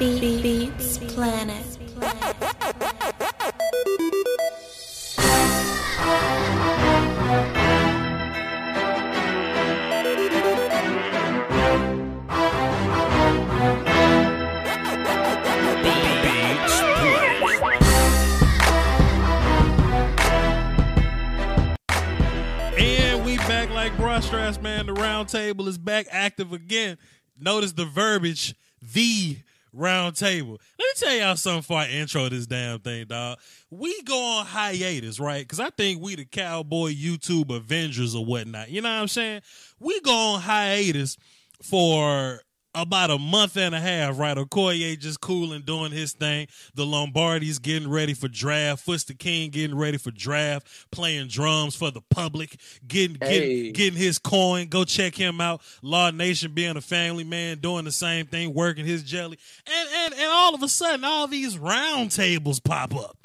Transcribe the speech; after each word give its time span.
Beat 0.00 0.42
Beats 0.42 0.96
Planet. 0.96 1.62
And 22.78 23.26
we 23.26 23.36
back 23.36 23.68
like 23.68 23.94
man. 24.62 24.86
The 24.86 24.94
round 24.94 25.28
table 25.28 25.68
is 25.68 25.76
back 25.76 26.06
active 26.10 26.54
again. 26.54 26.96
Notice 27.38 27.72
the 27.72 27.84
verbiage, 27.84 28.54
the 28.80 29.36
round 29.72 30.16
table. 30.16 30.60
Let 30.78 30.84
me 30.84 30.92
tell 30.96 31.14
y'all 31.14 31.36
something 31.36 31.60
before 31.60 31.78
I 31.78 31.88
intro 31.88 32.28
this 32.28 32.46
damn 32.46 32.80
thing, 32.80 33.06
dog. 33.06 33.38
We 33.70 34.02
go 34.02 34.20
on 34.20 34.46
hiatus, 34.46 35.20
right? 35.20 35.42
Because 35.42 35.60
I 35.60 35.70
think 35.70 36.02
we 36.02 36.16
the 36.16 36.24
cowboy 36.24 36.92
YouTube 36.92 37.54
Avengers 37.54 38.14
or 38.14 38.24
whatnot. 38.24 38.70
You 38.70 38.82
know 38.82 38.88
what 38.88 39.02
I'm 39.02 39.08
saying? 39.08 39.42
We 39.78 40.00
go 40.00 40.12
on 40.12 40.40
hiatus 40.40 41.16
for 41.62 42.40
about 42.74 43.10
a 43.10 43.18
month 43.18 43.56
and 43.56 43.74
a 43.74 43.80
half, 43.80 44.18
right? 44.18 44.36
Okoye 44.36 44.98
just 44.98 45.20
cooling, 45.20 45.62
doing 45.62 45.90
his 45.92 46.12
thing. 46.12 46.46
The 46.74 46.86
Lombardi's 46.86 47.58
getting 47.58 47.90
ready 47.90 48.14
for 48.14 48.28
draft. 48.28 48.84
Footster 48.84 49.14
King 49.14 49.50
getting 49.50 49.76
ready 49.76 49.98
for 49.98 50.10
draft, 50.10 50.66
playing 50.92 51.28
drums 51.28 51.74
for 51.74 51.90
the 51.90 52.00
public, 52.10 52.60
getting 52.86 53.16
Hey. 53.20 53.38
getting 53.40 53.72
getting 53.72 53.98
his 53.98 54.18
coin. 54.18 54.68
Go 54.68 54.84
check 54.84 55.14
him 55.14 55.40
out. 55.40 55.62
Law 55.82 56.10
Nation 56.10 56.52
being 56.54 56.76
a 56.76 56.80
family 56.80 57.24
man, 57.24 57.58
doing 57.58 57.84
the 57.84 57.92
same 57.92 58.26
thing, 58.26 58.54
working 58.54 58.86
his 58.86 59.02
jelly. 59.02 59.38
And 59.66 59.88
and 60.04 60.14
and 60.14 60.30
all 60.30 60.54
of 60.54 60.62
a 60.62 60.68
sudden, 60.68 61.04
all 61.04 61.26
these 61.26 61.58
round 61.58 62.12
tables 62.12 62.60
pop 62.60 62.94
up. 62.94 63.16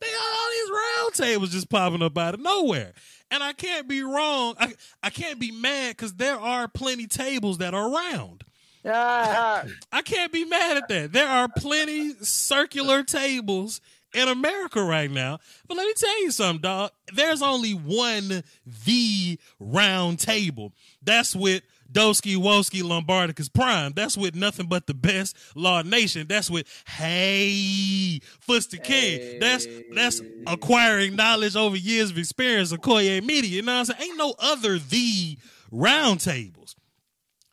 They 0.00 0.06
got 0.06 0.14
all 0.16 0.48
these 0.50 0.70
round 0.70 1.14
tables 1.14 1.50
just 1.50 1.68
popping 1.70 2.02
up 2.02 2.16
out 2.18 2.34
of 2.34 2.40
nowhere. 2.40 2.92
And 3.30 3.42
I 3.42 3.52
can't 3.52 3.88
be 3.88 4.02
wrong. 4.02 4.54
I, 4.60 4.74
I 5.02 5.08
can't 5.10 5.38
be 5.38 5.50
mad 5.50 5.96
because 5.96 6.12
there 6.14 6.38
are 6.38 6.68
plenty 6.68 7.06
tables 7.06 7.58
that 7.58 7.72
are 7.72 7.90
round. 7.90 8.44
Ah, 8.84 9.64
I 9.92 10.02
can't 10.02 10.32
be 10.32 10.44
mad 10.44 10.76
at 10.76 10.88
that. 10.88 11.12
There 11.12 11.28
are 11.28 11.48
plenty 11.48 12.14
circular 12.20 13.02
tables 13.04 13.80
in 14.14 14.28
America 14.28 14.82
right 14.82 15.10
now. 15.10 15.38
But 15.68 15.76
let 15.76 15.86
me 15.86 15.94
tell 15.96 16.22
you 16.22 16.30
something, 16.30 16.62
dog. 16.62 16.90
There's 17.14 17.42
only 17.42 17.72
one 17.72 18.42
the 18.84 19.38
round 19.60 20.18
table. 20.18 20.72
That's 21.02 21.34
with 21.36 21.62
Doski 21.92 22.36
Woski 22.36 22.82
Lombardicus 22.82 23.52
Prime. 23.52 23.92
That's 23.94 24.16
with 24.16 24.34
nothing 24.34 24.66
but 24.66 24.86
the 24.86 24.94
best 24.94 25.36
Law 25.54 25.82
Nation. 25.82 26.26
That's 26.26 26.50
with 26.50 26.66
Hey 26.86 28.20
Fuster 28.46 28.82
King. 28.82 29.38
That's 29.40 29.66
that's 29.94 30.20
acquiring 30.46 31.16
knowledge 31.16 31.54
over 31.54 31.76
years 31.76 32.10
of 32.10 32.18
experience 32.18 32.72
of 32.72 32.80
Koye 32.80 33.22
Media. 33.24 33.50
You 33.50 33.62
know 33.62 33.72
what 33.72 33.90
I'm 33.90 33.96
saying? 33.96 34.10
Ain't 34.10 34.18
no 34.18 34.34
other 34.38 34.78
the 34.78 35.38
round 35.70 36.20
tables. 36.20 36.61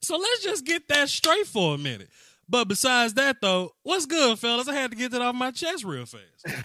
So 0.09 0.17
let's 0.17 0.41
just 0.41 0.65
get 0.65 0.87
that 0.87 1.07
straight 1.07 1.45
for 1.45 1.75
a 1.75 1.77
minute. 1.77 2.09
But 2.49 2.67
besides 2.67 3.13
that, 3.13 3.41
though, 3.41 3.75
what's 3.83 4.07
good, 4.07 4.39
fellas? 4.39 4.67
I 4.67 4.73
had 4.73 4.89
to 4.89 4.97
get 4.97 5.11
that 5.11 5.21
off 5.21 5.35
my 5.35 5.51
chest 5.51 5.83
real 5.83 6.07
fast. 6.07 6.57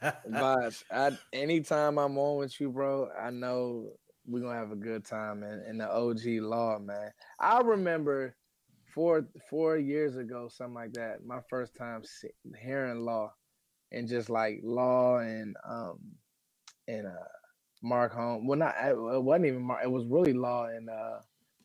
Vibes. 0.30 0.84
I 0.92 1.18
anytime 1.32 1.98
I'm 1.98 2.16
on 2.16 2.38
with 2.38 2.60
you, 2.60 2.70
bro, 2.70 3.08
I 3.20 3.30
know 3.30 3.88
we're 4.28 4.42
gonna 4.42 4.54
have 4.54 4.70
a 4.70 4.76
good 4.76 5.04
time 5.04 5.42
and 5.42 5.66
in 5.66 5.78
the 5.78 5.90
OG 5.92 6.20
law, 6.44 6.78
man. 6.78 7.10
I 7.40 7.62
remember 7.62 8.36
four 8.94 9.26
four 9.50 9.76
years 9.76 10.16
ago, 10.16 10.48
something 10.48 10.74
like 10.74 10.92
that, 10.92 11.26
my 11.26 11.40
first 11.50 11.74
time 11.74 12.04
hearing 12.62 13.00
law 13.00 13.32
and 13.90 14.06
just 14.06 14.30
like 14.30 14.60
law 14.62 15.18
and 15.18 15.56
um 15.68 15.98
and 16.86 17.08
uh 17.08 17.28
Mark 17.82 18.12
Home. 18.12 18.46
Well 18.46 18.60
not 18.60 18.76
it 18.84 18.96
wasn't 18.96 19.46
even 19.46 19.62
Mark, 19.62 19.80
it 19.82 19.90
was 19.90 20.06
really 20.06 20.32
law 20.32 20.66
and 20.66 20.88
uh 20.88 21.18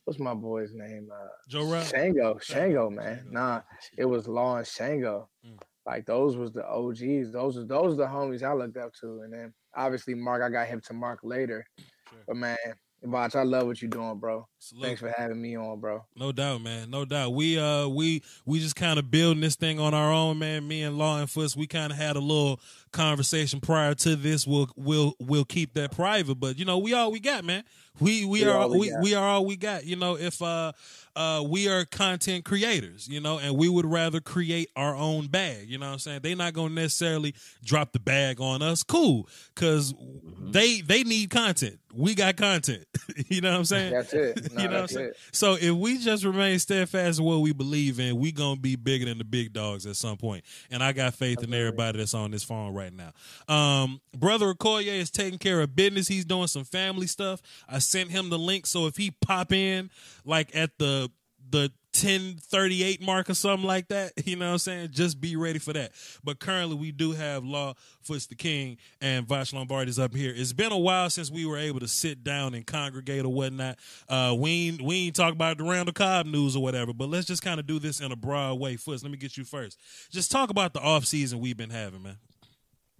what's 0.10 0.20
my 0.20 0.34
boy's 0.34 0.74
name? 0.74 1.08
Uh 1.14 1.28
Joe 1.48 1.72
Ralph? 1.72 1.88
Shango, 1.88 2.40
Shango, 2.40 2.90
man. 2.90 3.18
Shango. 3.18 3.32
Nah, 3.32 3.62
it 3.96 4.06
was 4.06 4.28
Law 4.28 4.58
and 4.58 4.66
Shango. 4.66 5.30
Mm. 5.46 5.62
Like 5.86 6.08
those 6.08 6.36
was 6.36 6.52
the 6.52 6.68
OGs. 6.68 7.32
Those 7.32 7.60
are 7.60 7.64
those 7.64 7.94
are 7.94 7.98
the 7.98 8.08
homies 8.08 8.42
I 8.42 8.54
looked 8.54 8.78
up 8.78 8.92
to. 9.02 9.22
And 9.22 9.32
then 9.32 9.54
obviously 9.76 10.16
Mark, 10.16 10.42
I 10.42 10.50
got 10.50 10.68
hip 10.68 10.82
to 10.86 10.94
Mark 10.94 11.20
later. 11.22 11.64
Sure. 11.78 12.20
But 12.28 12.38
man, 12.38 12.58
Botch, 13.04 13.36
I 13.36 13.44
love 13.44 13.68
what 13.68 13.84
you're 13.84 13.92
doing, 13.92 14.18
bro. 14.18 14.48
Salute. 14.62 14.84
Thanks 14.84 15.00
for 15.02 15.14
having 15.18 15.42
me 15.42 15.56
on, 15.56 15.80
bro. 15.80 16.04
No 16.18 16.34
doubt, 16.34 16.62
man. 16.62 16.90
No 16.90 17.06
doubt. 17.06 17.34
We 17.34 17.58
uh 17.58 17.88
we 17.88 18.22
we 18.46 18.60
just 18.60 18.76
kind 18.76 19.00
of 19.00 19.10
building 19.10 19.40
this 19.40 19.56
thing 19.56 19.80
on 19.80 19.94
our 19.94 20.12
own, 20.12 20.38
man. 20.40 20.68
Me 20.68 20.84
and 20.84 20.98
Law 20.98 21.18
and 21.20 21.30
Fuss, 21.30 21.56
we 21.56 21.66
kind 21.66 21.94
of 21.94 21.98
had 21.98 22.18
a 22.18 22.20
little 22.20 22.60
conversation 22.92 23.62
prior 23.62 23.94
to 23.96 24.18
this. 24.18 24.46
We'll 24.46 24.70
we'll 24.76 25.16
we'll 25.20 25.46
keep 25.46 25.74
that 25.76 25.92
private, 25.92 26.36
but 26.36 26.60
you 26.60 26.66
know, 26.66 26.78
we 26.78 26.94
all 26.94 27.10
we 27.10 27.22
got, 27.22 27.46
man. 27.46 27.64
We 28.02 28.26
we, 28.26 28.44
We 28.44 28.46
are 28.46 28.58
all 28.58 28.70
we 28.70 28.80
we, 28.80 28.94
we 29.02 29.14
are 29.16 29.28
all 29.28 29.46
we 29.46 29.56
got. 29.56 29.86
You 29.86 29.96
know, 29.96 30.18
if 30.18 30.42
uh 30.42 30.74
uh 31.16 31.44
we 31.48 31.68
are 31.68 31.86
content 31.86 32.46
creators, 32.46 33.08
you 33.08 33.20
know, 33.20 33.40
and 33.40 33.58
we 33.58 33.68
would 33.70 33.86
rather 33.86 34.20
create 34.20 34.70
our 34.76 34.96
own 34.96 35.28
bag, 35.28 35.70
you 35.70 35.78
know 35.78 35.88
what 35.88 35.94
I'm 35.94 36.00
saying? 36.00 36.20
They're 36.24 36.36
not 36.36 36.54
going 36.54 36.70
to 36.70 36.76
necessarily 36.76 37.34
drop 37.64 37.92
the 37.92 38.00
bag 38.00 38.40
on 38.40 38.62
us. 38.62 38.84
Cool, 38.84 39.28
cuz 39.56 39.94
they 40.40 40.82
they 40.82 41.04
need 41.04 41.30
content. 41.30 41.80
We 41.94 42.16
got 42.16 42.38
content. 42.38 42.86
you 43.30 43.42
know 43.42 43.52
what 43.52 43.58
I'm 43.58 43.66
saying? 43.66 43.94
That's 43.94 44.14
it. 44.14 44.49
You 44.60 44.68
know 44.68 44.74
what 44.76 44.82
I'm 44.82 44.88
saying? 44.88 45.12
So 45.32 45.58
if 45.60 45.72
we 45.72 45.98
just 45.98 46.24
remain 46.26 46.60
steadfast 46.60 47.20
in 47.20 47.26
what 47.26 47.42
we 47.42 47.54
believe 47.54 48.00
in, 48.00 48.18
we 48.18 48.32
gonna 48.32 48.60
be 48.60 48.76
bigger 48.76 49.06
than 49.06 49.18
the 49.18 49.24
big 49.24 49.54
dogs 49.54 49.86
at 49.86 49.96
some 49.96 50.18
point. 50.18 50.44
And 50.72 50.84
I 50.84 50.92
got 50.92 51.14
faith 51.14 51.44
in 51.44 51.54
everybody 51.54 52.00
that's 52.00 52.14
on 52.14 52.32
this 52.32 52.44
phone 52.44 52.74
right 52.74 52.92
now. 52.94 53.12
Um, 53.54 54.02
brother 54.16 54.54
Okoye 54.54 54.86
is 54.86 55.12
taking 55.12 55.40
care 55.40 55.62
of 55.62 55.76
business. 55.76 56.08
He's 56.08 56.26
doing 56.26 56.48
some 56.48 56.64
family 56.64 57.08
stuff. 57.08 57.42
I 57.68 57.80
sent 57.80 58.10
him 58.10 58.30
the 58.30 58.40
link, 58.40 58.66
so 58.66 58.88
if 58.88 58.98
he 58.98 59.12
pop 59.12 59.52
in 59.52 59.90
like 60.26 60.56
at 60.56 60.78
the 60.78 61.10
the 61.52 61.72
1038 61.94 63.02
mark 63.02 63.30
or 63.30 63.34
something 63.34 63.68
like 63.68 63.88
that, 63.88 64.14
you 64.26 64.36
know 64.36 64.48
what 64.48 64.52
I'm 64.54 64.58
saying? 64.60 64.90
Just 64.92 65.20
be 65.20 65.36
ready 65.36 65.60
for 65.60 65.74
that. 65.74 65.92
But 66.24 66.40
currently 66.40 66.76
we 66.76 66.92
do 66.92 67.12
have 67.14 67.44
Law 67.44 67.74
Foots 68.02 68.28
the 68.28 68.36
King 68.36 68.78
and 69.02 69.28
Vash 69.28 69.54
Lombardi's 69.54 69.98
up 69.98 70.14
here. 70.14 70.34
It's 70.36 70.54
been 70.54 70.72
a 70.72 70.78
while 70.78 71.10
since 71.10 71.32
we 71.32 71.46
were 71.46 71.58
able 71.58 71.80
to 71.80 71.88
sit 71.88 72.24
down 72.24 72.54
and 72.54 72.66
congregate 72.66 73.26
or 73.26 73.34
whatnot. 73.34 73.80
Uh 74.08 74.36
we 74.38 74.68
ain't 74.68 74.82
we 74.82 75.08
ain't 75.08 75.16
talk 75.16 75.34
about 75.34 75.58
the 75.58 75.64
Randall 75.64 75.94
Cobb 75.94 76.26
news 76.26 76.56
or 76.56 76.62
whatever, 76.62 76.94
but 76.94 77.10
let's 77.10 77.28
just 77.28 77.42
kind 77.42 77.60
of 77.60 77.66
do 77.66 77.80
this 77.80 78.00
in 78.00 78.12
a 78.12 78.16
broad 78.16 78.60
way. 78.60 78.76
Foots, 78.76 79.04
let 79.04 79.12
me 79.12 79.18
get 79.18 79.36
you 79.38 79.44
first. 79.44 79.80
Just 80.12 80.32
talk 80.32 80.50
about 80.50 80.74
the 80.74 80.82
off 80.82 81.06
season 81.06 81.40
we've 81.40 81.58
been 81.58 81.72
having, 81.72 82.04
man. 82.04 82.18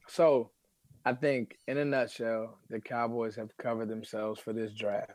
So 0.08 0.50
I 1.06 1.14
think 1.14 1.58
in 1.68 1.78
a 1.78 1.86
nutshell, 1.86 2.58
the 2.70 2.80
Cowboys 2.80 3.36
have 3.36 3.56
covered 3.58 3.90
themselves 3.90 4.40
for 4.40 4.54
this 4.54 4.74
draft. 4.74 5.12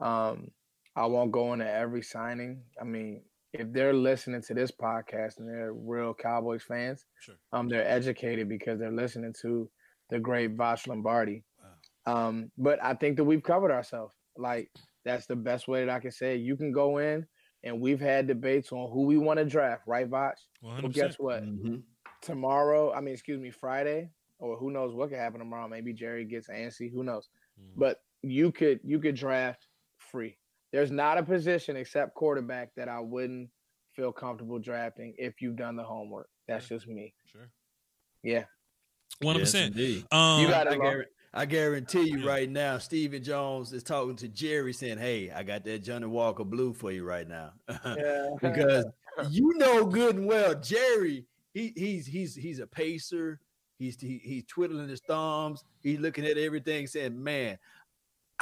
Um, 0.00 0.50
I 0.96 1.06
won't 1.06 1.32
go 1.32 1.52
into 1.52 1.68
every 1.70 2.02
signing. 2.02 2.62
I 2.80 2.84
mean, 2.84 3.22
if 3.52 3.72
they're 3.72 3.92
listening 3.94 4.42
to 4.42 4.54
this 4.54 4.70
podcast 4.70 5.38
and 5.38 5.48
they're 5.48 5.72
real 5.72 6.14
Cowboys 6.14 6.62
fans, 6.62 7.04
Sure. 7.20 7.34
um, 7.52 7.68
they're 7.68 7.86
educated 7.86 8.48
because 8.48 8.78
they're 8.78 8.90
listening 8.92 9.34
to 9.42 9.70
the 10.10 10.18
great 10.18 10.52
Vosh 10.52 10.86
Lombardi. 10.86 11.44
Um, 12.04 12.50
but 12.58 12.82
I 12.82 12.94
think 12.94 13.16
that 13.16 13.24
we've 13.24 13.42
covered 13.42 13.70
ourselves. 13.70 14.14
Like 14.36 14.70
that's 15.04 15.26
the 15.26 15.36
best 15.36 15.68
way 15.68 15.84
that 15.84 15.90
I 15.94 16.00
can 16.00 16.10
say. 16.10 16.34
it. 16.34 16.40
You 16.40 16.56
can 16.56 16.72
go 16.72 16.98
in, 16.98 17.26
and 17.62 17.80
we've 17.80 18.00
had 18.00 18.26
debates 18.26 18.72
on 18.72 18.90
who 18.90 19.02
we 19.06 19.18
want 19.18 19.38
to 19.38 19.44
draft, 19.44 19.82
right, 19.86 20.08
Vosh? 20.08 20.38
Well, 20.62 20.82
guess 20.88 21.18
what? 21.18 21.42
Mhm. 21.44 21.82
tomorrow, 22.22 22.92
I 22.92 23.00
mean, 23.00 23.14
excuse 23.14 23.40
me, 23.40 23.50
Friday, 23.50 24.10
or 24.38 24.56
who 24.56 24.70
knows 24.70 24.94
what 24.94 25.08
could 25.10 25.18
happen 25.18 25.38
tomorrow. 25.40 25.68
Maybe 25.68 25.92
Jerry 25.92 26.24
gets 26.24 26.48
antsy, 26.48 26.90
who 26.92 27.02
knows? 27.04 27.28
Mhm. 27.60 27.72
But 27.76 28.02
you 28.22 28.50
could 28.52 28.80
you 28.84 28.98
could 29.00 29.14
draft 29.16 29.66
free. 29.98 30.38
There's 30.72 30.90
not 30.90 31.18
a 31.18 31.22
position 31.22 31.76
except 31.76 32.14
quarterback 32.14 32.70
that 32.76 32.88
I 32.88 33.00
wouldn't 33.00 33.50
feel 33.94 34.12
comfortable 34.12 34.58
drafting 34.58 35.14
if 35.18 35.42
you've 35.42 35.56
done 35.56 35.76
the 35.76 35.84
homework. 35.84 36.28
That's 36.48 36.68
just 36.68 36.86
me. 36.86 37.14
Sure. 37.30 37.50
Yeah. 38.22 38.44
One 39.20 39.34
hundred 39.34 39.44
percent. 39.44 39.76
Um 40.10 40.40
You 40.40 40.48
got 40.48 40.66
I, 40.68 40.72
it, 40.72 40.78
Law. 40.78 40.84
guarantee, 40.84 41.10
I 41.34 41.46
guarantee 41.46 42.02
you 42.08 42.26
right 42.26 42.48
now, 42.48 42.78
Stephen 42.78 43.22
Jones 43.22 43.72
is 43.72 43.82
talking 43.82 44.16
to 44.16 44.28
Jerry 44.28 44.72
saying, 44.72 44.98
Hey, 44.98 45.30
I 45.30 45.42
got 45.42 45.64
that 45.64 45.82
Johnnie 45.82 46.06
Walker 46.06 46.44
blue 46.44 46.72
for 46.72 46.90
you 46.90 47.04
right 47.04 47.28
now. 47.28 47.52
Yeah. 47.84 48.28
because 48.40 48.86
you 49.30 49.52
know 49.58 49.84
good 49.84 50.16
and 50.16 50.26
well, 50.26 50.54
Jerry, 50.54 51.26
he, 51.52 51.72
he's 51.76 52.06
he's 52.06 52.34
he's 52.34 52.60
a 52.60 52.66
pacer. 52.66 53.40
He's 53.78 54.00
he, 54.00 54.20
he's 54.22 54.44
twiddling 54.44 54.88
his 54.88 55.00
thumbs. 55.00 55.64
He's 55.82 55.98
looking 55.98 56.24
at 56.24 56.38
everything, 56.38 56.86
saying, 56.86 57.20
"Man, 57.22 57.58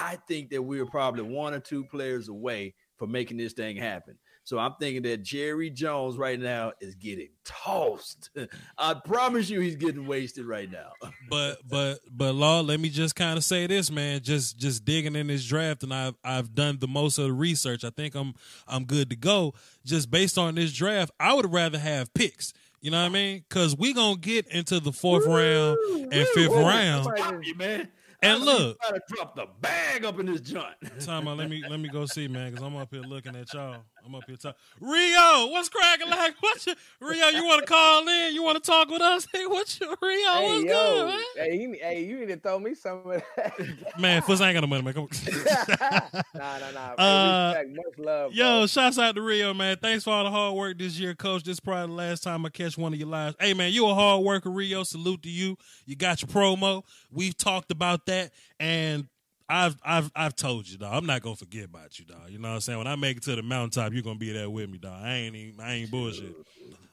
I 0.00 0.18
think 0.26 0.50
that 0.50 0.62
we're 0.62 0.86
probably 0.86 1.22
one 1.22 1.54
or 1.54 1.60
two 1.60 1.84
players 1.84 2.28
away 2.28 2.74
from 2.96 3.12
making 3.12 3.36
this 3.36 3.52
thing 3.52 3.76
happen." 3.76 4.16
So 4.42 4.58
I'm 4.58 4.74
thinking 4.80 5.02
that 5.02 5.22
Jerry 5.22 5.70
Jones 5.70 6.16
right 6.16 6.40
now 6.40 6.72
is 6.80 6.94
getting 6.96 7.28
tossed. 7.44 8.30
I 8.78 8.94
promise 8.94 9.48
you, 9.50 9.60
he's 9.60 9.76
getting 9.76 10.06
wasted 10.06 10.46
right 10.46 10.68
now. 10.70 10.90
but 11.30 11.58
but 11.68 12.00
but 12.10 12.34
law 12.34 12.60
let 12.60 12.80
me 12.80 12.88
just 12.88 13.14
kind 13.14 13.36
of 13.36 13.44
say 13.44 13.66
this 13.66 13.90
man 13.90 14.20
just 14.22 14.58
just 14.58 14.84
digging 14.84 15.14
in 15.14 15.28
this 15.28 15.46
draft 15.46 15.82
and 15.82 15.94
i've 15.94 16.14
i've 16.24 16.54
done 16.54 16.78
the 16.80 16.88
most 16.88 17.18
of 17.18 17.24
the 17.24 17.32
research 17.32 17.84
i 17.84 17.90
think 17.90 18.14
i'm 18.14 18.34
i'm 18.66 18.84
good 18.84 19.10
to 19.10 19.16
go 19.16 19.54
just 19.84 20.10
based 20.10 20.36
on 20.36 20.54
this 20.56 20.72
draft 20.72 21.12
i 21.20 21.32
would 21.32 21.52
rather 21.52 21.78
have 21.78 22.12
picks 22.14 22.52
You 22.82 22.90
know 22.90 23.00
what 23.00 23.06
I 23.06 23.10
mean? 23.10 23.44
Because 23.46 23.76
we 23.76 23.92
gonna 23.92 24.16
get 24.16 24.46
into 24.48 24.80
the 24.80 24.92
fourth 24.92 25.26
round 25.26 25.76
and 26.12 26.28
fifth 26.28 26.48
Woo! 26.48 26.66
round. 26.66 27.04
Somebody 27.04 27.48
you, 27.48 27.54
man. 27.54 27.88
And 28.22 28.42
I 28.42 28.44
look. 28.44 28.80
try 28.80 28.90
to 28.90 29.00
drop 29.08 29.34
the 29.34 29.46
bag 29.60 30.04
up 30.04 30.18
in 30.20 30.26
this 30.26 30.40
joint. 30.40 30.74
Time 31.00 31.26
out. 31.26 31.38
Let 31.38 31.48
me 31.48 31.62
let 31.68 31.80
me 31.80 31.88
go 31.88 32.06
see, 32.06 32.28
man, 32.28 32.50
because 32.50 32.64
I'm 32.64 32.76
up 32.76 32.88
here 32.92 33.02
looking 33.02 33.34
at 33.34 33.52
y'all. 33.54 33.84
I'm 34.04 34.14
up 34.14 34.24
here 34.26 34.36
talking. 34.36 34.58
Rio, 34.80 35.46
what's 35.48 35.68
cracking? 35.68 36.08
Like, 36.08 36.34
what's 36.40 36.66
your, 36.66 36.76
Rio? 37.00 37.28
You 37.28 37.44
want 37.44 37.60
to 37.60 37.66
call 37.66 38.08
in? 38.08 38.34
You 38.34 38.42
want 38.42 38.62
to 38.62 38.70
talk 38.70 38.88
with 38.90 39.02
us? 39.02 39.26
Hey, 39.40 39.46
what's 39.46 39.78
your 39.78 39.90
Rio? 40.02 40.32
Hey, 40.32 40.48
what's 40.48 40.64
yo, 40.64 40.72
good, 40.72 41.06
man? 41.06 41.20
hey, 41.36 41.56
you, 41.56 41.72
hey, 41.80 42.04
you 42.04 42.18
need 42.18 42.28
to 42.28 42.36
throw 42.36 42.58
me 42.58 42.74
some 42.74 42.98
of 43.06 43.22
that. 43.36 43.54
Man, 43.98 44.22
Fuzz 44.22 44.40
ain't 44.40 44.54
got 44.54 44.60
no 44.60 44.66
money, 44.66 44.82
man. 44.82 44.92
Come 44.92 45.04
on. 45.04 45.08
nah, 46.34 46.58
nah, 46.58 46.70
nah. 46.72 47.02
Uh, 47.02 47.54
respect, 47.54 47.76
much 47.76 47.98
love. 47.98 48.32
Yo, 48.32 48.60
bro. 48.60 48.66
shouts 48.66 48.98
out 48.98 49.14
to 49.14 49.22
Rio, 49.22 49.54
man. 49.54 49.76
Thanks 49.80 50.04
for 50.04 50.10
all 50.10 50.24
the 50.24 50.30
hard 50.30 50.56
work 50.56 50.78
this 50.78 50.98
year, 50.98 51.14
coach. 51.14 51.44
This 51.44 51.54
is 51.54 51.60
probably 51.60 51.86
the 51.86 51.92
last 51.92 52.22
time 52.22 52.44
I 52.44 52.48
catch 52.48 52.76
one 52.76 52.92
of 52.92 52.98
your 52.98 53.08
lives. 53.08 53.36
Hey, 53.38 53.54
man, 53.54 53.72
you 53.72 53.86
a 53.86 53.94
hard 53.94 54.24
worker, 54.24 54.50
Rio. 54.50 54.82
Salute 54.82 55.22
to 55.22 55.30
you. 55.30 55.56
You 55.86 55.94
got 55.94 56.22
your 56.22 56.28
promo. 56.28 56.82
We've 57.12 57.36
talked 57.36 57.70
about 57.70 58.06
that, 58.06 58.32
and 58.58 59.06
I've 59.50 59.76
I've 59.84 60.10
I've 60.14 60.36
told 60.36 60.68
you, 60.68 60.78
dog. 60.78 60.92
I'm 60.94 61.06
not 61.06 61.22
gonna 61.22 61.36
forget 61.36 61.64
about 61.64 61.98
you, 61.98 62.04
dog. 62.04 62.30
You 62.30 62.38
know 62.38 62.48
what 62.48 62.54
I'm 62.54 62.60
saying? 62.60 62.78
When 62.78 62.86
I 62.86 62.96
make 62.96 63.16
it 63.16 63.22
to 63.24 63.34
the 63.36 63.42
mountaintop, 63.42 63.92
you're 63.92 64.02
gonna 64.02 64.18
be 64.18 64.32
there 64.32 64.48
with 64.48 64.70
me, 64.70 64.78
dog. 64.78 64.92
I 65.02 65.14
ain't 65.16 65.34
even, 65.36 65.60
I 65.60 65.74
ain't 65.74 65.90
bullshit. 65.90 66.34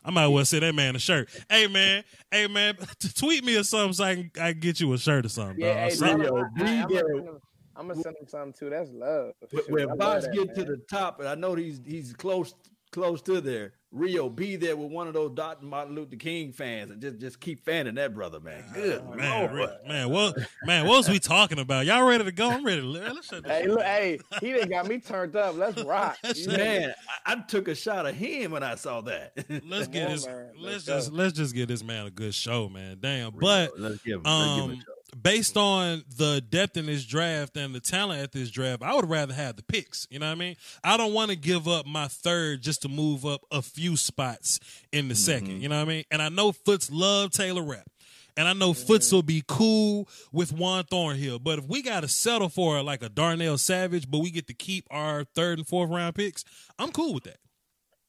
I 0.03 0.09
might 0.11 0.23
as 0.25 0.29
well 0.31 0.45
send 0.45 0.63
that 0.63 0.73
man 0.73 0.95
a 0.95 0.99
shirt. 0.99 1.29
Hey 1.49 1.67
man, 1.67 2.03
hey 2.31 2.47
man, 2.47 2.75
tweet 3.15 3.43
me 3.43 3.57
or 3.57 3.63
something 3.63 3.93
so 3.93 4.03
I 4.05 4.15
can, 4.15 4.31
I 4.41 4.51
can 4.53 4.59
get 4.61 4.79
you 4.79 4.91
a 4.93 4.97
shirt 4.97 5.25
or 5.25 5.29
something. 5.29 5.59
Yeah, 5.59 5.73
dog. 5.73 5.77
hey, 5.91 5.95
Something- 5.95 6.21
tell 6.23 6.35
Rio, 6.35 6.45
him 6.45 6.83
I- 6.83 6.85
be 6.87 6.97
I- 6.97 7.01
I'm 7.03 7.07
gonna 7.07 7.13
send 7.15 7.27
him- 7.27 7.39
I'm 7.75 7.87
gonna 7.89 8.01
send 8.01 8.15
him 8.21 8.27
something 8.27 8.53
too. 8.57 8.69
That's 8.71 8.89
love. 8.91 9.31
Where- 9.51 9.61
Shoot, 9.63 9.69
Where 9.71 9.91
I 9.91 10.19
that, 10.19 10.33
get 10.33 10.55
to 10.55 10.63
the 10.63 10.77
top, 10.89 11.19
and 11.19 11.29
I 11.29 11.35
know 11.35 11.53
he's 11.53 11.79
he's 11.85 12.11
close 12.13 12.53
close 12.91 13.21
to 13.23 13.41
there. 13.41 13.73
Rio, 13.91 14.29
be 14.29 14.57
there 14.57 14.75
with 14.75 14.91
one 14.91 15.07
of 15.07 15.13
those 15.13 15.31
Dr. 15.31 15.65
Martin 15.65 15.95
Luther 15.95 16.17
King 16.17 16.51
fans, 16.51 16.91
and 16.91 17.01
just 17.01 17.19
just 17.19 17.39
keep 17.39 17.63
fanning 17.63 17.95
that 17.95 18.13
brother, 18.13 18.41
man. 18.41 18.65
Good 18.73 19.07
man, 19.15 19.55
Lord. 19.55 19.71
Man, 19.87 20.09
what 20.09 20.37
man, 20.65 20.85
what 20.85 20.97
was 20.97 21.09
we 21.09 21.19
talking 21.19 21.57
about? 21.57 21.85
Y'all 21.85 22.03
ready 22.03 22.25
to 22.25 22.31
go? 22.33 22.49
I'm 22.49 22.65
ready 22.65 22.81
to 22.81 22.87
let's 22.87 23.27
shut 23.27 23.43
this 23.43 23.51
Hey, 23.51 23.61
shit 23.61 23.69
look, 23.71 23.81
hey, 23.81 24.19
he 24.41 24.51
didn't 24.51 24.69
got 24.69 24.87
me 24.87 24.99
turned 24.99 25.37
up. 25.37 25.55
Let's 25.55 25.81
rock. 25.83 26.17
That's 26.21 26.39
You 26.39 26.47
know? 26.47 26.57
Man, 26.57 26.93
I, 27.25 27.33
I 27.33 27.35
took 27.47 27.69
a 27.69 27.75
shot 27.75 28.05
of 28.05 28.13
him 28.13 28.51
when 28.51 28.61
I 28.61 28.75
saw 28.75 28.99
that. 29.01 29.33
Let's 29.65 29.87
get 29.87 30.07
on, 30.07 30.11
this. 30.11 30.25
man. 30.25 30.51
Let's 30.57 30.85
Let's 30.85 30.85
just 30.85 31.11
let's 31.13 31.33
just 31.33 31.55
give 31.55 31.69
this 31.69 31.83
man 31.83 32.07
a 32.07 32.11
good 32.11 32.33
show, 32.35 32.67
man. 32.67 32.97
Damn. 32.99 33.31
But 33.31 33.79
let's 33.79 34.03
give 34.03 34.17
him, 34.17 34.23
let's 34.23 34.55
give 34.55 34.63
him 34.65 34.69
a 34.69 34.73
um, 34.73 34.75
shot. 34.75 34.96
Based 35.15 35.57
on 35.57 36.03
the 36.17 36.41
depth 36.41 36.77
in 36.77 36.85
this 36.85 37.05
draft 37.05 37.55
and 37.57 37.73
the 37.73 37.79
talent 37.79 38.21
at 38.21 38.31
this 38.31 38.49
draft, 38.49 38.83
I 38.83 38.95
would 38.95 39.09
rather 39.09 39.33
have 39.33 39.55
the 39.55 39.63
picks. 39.63 40.07
You 40.09 40.19
know 40.19 40.27
what 40.27 40.33
I 40.33 40.35
mean? 40.35 40.55
I 40.83 40.97
don't 40.97 41.13
want 41.13 41.31
to 41.31 41.37
give 41.37 41.67
up 41.67 41.85
my 41.85 42.07
third 42.07 42.61
just 42.61 42.81
to 42.83 42.89
move 42.89 43.25
up 43.25 43.41
a 43.51 43.61
few 43.61 43.95
spots 43.97 44.59
in 44.91 45.07
the 45.07 45.15
second. 45.15 45.49
Mm-hmm. 45.49 45.61
You 45.61 45.69
know 45.69 45.77
what 45.77 45.85
I 45.89 45.93
mean? 45.93 46.03
And 46.11 46.21
I 46.21 46.29
know 46.29 46.51
Foots 46.51 46.91
love 46.91 47.31
Taylor 47.31 47.63
Rapp. 47.63 47.87
And 48.35 48.47
I 48.47 48.53
know 48.53 48.73
Foots 48.73 49.11
will 49.11 49.23
be 49.23 49.43
cool 49.47 50.07
with 50.31 50.53
Juan 50.53 50.83
Thornhill. 50.83 51.39
But 51.39 51.57
if 51.57 51.65
we 51.65 51.81
got 51.81 52.01
to 52.01 52.07
settle 52.07 52.49
for 52.49 52.83
like 52.83 53.01
a 53.01 53.09
Darnell 53.09 53.57
Savage, 53.57 54.09
but 54.09 54.19
we 54.19 54.29
get 54.29 54.45
to 54.47 54.53
keep 54.53 54.85
our 54.91 55.23
third 55.23 55.57
and 55.57 55.67
fourth 55.67 55.89
round 55.89 56.13
picks, 56.13 56.45
I'm 56.77 56.91
cool 56.91 57.15
with 57.15 57.23
that. 57.23 57.37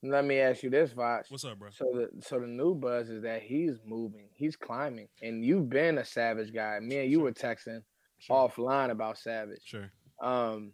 Let 0.02 0.24
me 0.24 0.38
ask 0.38 0.62
you 0.62 0.70
this, 0.70 0.92
Vox. 0.92 1.30
What's 1.30 1.44
up, 1.44 1.58
bro? 1.58 1.70
So 1.70 1.86
the 1.92 2.22
so 2.22 2.38
the 2.38 2.46
new 2.46 2.74
buzz 2.74 3.08
is 3.10 3.22
that 3.24 3.42
he's 3.42 3.78
moving, 3.84 4.28
he's 4.32 4.54
climbing, 4.56 5.08
and 5.22 5.44
you've 5.44 5.68
been 5.68 5.98
a 5.98 6.04
Savage 6.04 6.54
guy. 6.54 6.78
Me 6.80 6.98
and 6.98 7.10
you 7.10 7.20
were 7.20 7.32
texting 7.32 7.82
Sure. 8.18 8.48
offline 8.48 8.90
about 8.90 9.18
Savage. 9.18 9.60
Sure. 9.64 9.90
Um, 10.22 10.72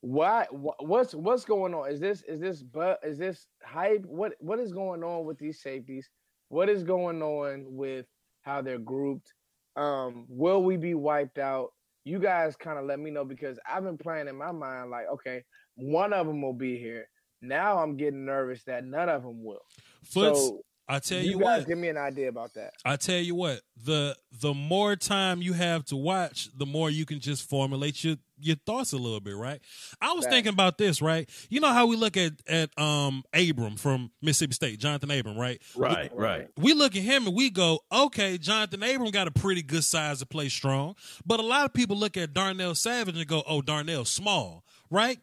why? 0.00 0.44
wh- 0.52 0.80
What's 0.80 1.14
what's 1.16 1.44
going 1.44 1.74
on? 1.74 1.90
Is 1.90 1.98
this 1.98 2.22
is 2.28 2.40
this 2.40 2.62
but 2.62 3.00
is 3.02 3.18
this 3.18 3.48
hype? 3.64 4.04
What 4.06 4.34
what 4.38 4.60
is 4.60 4.72
going 4.72 5.02
on 5.02 5.24
with 5.24 5.38
these 5.38 5.60
safeties? 5.60 6.08
What 6.48 6.68
is 6.68 6.84
going 6.84 7.20
on 7.22 7.64
with 7.68 8.06
how 8.42 8.62
they're 8.62 8.78
grouped? 8.78 9.34
Um, 9.74 10.26
will 10.28 10.62
we 10.62 10.76
be 10.76 10.94
wiped 10.94 11.38
out? 11.38 11.72
You 12.04 12.20
guys 12.20 12.54
kind 12.54 12.78
of 12.78 12.84
let 12.84 13.00
me 13.00 13.10
know 13.10 13.24
because 13.24 13.58
I've 13.68 13.82
been 13.84 13.98
playing 13.98 14.28
in 14.28 14.36
my 14.36 14.52
mind 14.52 14.90
like, 14.90 15.06
okay, 15.14 15.42
one 15.74 16.12
of 16.12 16.26
them 16.28 16.40
will 16.40 16.54
be 16.54 16.78
here. 16.78 17.08
Now 17.40 17.78
I'm 17.78 17.96
getting 17.96 18.24
nervous 18.24 18.62
that 18.64 18.84
none 18.84 19.08
of 19.08 19.22
them 19.22 19.44
will. 19.44 19.62
Foots, 20.04 20.40
so 20.40 20.64
I 20.90 21.00
tell 21.00 21.20
you, 21.20 21.32
you, 21.32 21.38
guys 21.38 21.60
what. 21.60 21.68
give 21.68 21.78
me 21.78 21.88
an 21.88 21.98
idea 21.98 22.30
about 22.30 22.54
that. 22.54 22.72
I 22.82 22.96
tell 22.96 23.18
you 23.18 23.34
what, 23.34 23.60
the 23.84 24.16
the 24.40 24.54
more 24.54 24.96
time 24.96 25.42
you 25.42 25.52
have 25.52 25.84
to 25.86 25.96
watch, 25.96 26.48
the 26.56 26.64
more 26.64 26.88
you 26.88 27.04
can 27.04 27.20
just 27.20 27.46
formulate 27.46 28.02
your 28.02 28.16
your 28.40 28.56
thoughts 28.56 28.94
a 28.94 28.96
little 28.96 29.20
bit, 29.20 29.36
right? 29.36 29.60
I 30.00 30.14
was 30.14 30.24
Facts. 30.24 30.34
thinking 30.34 30.52
about 30.54 30.78
this, 30.78 31.02
right? 31.02 31.28
You 31.50 31.60
know 31.60 31.74
how 31.74 31.86
we 31.86 31.96
look 31.96 32.16
at 32.16 32.32
at 32.48 32.70
um 32.78 33.22
Abram 33.34 33.76
from 33.76 34.10
Mississippi 34.22 34.54
State, 34.54 34.78
Jonathan 34.78 35.10
Abram, 35.10 35.36
right? 35.36 35.60
Right, 35.76 36.10
right. 36.14 36.48
We 36.56 36.72
look 36.72 36.96
at 36.96 37.02
him 37.02 37.26
and 37.26 37.36
we 37.36 37.50
go, 37.50 37.80
okay, 37.92 38.38
Jonathan 38.38 38.82
Abram 38.82 39.10
got 39.10 39.28
a 39.28 39.30
pretty 39.30 39.62
good 39.62 39.84
size 39.84 40.20
to 40.20 40.26
play 40.26 40.48
strong. 40.48 40.94
But 41.26 41.38
a 41.38 41.42
lot 41.42 41.66
of 41.66 41.74
people 41.74 41.98
look 41.98 42.16
at 42.16 42.32
Darnell 42.32 42.74
Savage 42.74 43.16
and 43.16 43.26
go, 43.26 43.42
oh, 43.46 43.60
Darnell 43.60 44.06
small, 44.06 44.64
right? 44.90 45.18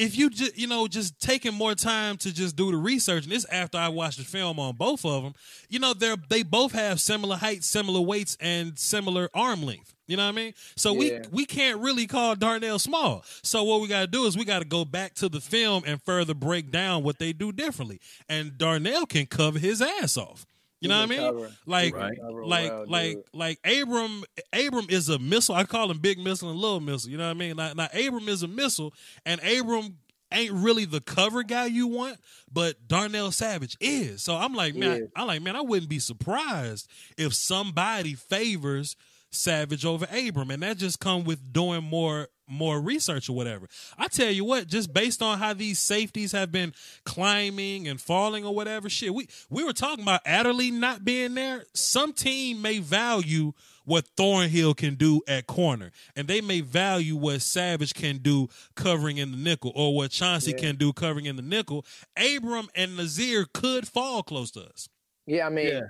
If 0.00 0.16
you 0.16 0.30
just, 0.30 0.56
you 0.56 0.66
know, 0.66 0.88
just 0.88 1.20
taking 1.20 1.52
more 1.52 1.74
time 1.74 2.16
to 2.18 2.32
just 2.32 2.56
do 2.56 2.70
the 2.70 2.78
research, 2.78 3.24
and 3.24 3.32
this 3.32 3.44
after 3.52 3.76
I 3.76 3.88
watched 3.88 4.16
the 4.16 4.24
film 4.24 4.58
on 4.58 4.76
both 4.76 5.04
of 5.04 5.22
them, 5.22 5.34
you 5.68 5.78
know, 5.78 5.92
they're 5.92 6.16
they 6.30 6.42
both 6.42 6.72
have 6.72 7.00
similar 7.00 7.36
heights, 7.36 7.66
similar 7.66 8.00
weights, 8.00 8.34
and 8.40 8.78
similar 8.78 9.28
arm 9.34 9.62
length. 9.62 9.94
You 10.06 10.16
know 10.16 10.24
what 10.24 10.32
I 10.32 10.36
mean? 10.36 10.54
So 10.74 10.94
we 10.94 11.20
we 11.30 11.44
can't 11.44 11.80
really 11.80 12.06
call 12.06 12.34
Darnell 12.34 12.78
small. 12.78 13.24
So 13.42 13.62
what 13.62 13.82
we 13.82 13.88
got 13.88 14.00
to 14.00 14.06
do 14.06 14.24
is 14.24 14.38
we 14.38 14.44
got 14.44 14.60
to 14.60 14.64
go 14.64 14.84
back 14.86 15.14
to 15.16 15.28
the 15.28 15.40
film 15.40 15.84
and 15.86 16.02
further 16.02 16.34
break 16.34 16.72
down 16.72 17.04
what 17.04 17.18
they 17.18 17.32
do 17.32 17.52
differently. 17.52 18.00
And 18.28 18.56
Darnell 18.56 19.04
can 19.06 19.26
cover 19.26 19.58
his 19.58 19.82
ass 19.82 20.16
off. 20.16 20.46
You 20.80 20.88
know 20.88 20.98
what 20.98 21.04
I 21.04 21.06
mean? 21.06 21.20
cover. 21.20 21.50
Like, 21.66 21.94
Right. 21.94 22.18
Like, 22.18 22.70
well, 22.70 22.86
like, 22.86 23.12
dude. 23.12 23.24
like 23.34 23.58
Abram. 23.64 24.24
Abram 24.52 24.86
is 24.88 25.08
a 25.08 25.18
missile. 25.18 25.54
I 25.54 25.64
call 25.64 25.90
him 25.90 25.98
big 25.98 26.18
missile 26.18 26.50
and 26.50 26.58
little 26.58 26.80
missile. 26.80 27.10
You 27.10 27.18
know 27.18 27.26
what 27.26 27.30
I 27.30 27.34
mean? 27.34 27.56
Now, 27.56 27.72
now 27.74 27.88
Abram 27.92 28.28
is 28.28 28.42
a 28.42 28.48
missile, 28.48 28.94
and 29.26 29.40
Abram 29.42 29.98
ain't 30.32 30.52
really 30.52 30.84
the 30.84 31.00
cover 31.00 31.42
guy 31.42 31.66
you 31.66 31.86
want, 31.88 32.18
but 32.52 32.86
Darnell 32.86 33.32
Savage 33.32 33.76
is. 33.80 34.22
So 34.22 34.36
I'm 34.36 34.54
like, 34.54 34.74
man, 34.74 35.02
is. 35.02 35.08
I, 35.14 35.20
I'm 35.22 35.26
like, 35.26 35.42
man, 35.42 35.56
I 35.56 35.60
wouldn't 35.62 35.90
be 35.90 35.98
surprised 35.98 36.88
if 37.18 37.34
somebody 37.34 38.14
favors 38.14 38.96
Savage 39.32 39.84
over 39.84 40.06
Abram, 40.10 40.50
and 40.50 40.62
that 40.62 40.76
just 40.76 40.98
come 41.00 41.24
with 41.24 41.52
doing 41.52 41.84
more 41.84 42.28
more 42.52 42.80
research 42.80 43.28
or 43.28 43.34
whatever. 43.34 43.68
I 43.96 44.08
tell 44.08 44.30
you 44.32 44.44
what, 44.44 44.66
just 44.66 44.92
based 44.92 45.22
on 45.22 45.38
how 45.38 45.54
these 45.54 45.78
safeties 45.78 46.32
have 46.32 46.50
been 46.50 46.74
climbing 47.04 47.86
and 47.86 48.00
falling 48.00 48.44
or 48.44 48.52
whatever, 48.54 48.88
shit, 48.90 49.14
we 49.14 49.28
we 49.48 49.62
were 49.62 49.72
talking 49.72 50.02
about 50.02 50.22
Adderley 50.26 50.72
not 50.72 51.04
being 51.04 51.34
there. 51.34 51.64
Some 51.74 52.12
team 52.12 52.60
may 52.60 52.80
value 52.80 53.52
what 53.84 54.06
Thornhill 54.16 54.74
can 54.74 54.96
do 54.96 55.20
at 55.28 55.46
corner, 55.46 55.92
and 56.16 56.26
they 56.26 56.40
may 56.40 56.60
value 56.60 57.16
what 57.16 57.40
Savage 57.40 57.94
can 57.94 58.18
do 58.18 58.48
covering 58.74 59.18
in 59.18 59.30
the 59.30 59.36
nickel, 59.36 59.72
or 59.76 59.94
what 59.94 60.10
Chauncey 60.10 60.50
Yeah. 60.52 60.58
can 60.58 60.76
do 60.76 60.92
covering 60.92 61.26
in 61.26 61.36
the 61.36 61.42
nickel. 61.42 61.86
Abram 62.16 62.68
and 62.74 62.96
Nasir 62.96 63.46
could 63.52 63.86
fall 63.86 64.22
close 64.24 64.50
to 64.52 64.62
us. 64.62 64.88
Yeah, 65.26 65.46
I 65.46 65.50
mean, 65.50 65.68
Yeah. 65.68 65.80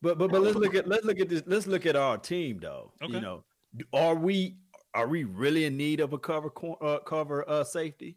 But 0.00 0.18
but 0.18 0.30
but 0.30 0.42
let's 0.42 0.56
look 0.56 0.74
at 0.74 0.86
let's 0.86 1.04
look 1.04 1.20
at 1.20 1.28
this. 1.28 1.42
Let's 1.46 1.66
look 1.66 1.86
at 1.86 1.96
our 1.96 2.18
team 2.18 2.58
though. 2.60 2.92
Okay. 3.02 3.14
You 3.14 3.20
know, 3.20 3.44
are 3.92 4.14
we 4.14 4.56
are 4.94 5.08
we 5.08 5.24
really 5.24 5.64
in 5.64 5.76
need 5.76 6.00
of 6.00 6.12
a 6.12 6.18
cover 6.18 6.50
uh, 6.80 6.98
cover 7.00 7.48
uh, 7.48 7.64
safety? 7.64 8.16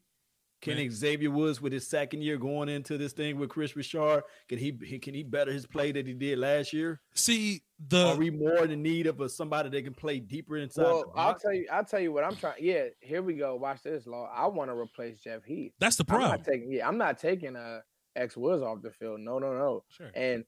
Can 0.62 0.78
Man. 0.78 0.92
Xavier 0.92 1.32
Woods, 1.32 1.60
with 1.60 1.74
his 1.74 1.88
second 1.88 2.22
year 2.22 2.38
going 2.38 2.70
into 2.70 2.96
this 2.98 3.14
thing 3.14 3.40
with 3.40 3.50
Kris 3.50 3.76
Richard, 3.76 4.24
can 4.48 4.60
he, 4.60 4.78
he 4.86 5.00
can 5.00 5.16
he 5.16 5.24
better 5.24 5.52
his 5.52 5.66
play 5.66 5.92
that 5.92 6.06
he 6.06 6.14
did 6.14 6.38
last 6.38 6.72
year? 6.72 7.02
See 7.16 7.64
the 7.88 8.10
are 8.10 8.16
we 8.16 8.30
more 8.30 8.66
in 8.66 8.84
need 8.84 9.08
of 9.08 9.20
a, 9.22 9.28
somebody 9.28 9.70
that 9.70 9.84
can 9.84 9.96
play 9.96 10.20
deeper 10.20 10.58
inside? 10.58 10.84
the 10.84 10.90
well, 10.90 11.14
I'll 11.16 11.34
tell 11.34 11.54
you, 11.54 11.66
I'll 11.72 11.84
tell 11.84 12.00
you 12.00 12.12
what 12.12 12.24
I'm 12.24 12.36
trying. 12.36 12.58
Yeah, 12.60 12.86
here 13.00 13.24
we 13.24 13.34
go. 13.34 13.56
Watch 13.56 13.82
this, 13.82 14.06
law. 14.06 14.30
I 14.32 14.46
want 14.46 14.70
to 14.70 14.76
replace 14.76 15.20
Jeff 15.20 15.44
Heath. 15.44 15.74
that's 15.80 15.96
the 15.96 16.04
I'm 16.04 16.20
problem. 16.20 16.30
not 16.30 16.44
taking. 16.44 16.72
Yeah, 16.72 16.88
I'm 16.88 16.98
not 17.00 17.18
taking 17.18 17.56
uh 17.56 17.80
X 18.16 18.38
Woods 18.38 18.62
off 18.62 18.84
the 18.84 18.92
field. 18.92 19.20
No, 19.20 19.40
no, 19.40 19.54
no. 19.54 19.84
Sure. 19.90 20.12
And 20.14 20.46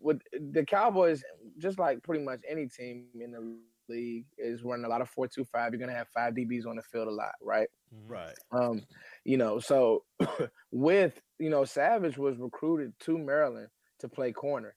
with 0.00 0.20
the 0.32 0.64
Cowboys, 0.64 1.22
just 1.58 1.78
like 1.78 2.02
pretty 2.02 2.24
much 2.24 2.40
any 2.48 2.66
team 2.68 3.08
in 3.14 3.32
the 3.32 3.58
league, 3.88 4.26
is 4.38 4.62
running 4.62 4.84
a 4.84 4.88
lot 4.88 5.00
of 5.02 5.08
four 5.08 5.28
two 5.28 5.44
five. 5.44 5.72
You're 5.72 5.80
gonna 5.80 5.96
have 5.96 6.08
five 6.08 6.34
DBs 6.34 6.66
on 6.66 6.76
the 6.76 6.82
field 6.82 7.08
a 7.08 7.12
lot, 7.12 7.34
right? 7.42 7.68
Mhm. 7.94 8.10
right. 8.10 8.34
Um, 8.52 8.82
you 9.24 9.36
know, 9.36 9.58
so 9.58 10.04
with 10.70 11.20
you 11.38 11.50
know, 11.50 11.64
Savage 11.64 12.18
was 12.18 12.38
recruited 12.38 12.98
to 13.00 13.18
Maryland 13.18 13.68
to 14.00 14.08
play 14.08 14.32
corner. 14.32 14.76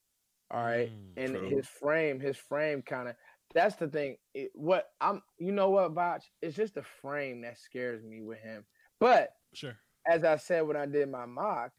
All 0.52 0.64
right. 0.64 0.90
Mm, 0.92 1.14
and 1.18 1.36
true. 1.36 1.50
his 1.50 1.68
frame, 1.68 2.20
his 2.20 2.38
frame 2.38 2.82
kind 2.82 3.10
of 3.10 3.16
that's 3.54 3.76
the 3.76 3.88
thing. 3.88 4.18
It, 4.34 4.52
what 4.54 4.90
I'm 5.02 5.22
you 5.38 5.52
know 5.52 5.70
what, 5.70 5.94
Botch? 5.94 6.26
It's 6.42 6.56
just 6.56 6.76
the 6.76 6.84
frame 6.84 7.42
that 7.42 7.58
scares 7.58 8.04
me 8.04 8.22
with 8.22 8.40
him. 8.40 8.66
But 9.00 9.32
Sure. 9.54 9.78
as 10.06 10.24
I 10.24 10.36
said 10.38 10.62
when 10.62 10.78
I 10.78 10.86
did 10.86 11.10
my 11.10 11.26
mock, 11.26 11.72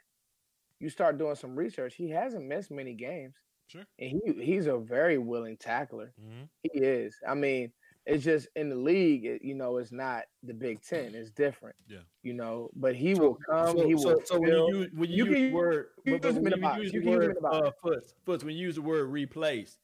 you 0.80 0.88
start 0.90 1.18
doing 1.18 1.34
some 1.36 1.54
research. 1.56 1.94
He 1.94 2.10
hasn't 2.10 2.44
missed 2.44 2.70
many 2.70 2.94
games. 2.94 3.34
Sure. 3.66 3.84
And 3.98 4.10
he 4.24 4.44
he's 4.44 4.66
a 4.66 4.78
very 4.78 5.18
willing 5.18 5.56
tackler. 5.58 6.12
hmm 6.20 6.44
He 6.62 6.70
is. 6.78 7.14
I 7.28 7.34
mean, 7.34 7.70
It's 8.06 8.24
just 8.24 8.48
in 8.56 8.70
the 8.70 8.76
league, 8.76 9.26
it, 9.26 9.42
you 9.44 9.54
know, 9.54 9.76
it's 9.76 9.92
not 9.92 10.22
the 10.42 10.54
Big 10.54 10.80
Ten. 10.80 11.14
It's 11.14 11.30
different. 11.30 11.76
Yeah. 11.86 11.98
You 12.22 12.32
know, 12.32 12.70
but 12.74 12.94
he 12.96 13.12
will 13.14 13.34
come. 13.50 13.76
So, 13.76 13.86
he 13.86 13.94
will. 13.94 14.02
so, 14.02 14.22
so 14.24 14.40
when 14.40 14.50
you 14.52 14.68
use, 14.78 14.88
when 14.94 15.10
you, 15.10 15.16
You 15.16 15.24
use 15.26 15.34
can 15.34 15.48
the 15.50 15.54
word, 15.54 15.86
use 16.06 16.18
but, 16.22 16.34
but 16.34 16.42
when 16.42 16.52
you 16.56 16.62
box. 16.62 16.78
use 16.82 16.92
the 16.92 16.98
can 17.00 17.08
use 17.08 17.12
him 17.14 17.18
word 17.20 17.28
in 17.28 17.34
the 17.34 17.40
box. 17.42 17.66
uh, 17.66 17.70
Foots, 17.82 18.14
Foots, 18.24 18.44
when 18.44 18.56
you 18.56 18.62
use 18.66 18.76
the 18.76 18.82
word 18.82 19.10
replace, 19.10 19.76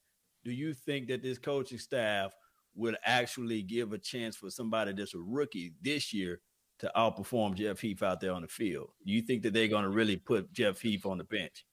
do 0.43 0.51
you 0.51 0.73
think 0.73 1.07
that 1.09 1.21
this 1.21 1.37
coaching 1.37 1.77
staff 1.77 2.33
will 2.75 2.95
actually 3.05 3.61
give 3.61 3.93
a 3.93 3.97
chance 3.99 4.35
for 4.35 4.49
somebody 4.49 4.91
that's 4.93 5.13
a 5.13 5.19
rookie 5.19 5.73
this 5.81 6.11
year 6.11 6.41
to 6.79 6.91
outperform 6.95 7.55
Jeff 7.55 7.79
Heath 7.79 8.03
out 8.03 8.19
there 8.19 8.31
on 8.33 8.41
the 8.41 8.47
field? 8.47 8.89
Do 9.05 9.11
you 9.13 9.21
think 9.21 9.43
that 9.43 9.53
they're 9.53 9.67
going 9.67 9.83
to 9.83 9.89
really 9.89 10.17
put 10.17 10.51
Jeff 10.51 10.79
Heath 10.81 11.05
on 11.05 11.17
the 11.17 11.23
bench? 11.23 11.65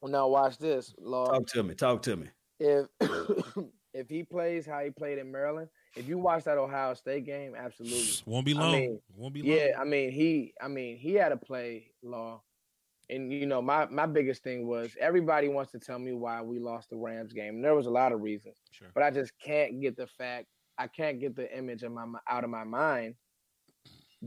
Well, 0.00 0.12
now 0.12 0.28
watch 0.28 0.58
this, 0.58 0.94
Law. 0.98 1.26
Talk 1.26 1.46
to 1.48 1.62
me. 1.62 1.74
Talk 1.74 2.02
to 2.02 2.16
me. 2.16 2.28
if 2.60 2.86
if 3.94 4.08
he 4.08 4.22
plays 4.22 4.66
how 4.66 4.80
he 4.84 4.90
played 4.90 5.18
in 5.18 5.32
Maryland, 5.32 5.68
if 5.96 6.06
you 6.06 6.18
watch 6.18 6.44
that 6.44 6.58
Ohio 6.58 6.94
State 6.94 7.24
game, 7.24 7.54
absolutely. 7.56 8.06
Won't 8.26 8.44
be 8.46 8.54
I 8.54 8.60
long. 8.60 8.72
mean, 8.72 9.00
Won't 9.16 9.34
be 9.34 9.42
long. 9.42 9.50
Yeah, 9.50 9.80
I 9.80 9.84
mean 9.84 10.10
he 10.12 10.52
I 10.60 10.68
mean 10.68 10.96
he 10.98 11.14
had 11.14 11.30
to 11.30 11.36
play 11.36 11.90
law. 12.02 12.42
And 13.08 13.32
you 13.32 13.46
know, 13.46 13.62
my 13.62 13.86
my 13.86 14.04
biggest 14.06 14.42
thing 14.42 14.66
was 14.66 14.94
everybody 15.00 15.48
wants 15.48 15.72
to 15.72 15.78
tell 15.78 15.98
me 15.98 16.12
why 16.12 16.42
we 16.42 16.58
lost 16.58 16.90
the 16.90 16.96
Rams 16.96 17.32
game. 17.32 17.56
And 17.56 17.64
there 17.64 17.74
was 17.74 17.86
a 17.86 17.90
lot 17.90 18.12
of 18.12 18.20
reasons, 18.20 18.56
Sure. 18.72 18.88
but 18.94 19.02
I 19.02 19.10
just 19.10 19.32
can't 19.42 19.80
get 19.80 19.96
the 19.96 20.06
fact 20.06 20.46
I 20.76 20.88
can't 20.88 21.18
get 21.20 21.34
the 21.36 21.56
image 21.56 21.82
of 21.84 21.92
my 21.92 22.04
out 22.28 22.44
of 22.44 22.50
my 22.50 22.64
mind. 22.64 23.14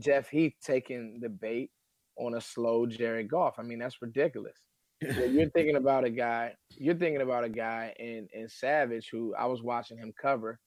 Jeff 0.00 0.28
Heath 0.28 0.54
taking 0.62 1.20
the 1.20 1.28
bait 1.28 1.70
on 2.16 2.34
a 2.34 2.40
slow 2.40 2.86
Jared 2.86 3.28
Goff. 3.28 3.58
I 3.58 3.62
mean, 3.62 3.78
that's 3.78 4.02
ridiculous. 4.02 4.56
You're 5.00 5.50
thinking 5.54 5.76
about 5.76 6.04
a 6.04 6.10
guy. 6.10 6.54
You're 6.76 6.94
thinking 6.94 7.22
about 7.22 7.44
a 7.44 7.48
guy 7.48 7.94
in 7.98 8.28
in 8.32 8.48
Savage 8.48 9.08
who 9.10 9.34
I 9.34 9.46
was 9.46 9.62
watching 9.62 9.98
him 9.98 10.12
cover. 10.20 10.58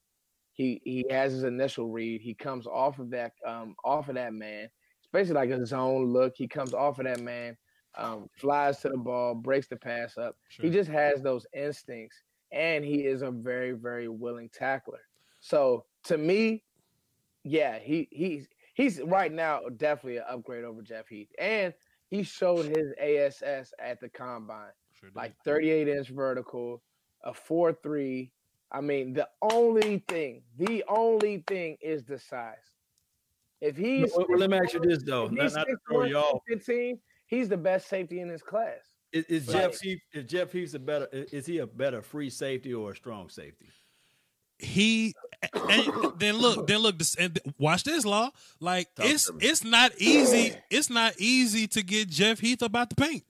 He 0.54 0.82
he 0.84 1.06
has 1.10 1.34
his 1.34 1.44
initial 1.44 1.90
read. 1.90 2.22
He 2.22 2.34
comes 2.34 2.68
off 2.68 3.00
of 3.00 3.10
that 3.12 3.34
um 3.46 3.76
off 3.84 4.10
of 4.10 4.16
that 4.16 4.34
man. 4.34 4.66
It's 4.66 5.10
basically 5.12 5.48
like 5.48 5.50
a 5.50 5.66
zone 5.66 6.06
look. 6.06 6.34
He 6.36 6.48
comes 6.48 6.74
off 6.74 7.00
of 7.00 7.06
that 7.06 7.20
man, 7.20 7.58
um, 7.98 8.28
flies 8.38 8.80
to 8.80 8.90
the 8.90 8.98
ball, 8.98 9.36
breaks 9.36 9.68
the 9.68 9.76
pass 9.76 10.18
up. 10.18 10.36
Sure. 10.50 10.66
He 10.66 10.72
just 10.72 10.90
has 10.90 11.22
those 11.22 11.46
instincts, 11.54 12.18
and 12.52 12.84
he 12.86 13.06
is 13.06 13.22
a 13.22 13.32
very 13.32 13.72
very 13.74 14.08
willing 14.08 14.50
tackler. 14.54 15.02
So 15.40 15.86
to 16.06 16.18
me, 16.18 16.64
yeah, 17.44 17.80
he 17.80 18.08
he's 18.12 18.48
he's 18.74 19.02
right 19.02 19.32
now 19.32 19.62
definitely 19.78 20.18
an 20.18 20.26
upgrade 20.30 20.64
over 20.64 20.82
Jeff 20.82 21.08
Heath, 21.08 21.30
and 21.40 21.74
he 22.08 22.24
showed 22.24 22.66
his 22.66 22.94
ASS 23.00 23.74
at 23.80 24.00
the 24.00 24.10
combine 24.10 24.72
Sure 25.00 25.10
like 25.16 25.36
38 25.44 25.88
inch 25.88 26.10
vertical, 26.10 26.82
a 27.24 27.34
4 27.34 27.74
3. 27.74 28.32
I 28.72 28.82
mean, 28.82 29.14
the 29.14 29.28
only 29.42 30.04
thing, 30.08 30.42
the 30.58 30.84
only 30.88 31.44
thing 31.48 31.78
is 31.82 32.04
the 32.04 32.20
size. 32.20 32.58
If 33.62 33.78
he's 33.78 34.12
Well, 34.16 34.26
well, 34.28 34.40
let 34.40 34.50
me 34.50 34.58
ask 34.58 34.74
you 34.74 34.80
this 34.82 35.04
though, 35.04 35.28
not, 35.28 35.44
he's 35.44 35.56
not 35.56 35.68
to 35.68 35.78
throw 35.88 36.04
you 36.04 36.18
off. 36.18 36.42
15, 36.48 37.00
he's 37.28 37.50
the 37.50 37.58
best 37.58 37.88
safety 37.88 38.20
in 38.20 38.30
his 38.30 38.42
class. 38.42 38.80
Is, 39.12 39.26
is 39.26 39.48
Right. 39.48 39.62
Jeff 39.62 39.80
Heath 39.80 40.02
is 40.12 40.26
Jeff 40.26 40.52
Heath 40.52 40.74
a 40.74 40.80
better 40.80 41.08
is 41.12 41.46
he 41.46 41.60
a 41.60 41.68
better 41.68 42.02
free 42.02 42.30
safety 42.30 42.74
or 42.74 42.92
a 42.92 42.96
strong 42.96 43.30
safety? 43.30 43.70
he 44.60 45.14
and 45.70 46.14
then 46.20 46.38
look 46.38 46.68
then 46.68 46.80
look 46.80 46.98
this 46.98 47.16
and 47.16 47.40
watch 47.58 47.84
this 47.84 48.06
law 48.06 48.30
like 48.60 48.94
Talk 48.96 49.06
it's 49.08 49.30
it's 49.40 49.64
not 49.64 49.92
easy 49.98 50.56
it's 50.70 50.90
not 50.90 51.14
easy 51.18 51.68
to 51.68 51.82
get 51.82 52.10
jeff 52.10 52.40
heath 52.40 52.62
about 52.62 52.90
the 52.90 52.96
paint 52.96 53.24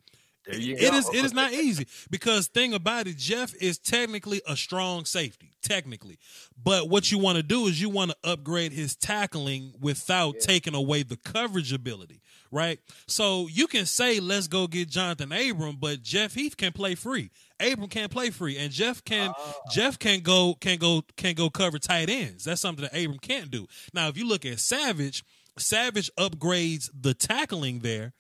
There 0.46 0.56
you 0.60 0.76
It 0.76 0.92
go. 0.92 0.98
is 0.98 1.10
it 1.10 1.24
is 1.26 1.34
not 1.34 1.54
easy 1.54 1.88
because 2.10 2.48
thing 2.48 2.74
about 2.74 3.08
it, 3.08 3.18
Jeff 3.18 3.54
is 3.62 3.78
technically 3.78 4.42
a 4.46 4.58
strong 4.58 5.06
safety, 5.06 5.52
technically. 5.62 6.18
But 6.62 6.90
what 6.90 7.10
you 7.12 7.18
want 7.18 7.38
to 7.38 7.44
do 7.44 7.68
is 7.68 7.80
you 7.82 7.90
want 7.90 8.12
to 8.12 8.18
upgrade 8.30 8.74
his 8.74 8.94
tackling 8.94 9.74
without 9.80 10.36
Yeah. 10.36 10.42
taking 10.42 10.76
away 10.76 11.04
the 11.04 11.16
coverage 11.16 11.72
ability, 11.72 12.20
right? 12.52 12.80
So 13.08 13.48
you 13.48 13.68
can 13.68 13.86
say 13.86 14.20
let's 14.20 14.48
go 14.50 14.68
get 14.68 14.90
Jonathan 14.90 15.32
Abram, 15.32 15.78
but 15.80 16.04
Jeff 16.04 16.34
Heath 16.34 16.58
can 16.58 16.74
play 16.74 16.96
free. 16.96 17.32
Abram 17.72 17.88
can't 17.90 18.12
play 18.12 18.30
free, 18.30 18.58
and 18.58 18.72
Jeff 18.72 19.04
can 19.04 19.34
Ah. 19.38 19.54
Jeff 19.72 19.98
can 20.00 20.22
go 20.22 20.56
can 20.56 20.78
go 20.78 21.04
can 21.18 21.34
go 21.36 21.50
cover 21.50 21.80
tight 21.80 22.10
ends. 22.10 22.44
That's 22.44 22.62
something 22.62 22.84
that 22.84 22.98
Abram 22.98 23.20
can't 23.20 23.50
do. 23.52 23.68
Now, 23.94 24.08
if 24.10 24.18
you 24.18 24.28
look 24.28 24.46
at 24.46 24.60
Savage, 24.60 25.24
Savage 25.58 26.10
upgrades 26.18 26.90
the 27.00 27.14
tackling 27.14 27.80
there. 27.80 28.14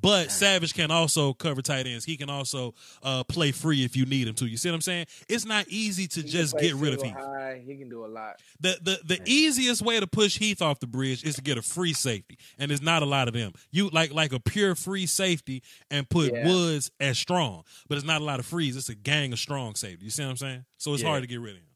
But 0.00 0.30
Savage 0.30 0.74
can 0.74 0.90
also 0.90 1.32
cover 1.34 1.62
tight 1.62 1.86
ends. 1.86 2.04
He 2.04 2.16
can 2.16 2.30
also 2.30 2.74
uh, 3.02 3.24
play 3.24 3.52
free 3.52 3.84
if 3.84 3.96
you 3.96 4.06
need 4.06 4.28
him 4.28 4.34
to. 4.36 4.46
You 4.46 4.56
see 4.56 4.68
what 4.70 4.74
I'm 4.76 4.80
saying? 4.80 5.06
It's 5.28 5.44
not 5.44 5.66
easy 5.68 6.06
to 6.08 6.22
He 6.22 6.28
just 6.28 6.56
get 6.58 6.74
rid 6.74 6.94
of 6.94 7.00
single 7.00 7.20
Heath. 7.20 7.30
High. 7.30 7.62
He 7.66 7.76
can 7.76 7.88
do 7.88 8.04
a 8.04 8.08
lot. 8.08 8.40
The 8.60 8.78
the 8.82 9.00
the 9.16 9.20
easiest 9.26 9.82
way 9.82 10.00
to 10.00 10.06
push 10.06 10.38
Heath 10.38 10.62
off 10.62 10.80
the 10.80 10.86
bridge 10.86 11.24
is 11.24 11.36
to 11.36 11.42
get 11.42 11.58
a 11.58 11.62
free 11.62 11.92
safety, 11.92 12.38
and 12.58 12.70
there's 12.70 12.82
not 12.82 13.02
a 13.02 13.06
lot 13.06 13.28
of 13.28 13.34
them. 13.34 13.52
You 13.70 13.88
like 13.90 14.12
like 14.12 14.32
a 14.32 14.40
pure 14.40 14.74
free 14.74 15.06
safety 15.06 15.62
and 15.90 16.08
put 16.08 16.32
Yeah. 16.32 16.46
Woods 16.48 16.90
as 17.00 17.18
strong, 17.18 17.64
but 17.88 17.96
it's 17.98 18.06
not 18.06 18.20
a 18.20 18.24
lot 18.24 18.40
of 18.40 18.46
frees. 18.46 18.76
It's 18.76 18.88
a 18.88 18.94
gang 18.94 19.32
of 19.32 19.38
strong 19.38 19.74
safety. 19.74 20.04
You 20.04 20.10
see 20.10 20.22
what 20.22 20.30
I'm 20.30 20.36
saying? 20.36 20.64
So 20.78 20.94
it's 20.94 21.02
Yeah. 21.02 21.08
hard 21.10 21.22
to 21.22 21.26
get 21.26 21.40
rid 21.40 21.56
of 21.56 21.60
him. 21.62 21.66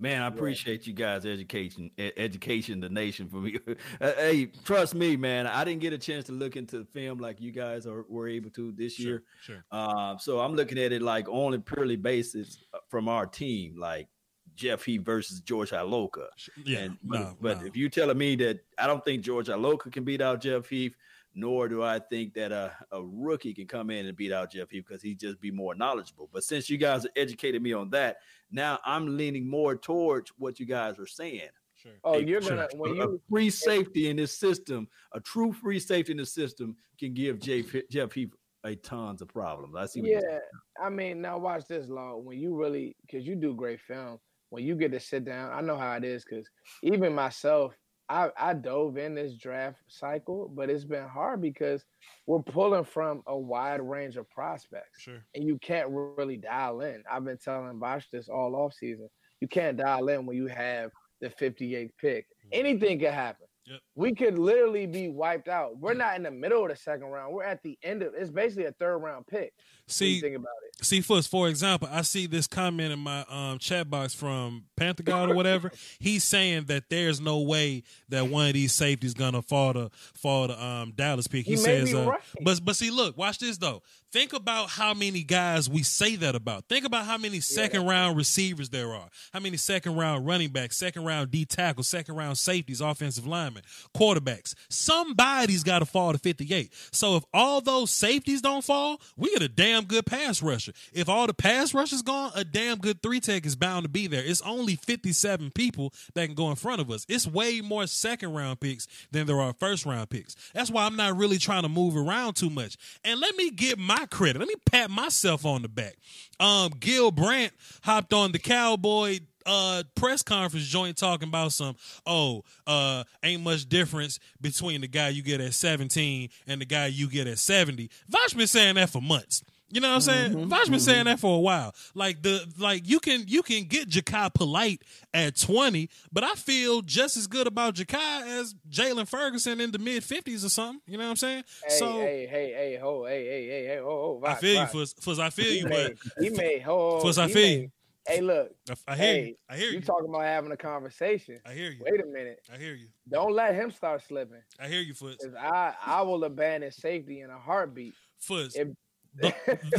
Man, 0.00 0.22
I 0.22 0.28
appreciate 0.28 0.86
you 0.86 0.94
guys 0.94 1.26
education 1.26 1.90
education 1.98 2.80
the 2.80 2.88
nation 2.88 3.28
for 3.28 3.36
me. 3.36 3.58
Uh, 4.00 4.12
hey, 4.16 4.46
trust 4.64 4.94
me, 4.94 5.16
man. 5.16 5.46
I 5.46 5.62
didn't 5.64 5.80
get 5.80 5.92
a 5.92 5.98
chance 5.98 6.24
to 6.26 6.32
look 6.32 6.56
into 6.56 6.78
the 6.78 6.84
film 6.86 7.18
like 7.18 7.40
you 7.40 7.52
guys 7.52 7.86
are 7.86 8.04
were 8.08 8.28
able 8.28 8.48
to 8.50 8.72
this 8.72 8.98
year. 8.98 9.22
Sure, 9.42 9.56
sure. 9.56 9.64
Uh, 9.70 10.16
so 10.16 10.40
I'm 10.40 10.54
looking 10.54 10.78
at 10.78 10.92
it 10.92 11.02
like 11.02 11.28
on 11.28 11.52
a 11.52 11.58
purely 11.58 11.96
basis 11.96 12.64
uh, 12.72 12.78
from 12.88 13.08
our 13.08 13.26
team, 13.26 13.76
like 13.78 14.08
Jeff 14.54 14.84
Heath 14.84 15.02
versus 15.02 15.40
George 15.40 15.70
Iloka. 15.70 16.28
Yeah, 16.64 16.78
And, 16.80 16.98
but 17.02 17.20
no, 17.20 17.36
but 17.40 17.60
no. 17.60 17.66
if 17.66 17.76
you're 17.76 17.90
telling 17.90 18.18
me 18.18 18.36
that 18.36 18.60
I 18.78 18.86
don't 18.86 19.04
think 19.04 19.22
George 19.22 19.48
Iloka 19.48 19.92
can 19.92 20.04
beat 20.04 20.22
out 20.22 20.40
Jeff 20.40 20.68
Heath, 20.68 20.94
nor 21.34 21.68
do 21.68 21.82
I 21.82 21.98
think 21.98 22.34
that 22.34 22.52
a, 22.52 22.72
a 22.90 23.02
rookie 23.02 23.54
can 23.54 23.66
come 23.66 23.90
in 23.90 24.06
and 24.06 24.16
beat 24.16 24.32
out 24.32 24.52
Jeff 24.52 24.70
Heath 24.70 24.84
because 24.86 25.02
he'd 25.02 25.20
just 25.20 25.40
be 25.40 25.50
more 25.50 25.74
knowledgeable. 25.74 26.28
But 26.32 26.44
since 26.44 26.68
you 26.68 26.76
guys 26.76 27.06
educated 27.16 27.62
me 27.62 27.72
on 27.72 27.90
that, 27.90 28.18
now 28.50 28.78
I'm 28.84 29.16
leaning 29.16 29.48
more 29.48 29.76
towards 29.76 30.32
what 30.38 30.58
you 30.58 30.66
guys 30.66 30.98
are 30.98 31.06
saying. 31.06 31.50
sure. 31.76 31.92
Oh, 32.04 32.14
Hey, 32.14 32.26
you're 32.26 32.40
gonna 32.40 32.68
when 32.74 32.92
a 32.92 32.94
you 32.94 33.20
free 33.30 33.50
safety 33.50 34.08
in 34.08 34.16
this 34.16 34.36
system, 34.36 34.88
a 35.12 35.20
true 35.20 35.52
free 35.52 35.78
safety 35.78 36.12
in 36.12 36.18
the 36.18 36.26
system 36.26 36.76
can 36.98 37.14
give 37.14 37.38
Jeff, 37.40 37.66
Jeff 37.90 38.12
Heath 38.12 38.34
a 38.64 38.74
tons 38.76 39.22
of 39.22 39.28
problems. 39.28 39.74
I 39.76 39.86
see. 39.86 40.00
What 40.00 40.10
you're 40.10 40.30
Yeah, 40.30 40.38
I 40.82 40.90
mean, 40.90 41.20
now 41.20 41.38
watch 41.38 41.66
this, 41.66 41.88
Law. 41.88 42.16
When 42.16 42.38
you 42.38 42.54
really, 42.54 42.96
because 43.02 43.26
you 43.26 43.36
do 43.36 43.54
great 43.54 43.80
film, 43.80 44.18
when 44.50 44.64
you 44.64 44.74
get 44.74 44.92
to 44.92 45.00
sit 45.00 45.24
down, 45.24 45.52
I 45.52 45.60
know 45.60 45.76
how 45.76 45.94
it 45.94 46.04
is. 46.04 46.24
Because 46.24 46.48
even 46.82 47.14
myself, 47.14 47.74
I 48.10 48.30
I 48.36 48.54
dove 48.54 48.98
in 48.98 49.14
this 49.14 49.34
draft 49.34 49.78
cycle, 49.88 50.50
but 50.52 50.68
it's 50.68 50.84
been 50.84 51.08
hard 51.08 51.40
because 51.40 51.84
we're 52.26 52.42
pulling 52.42 52.84
from 52.84 53.22
a 53.26 53.38
wide 53.38 53.80
range 53.80 54.16
of 54.16 54.28
prospects, 54.28 55.00
Sure. 55.00 55.24
and 55.34 55.44
you 55.44 55.58
can't 55.60 55.88
really 55.90 56.36
dial 56.36 56.80
in. 56.80 57.02
I've 57.10 57.24
been 57.24 57.38
telling 57.38 57.78
Bosch 57.78 58.06
this 58.12 58.28
all 58.28 58.56
off 58.56 58.74
season. 58.74 59.08
You 59.40 59.48
can't 59.48 59.76
dial 59.76 60.08
in 60.08 60.26
when 60.26 60.36
you 60.36 60.48
have 60.48 60.90
the 61.20 61.30
58th 61.30 61.90
pick. 61.98 62.24
Mm-hmm. 62.26 62.48
Anything 62.52 62.98
could 62.98 63.12
happen. 63.14 63.46
Yep. 63.66 63.80
We 63.94 64.14
could 64.14 64.38
literally 64.38 64.86
be 64.86 65.08
wiped 65.08 65.48
out. 65.48 65.78
We're 65.78 65.94
not 65.94 66.16
in 66.16 66.22
the 66.24 66.30
middle 66.30 66.62
of 66.64 66.70
the 66.70 66.76
second 66.76 67.06
round. 67.08 67.32
We're 67.32 67.44
at 67.44 67.62
the 67.62 67.78
end 67.84 68.02
of. 68.02 68.14
It's 68.14 68.30
basically 68.30 68.64
a 68.64 68.72
third 68.72 68.98
round 68.98 69.26
pick. 69.28 69.52
See, 69.86 70.20
think 70.20 70.34
about 70.34 70.48
it? 70.66 70.69
See, 70.82 71.00
Foots, 71.00 71.26
for 71.26 71.48
example, 71.48 71.88
I 71.90 72.02
see 72.02 72.26
this 72.26 72.46
comment 72.46 72.92
in 72.92 72.98
my 72.98 73.24
um, 73.28 73.58
chat 73.58 73.88
box 73.90 74.14
from 74.14 74.64
Panther 74.76 75.02
God 75.02 75.30
or 75.30 75.34
whatever. 75.34 75.70
He's 75.98 76.24
saying 76.24 76.64
that 76.64 76.88
there's 76.90 77.20
no 77.20 77.40
way 77.40 77.82
that 78.08 78.28
one 78.28 78.48
of 78.48 78.54
these 78.54 78.72
safeties 78.72 79.10
is 79.10 79.14
gonna 79.14 79.42
fall 79.42 79.74
to 79.74 79.90
fall 80.14 80.48
to 80.48 80.64
um, 80.64 80.92
Dallas 80.96 81.26
pick. 81.26 81.44
He, 81.44 81.52
He 81.52 81.56
says, 81.56 81.94
uh, 81.94 82.06
right. 82.10 82.20
but 82.42 82.60
but 82.64 82.76
see, 82.76 82.90
look, 82.90 83.16
watch 83.16 83.38
this 83.38 83.58
though. 83.58 83.82
Think 84.12 84.32
about 84.32 84.70
how 84.70 84.92
many 84.92 85.22
guys 85.22 85.70
we 85.70 85.84
say 85.84 86.16
that 86.16 86.34
about. 86.34 86.64
Think 86.68 86.84
about 86.84 87.06
how 87.06 87.16
many 87.16 87.38
second 87.38 87.86
round 87.86 88.16
receivers 88.16 88.70
there 88.70 88.92
are. 88.92 89.08
How 89.32 89.38
many 89.38 89.56
second 89.56 89.94
round 89.96 90.26
running 90.26 90.48
backs, 90.48 90.76
second 90.76 91.04
round 91.04 91.30
D 91.30 91.44
tackles, 91.44 91.86
second 91.86 92.16
round 92.16 92.36
safeties, 92.36 92.80
offensive 92.80 93.24
linemen, 93.24 93.62
quarterbacks. 93.96 94.54
Somebody's 94.68 95.62
got 95.62 95.78
to 95.78 95.86
fall 95.86 96.10
to 96.12 96.18
58. 96.18 96.72
So 96.90 97.14
if 97.16 97.24
all 97.32 97.60
those 97.60 97.92
safeties 97.92 98.42
don't 98.42 98.64
fall, 98.64 99.00
we 99.16 99.30
get 99.30 99.42
a 99.42 99.48
damn 99.48 99.84
good 99.84 100.06
pass 100.06 100.42
rusher. 100.42 100.69
If 100.92 101.08
all 101.08 101.26
the 101.26 101.34
pass 101.34 101.74
rush 101.74 101.92
is 101.92 102.02
gone, 102.02 102.32
a 102.34 102.44
damn 102.44 102.78
good 102.78 103.02
three 103.02 103.20
tech 103.20 103.46
is 103.46 103.56
bound 103.56 103.84
to 103.84 103.88
be 103.88 104.06
there. 104.06 104.24
It's 104.24 104.42
only 104.42 104.76
57 104.76 105.50
people 105.52 105.92
that 106.14 106.26
can 106.26 106.34
go 106.34 106.50
in 106.50 106.56
front 106.56 106.80
of 106.80 106.90
us. 106.90 107.06
It's 107.08 107.26
way 107.26 107.60
more 107.60 107.86
second 107.86 108.34
round 108.34 108.60
picks 108.60 108.86
than 109.10 109.26
there 109.26 109.40
are 109.40 109.52
first 109.52 109.86
round 109.86 110.10
picks. 110.10 110.36
That's 110.54 110.70
why 110.70 110.84
I'm 110.84 110.96
not 110.96 111.16
really 111.16 111.38
trying 111.38 111.62
to 111.62 111.68
move 111.68 111.96
around 111.96 112.34
too 112.34 112.50
much. 112.50 112.76
And 113.04 113.20
let 113.20 113.36
me 113.36 113.50
get 113.50 113.78
my 113.78 114.06
credit. 114.06 114.38
Let 114.38 114.48
me 114.48 114.56
pat 114.64 114.90
myself 114.90 115.44
on 115.44 115.62
the 115.62 115.68
back. 115.68 115.96
Um, 116.38 116.72
Gil 116.78 117.10
Brandt 117.10 117.52
hopped 117.82 118.12
on 118.12 118.32
the 118.32 118.38
Cowboy 118.38 119.20
uh 119.46 119.82
press 119.94 120.22
conference 120.22 120.66
joint 120.66 120.96
talking 120.96 121.28
about 121.28 121.52
some 121.52 121.74
oh 122.06 122.44
uh 122.66 123.02
ain't 123.22 123.42
much 123.42 123.68
difference 123.68 124.18
between 124.40 124.82
the 124.82 124.88
guy 124.88 125.08
you 125.08 125.22
get 125.22 125.40
at 125.40 125.54
17 125.54 126.28
and 126.46 126.60
the 126.60 126.64
guy 126.64 126.86
you 126.86 127.08
get 127.08 127.26
at 127.26 127.38
70 127.38 127.88
Vosh 128.08 128.34
been 128.34 128.46
saying 128.46 128.74
that 128.74 128.90
for 128.90 129.00
months 129.00 129.42
You 129.72 129.80
know 129.80 129.88
what 129.88 129.94
I'm 129.94 130.00
saying? 130.00 130.32
Mhm, 130.32 130.48
Voch 130.48 130.68
been 130.70 130.80
saying 130.80 131.04
that 131.04 131.20
for 131.20 131.36
a 131.36 131.40
while. 131.40 131.72
Like 131.94 132.22
the 132.22 132.44
like 132.58 132.88
you 132.88 132.98
can 132.98 133.24
you 133.28 133.42
can 133.42 133.64
get 133.64 133.88
Jachai 133.88 134.34
polite 134.34 134.82
at 135.14 135.36
20, 135.36 135.88
but 136.12 136.24
I 136.24 136.34
feel 136.34 136.82
just 136.82 137.16
as 137.16 137.26
good 137.28 137.46
about 137.46 137.74
Jachai 137.76 138.40
as 138.40 138.54
Jaylon 138.68 139.06
Ferguson 139.06 139.60
in 139.60 139.70
the 139.70 139.78
mid 139.78 140.02
50s 140.02 140.44
or 140.44 140.48
something. 140.48 140.80
You 140.86 140.98
know 140.98 141.04
what 141.04 141.10
I'm 141.10 141.16
saying? 141.16 141.44
Hey, 141.68 141.74
so 141.78 142.00
hey, 142.00 142.26
hey, 142.28 142.52
hey, 142.52 142.78
ho, 142.80 143.04
hey, 143.04 143.24
hey, 143.24 143.46
hey, 143.46 143.66
hey, 143.66 143.76
ho, 143.78 143.84
ho. 143.84 144.22
I 144.26 144.30
Voch, 144.32 144.40
feel 144.40 144.54
you, 144.60 144.66
Voch. 144.66 144.88
Fuzz. 145.00 145.18
I 145.20 145.30
feel 145.30 145.44
He 145.44 145.58
you, 145.58 145.64
but 145.68 145.70
made, 145.72 145.98
he 146.20 146.30
made, 146.30 146.62
ho, 146.62 147.00
Fuzz, 147.02 147.18
I 147.18 147.28
feel 147.28 147.34
made- 147.42 147.60
you. 147.62 147.70
Hey, 148.08 148.22
look, 148.22 148.50
I, 148.68 148.74
I 148.92 148.96
hear 148.96 149.04
hey, 149.04 149.26
you. 149.26 149.34
I 149.50 149.56
hear 149.56 149.66
you 149.68 149.74
you. 149.74 149.80
talking 149.82 150.08
about 150.08 150.22
having 150.22 150.50
a 150.50 150.56
conversation. 150.56 151.38
I 151.46 151.52
hear 151.52 151.70
you. 151.70 151.84
Wait 151.84 152.00
a 152.00 152.06
minute. 152.06 152.40
I 152.52 152.56
hear 152.56 152.74
you. 152.74 152.88
Don't 153.08 153.34
let 153.34 153.54
him 153.54 153.70
start 153.70 154.02
slipping. 154.02 154.40
I 154.58 154.66
hear 154.68 154.80
you, 154.80 154.94
Fuzz. 154.94 155.18
I, 155.38 155.74
I 155.86 156.02
will 156.02 156.24
abandon 156.24 156.72
safety 156.72 157.20
in 157.20 157.30
a 157.30 157.38
heartbeat. 157.38 157.92
Fuzz. 158.18 158.56
If- 158.56 158.68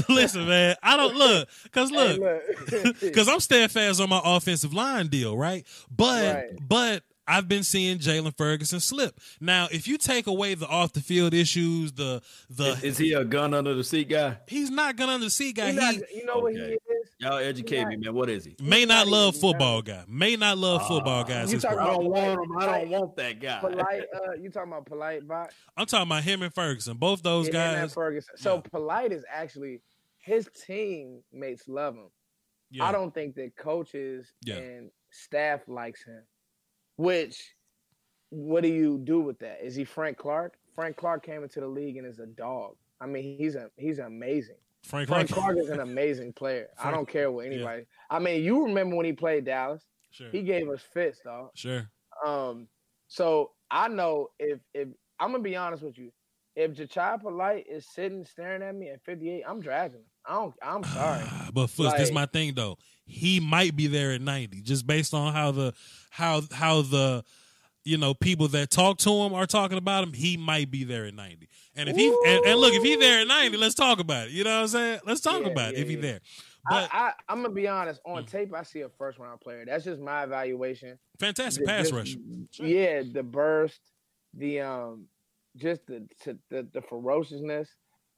Listen, 0.09 0.47
man. 0.47 0.75
I 0.83 0.97
don't 0.97 1.15
look 1.15 1.49
because 1.63 1.91
look, 1.91 2.19
look. 2.19 2.99
because 3.01 3.27
I'm 3.27 3.39
steadfast 3.39 3.99
on 4.01 4.09
my 4.09 4.21
offensive 4.23 4.73
line 4.73 5.07
deal, 5.07 5.37
right? 5.37 5.65
But 5.89 6.35
Right. 6.35 6.49
but 6.67 7.03
I've 7.27 7.47
been 7.47 7.63
seeing 7.63 7.99
Jaylon 7.99 8.35
Ferguson 8.35 8.79
slip. 8.79 9.19
Now, 9.39 9.67
if 9.71 9.87
you 9.87 9.97
take 9.97 10.27
away 10.27 10.53
the 10.55 10.67
off 10.67 10.93
the 10.93 11.01
field 11.01 11.33
issues, 11.33 11.93
the 11.93 12.21
the 12.49 12.71
Is, 12.73 12.83
is 12.83 12.97
he 12.97 13.13
a 13.13 13.23
gun 13.23 13.53
under 13.53 13.73
the 13.73 13.83
seat 13.83 14.09
guy? 14.09 14.37
he's 14.47 14.69
not 14.69 14.95
gonna 14.95 15.13
under 15.13 15.25
the 15.25 15.31
seat 15.31 15.55
guy. 15.55 15.71
He 15.71 15.77
not- 15.77 15.93
He 15.95 16.17
you 16.19 16.25
know 16.25 16.39
what 16.39 16.53
he 16.53 16.59
Okay. 16.61 16.73
is? 16.73 16.79
Y'all 17.21 17.37
educate 17.37 17.81
not- 17.81 17.89
me, 17.89 17.97
man. 17.97 18.13
What 18.15 18.29
is 18.29 18.45
he? 18.45 18.55
may 18.61 18.83
not 18.85 19.05
not 19.05 19.07
love 19.07 19.35
football 19.35 19.81
guy. 19.81 20.03
May 20.07 20.35
not 20.35 20.57
love 20.57 20.85
football 20.87 21.23
guys. 21.23 21.53
You 21.53 21.59
talking 21.59 21.77
I 21.79 21.83
about- 21.83 21.97
don't 22.01 22.09
want 22.09 22.43
him. 22.45 22.57
I 22.57 22.65
don't 22.79 22.89
want 22.89 23.15
that 23.17 23.39
guy. 23.39 23.59
Polite, 23.59 24.03
uh, 24.13 24.31
you 24.33 24.49
talking 24.49 24.71
about 24.71 24.85
polite 24.85 25.27
bot? 25.27 25.53
I'm 25.77 25.85
talking 25.85 26.07
about 26.07 26.23
him 26.23 26.41
and 26.41 26.53
Ferguson. 26.53 26.97
Both 26.97 27.21
those 27.23 27.47
Yeah, 27.47 27.53
him 27.53 27.75
and 27.75 27.83
guys. 27.89 27.93
Ferguson. 27.93 28.37
So 28.37 28.55
Yeah. 28.55 28.61
polite 28.71 29.11
is 29.11 29.23
actually 29.29 29.81
his 30.17 30.49
teammates 30.65 31.67
love 31.67 31.95
him. 31.95 32.09
Yeah. 32.71 32.85
I 32.85 32.91
don't 32.91 33.13
think 33.13 33.35
that 33.35 33.55
coaches 33.55 34.33
Yeah. 34.43 34.57
and 34.57 34.91
staff 35.11 35.67
likes 35.67 36.03
him. 36.03 36.23
Which, 36.95 37.55
what 38.29 38.61
do 38.61 38.67
you 38.69 38.97
do 38.97 39.19
with 39.21 39.39
that? 39.39 39.61
Is 39.63 39.75
he 39.75 39.83
Frank 39.83 40.17
Clark? 40.17 40.57
Frank 40.73 40.95
Clark 40.95 41.23
came 41.23 41.43
into 41.43 41.59
the 41.59 41.67
league 41.67 41.97
and 41.97 42.07
is 42.07 42.19
a 42.19 42.25
dog. 42.25 42.77
I 42.99 43.05
mean, 43.07 43.37
he's 43.37 43.55
a 43.55 43.69
he's 43.77 43.99
amazing. 43.99 44.55
Frank 44.83 45.09
Frank 45.09 45.29
Clark. 45.29 45.57
Is 45.57 45.69
an 45.69 45.79
amazing 45.79 46.33
player. 46.33 46.67
I 46.81 46.91
don't 46.91 47.07
care 47.07 47.31
what 47.31 47.45
yeah. 47.45 47.53
anybody. 47.53 47.85
I 48.09 48.19
mean, 48.19 48.43
you 48.43 48.65
remember 48.65 48.95
when 48.95 49.05
he 49.05 49.13
played 49.13 49.45
Dallas? 49.45 49.83
Sure. 50.11 50.29
He 50.29 50.41
gave 50.41 50.69
us 50.69 50.81
fits, 50.93 51.19
dog. 51.23 51.51
Sure. 51.55 51.89
Um, 52.25 52.67
so 53.07 53.51
I 53.69 53.87
know 53.87 54.29
if 54.39 54.59
if 54.73 54.89
I'm 55.19 55.31
gonna 55.31 55.43
be 55.43 55.55
honest 55.55 55.83
with 55.83 55.97
you, 55.97 56.11
if 56.55 56.71
Jachai 56.71 57.21
Polite 57.21 57.65
is 57.69 57.87
sitting 57.93 58.25
staring 58.25 58.61
at 58.61 58.75
me 58.75 58.89
at 58.89 59.01
58, 59.03 59.43
I'm 59.47 59.61
dragging 59.61 59.99
him. 59.99 60.05
I 60.25 60.33
don't. 60.33 60.53
I'm 60.61 60.83
sorry. 60.83 61.23
but 61.53 61.67
Foots, 61.67 61.93
this 61.93 62.09
is 62.09 62.11
my 62.11 62.25
thing 62.25 62.53
though. 62.55 62.77
He 63.05 63.39
might 63.39 63.75
be 63.75 63.87
there 63.87 64.11
at 64.11 64.21
90, 64.21 64.61
just 64.61 64.85
based 64.85 65.13
on 65.13 65.33
how 65.33 65.51
the 65.51 65.73
how 66.09 66.41
how 66.51 66.81
the 66.81 67.23
you 67.83 67.97
know 67.97 68.13
people 68.13 68.47
that 68.49 68.69
talk 68.69 68.97
to 68.99 69.09
him 69.09 69.33
are 69.33 69.45
talking 69.47 69.77
about 69.77 70.03
him. 70.03 70.13
He 70.13 70.37
might 70.37 70.69
be 70.71 70.83
there 70.83 71.05
at 71.05 71.13
90. 71.13 71.47
And 71.75 71.89
if 71.89 71.95
he 71.95 72.07
and, 72.27 72.45
and 72.45 72.59
look, 72.59 72.73
if 72.73 72.83
he 72.83 72.95
there 72.95 73.21
at 73.21 73.27
90, 73.27 73.57
let's 73.57 73.75
talk 73.75 73.99
about 73.99 74.27
it. 74.27 74.33
You 74.33 74.43
know 74.43 74.55
what 74.57 74.61
I'm 74.63 74.67
saying? 74.67 74.99
Let's 75.05 75.21
talk 75.21 75.41
Yeah, 75.41 75.47
about 75.49 75.73
it 75.73 75.79
if 75.79 75.87
he 75.87 75.95
yeah. 75.95 76.01
there. 76.01 76.19
But 76.69 76.89
I, 76.93 77.13
I'm 77.27 77.41
gonna 77.41 77.53
be 77.53 77.67
honest. 77.67 77.99
On 78.05 78.23
Mm. 78.23 78.29
tape, 78.29 78.53
I 78.53 78.61
see 78.63 78.81
a 78.81 78.89
first 78.89 79.17
round 79.17 79.41
player. 79.41 79.65
That's 79.65 79.83
just 79.83 79.99
my 79.99 80.23
evaluation. 80.23 80.99
fantastic 81.19 81.63
Ju- 81.63 81.67
pass 81.67 81.81
just- 81.89 81.93
rusher. 81.93 82.17
Sure. 82.51 82.65
Yeah, 82.67 83.01
the 83.11 83.23
burst, 83.23 83.79
the 84.35 84.61
um, 84.61 85.07
just 85.57 85.81
the 85.87 86.07
the, 86.51 86.67
the 86.71 86.81
ferociousness. 86.83 87.67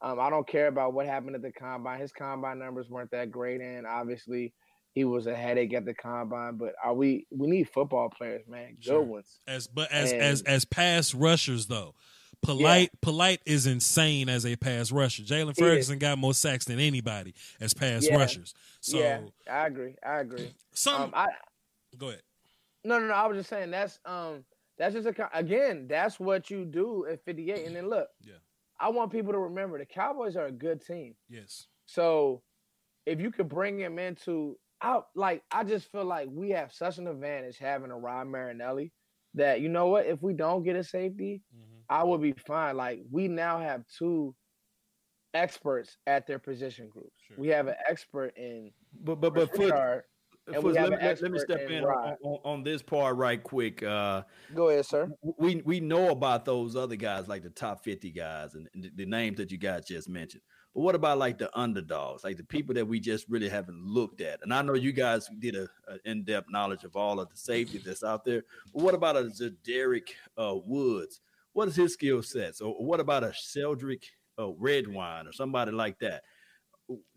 Um, 0.02 0.20
I 0.20 0.28
don't 0.28 0.46
care 0.46 0.66
about 0.66 0.92
what 0.92 1.06
happened 1.06 1.36
at 1.36 1.40
the 1.42 1.52
combine. 1.52 2.00
His 2.00 2.12
combine 2.12 2.58
numbers 2.58 2.90
weren't 2.90 3.10
that 3.12 3.30
great, 3.30 3.62
and 3.62 3.86
obviously 3.86 4.52
he 4.94 5.04
was 5.04 5.26
a 5.26 5.34
headache 5.34 5.74
at 5.74 5.84
the 5.84 5.94
combine. 5.94 6.56
But 6.56 6.74
are 6.82 6.94
we? 6.94 7.26
We 7.30 7.48
need 7.48 7.68
football 7.68 8.08
players, 8.10 8.46
man. 8.46 8.74
Good 8.76 8.84
Sure. 8.84 9.02
ones. 9.02 9.40
As 9.46 9.66
but 9.66 9.90
as 9.90 10.12
And- 10.12 10.22
as 10.22 10.42
as 10.42 10.64
pass 10.64 11.14
rushers 11.14 11.66
though, 11.66 11.94
polite 12.42 12.90
polite 13.00 13.40
is 13.46 13.66
insane 13.66 14.28
as 14.28 14.44
a 14.46 14.56
pass 14.56 14.92
rusher. 14.92 15.22
Jaylon 15.22 15.56
Ferguson 15.58 15.98
got 15.98 16.18
more 16.18 16.34
sacks 16.34 16.64
than 16.64 16.78
anybody 16.78 17.34
as 17.60 17.74
pass 17.74 18.06
Yeah. 18.06 18.16
rushers. 18.16 18.54
So 18.80 18.98
yeah, 18.98 19.20
I 19.50 19.66
agree. 19.66 19.94
I 20.04 20.20
agree. 20.20 20.54
some 20.72 21.02
Um, 21.02 21.10
I 21.14 21.28
go 21.96 22.08
ahead. 22.08 22.22
no, 22.84 22.98
no, 22.98 23.06
no. 23.08 23.14
I 23.14 23.26
was 23.26 23.38
just 23.38 23.50
saying 23.50 23.70
that's 23.70 23.98
um, 24.04 24.44
that's 24.76 24.94
just 24.94 25.06
a 25.06 25.36
again. 25.38 25.86
That's 25.88 26.18
what 26.20 26.50
you 26.50 26.64
do 26.64 27.06
at 27.06 27.24
58. 27.24 27.66
And 27.66 27.74
then 27.76 27.88
look, 27.88 28.08
Yeah. 28.20 28.34
I 28.78 28.88
want 28.90 29.12
people 29.12 29.32
to 29.32 29.38
remember 29.38 29.78
the 29.78 29.86
Cowboys 29.86 30.36
are 30.36 30.46
a 30.46 30.52
good 30.52 30.84
team. 30.84 31.14
Yes. 31.28 31.68
So 31.86 32.42
if 33.06 33.20
you 33.20 33.30
could 33.30 33.48
bring 33.48 33.78
him 33.78 33.98
into 33.98 34.58
out 34.84 35.06
like 35.14 35.42
I 35.50 35.64
just 35.64 35.90
feel 35.90 36.04
like 36.04 36.28
we 36.30 36.50
have 36.50 36.72
such 36.72 36.98
an 36.98 37.06
advantage 37.06 37.58
having 37.58 37.90
a 37.90 37.98
Rod 37.98 38.26
Marinelli 38.28 38.92
that 39.34 39.60
you 39.60 39.68
know 39.68 39.88
what, 39.88 40.06
if 40.06 40.22
we 40.22 40.34
don't 40.34 40.62
get 40.62 40.76
a 40.76 40.84
safety, 40.84 41.42
Mhm. 41.56 41.82
I 41.88 42.04
would 42.04 42.20
be 42.20 42.32
fine. 42.32 42.76
Like 42.76 43.00
we 43.10 43.26
now 43.28 43.58
have 43.60 43.84
two 43.98 44.34
experts 45.32 45.96
at 46.06 46.26
their 46.26 46.38
position 46.38 46.88
groups. 46.88 47.12
Sure. 47.26 47.36
We 47.38 47.48
have 47.48 47.66
an 47.66 47.74
expert 47.88 48.36
in 48.36 48.70
But 49.02 49.16
but 49.20 49.34
but 49.34 49.50
Foot, 49.50 49.72
Richard. 49.72 50.04
and 50.52 50.62
we 50.62 50.74
have 50.76 50.90
let, 50.90 51.00
me, 51.00 51.06
let, 51.06 51.22
let 51.22 51.32
me 51.32 51.38
step 51.40 51.60
in 51.62 51.72
in 51.78 51.84
on, 51.84 52.16
on, 52.22 52.38
on 52.44 52.62
this 52.62 52.82
part 52.82 53.16
right 53.16 53.42
quick. 53.42 53.82
Uh, 53.82 54.22
Go 54.54 54.68
ahead, 54.68 54.86
sir. 54.86 55.08
we 55.38 55.62
we 55.64 55.80
know 55.80 56.10
about 56.10 56.44
those 56.44 56.76
other 56.76 56.96
guys 56.96 57.26
like 57.26 57.42
the 57.42 57.50
top 57.50 57.82
50 57.82 58.10
guys 58.12 58.54
and, 58.54 58.68
and 58.74 58.84
the, 58.84 58.90
the 58.94 59.06
names 59.06 59.38
that 59.38 59.50
you 59.50 59.58
guys 59.58 59.86
just 59.86 60.08
mentioned 60.08 60.42
but 60.74 60.80
what 60.80 60.94
about 60.94 61.18
like 61.18 61.38
the 61.38 61.50
underdogs 61.58 62.24
like 62.24 62.36
the 62.36 62.44
people 62.44 62.74
that 62.74 62.86
we 62.86 63.00
just 63.00 63.26
really 63.28 63.48
haven't 63.48 63.84
looked 63.84 64.20
at? 64.20 64.40
And 64.42 64.52
i 64.52 64.62
know 64.62 64.74
you 64.74 64.92
guys 64.92 65.28
did 65.38 65.56
a, 65.56 65.68
a 65.88 65.98
in-depth 66.04 66.50
knowledge 66.50 66.84
of 66.84 66.96
all 66.96 67.20
of 67.20 67.30
the 67.30 67.36
safety 67.36 67.78
that's 67.78 68.04
out 68.04 68.24
there 68.24 68.42
but 68.72 68.82
what 68.82 68.94
about 68.94 69.16
a 69.16 69.50
Derek 69.64 70.14
uh, 70.36 70.56
woods? 70.64 71.20
What 71.52 71.68
is 71.68 71.76
his 71.76 71.92
skill 71.92 72.22
set 72.22 72.56
so 72.56 72.72
what 72.72 73.00
about 73.00 73.24
a 73.24 73.28
Sheldrick 73.28 74.04
uh, 74.38 74.50
Redwine 74.50 75.26
or 75.26 75.32
somebody 75.32 75.70
like 75.70 75.98
that 76.00 76.24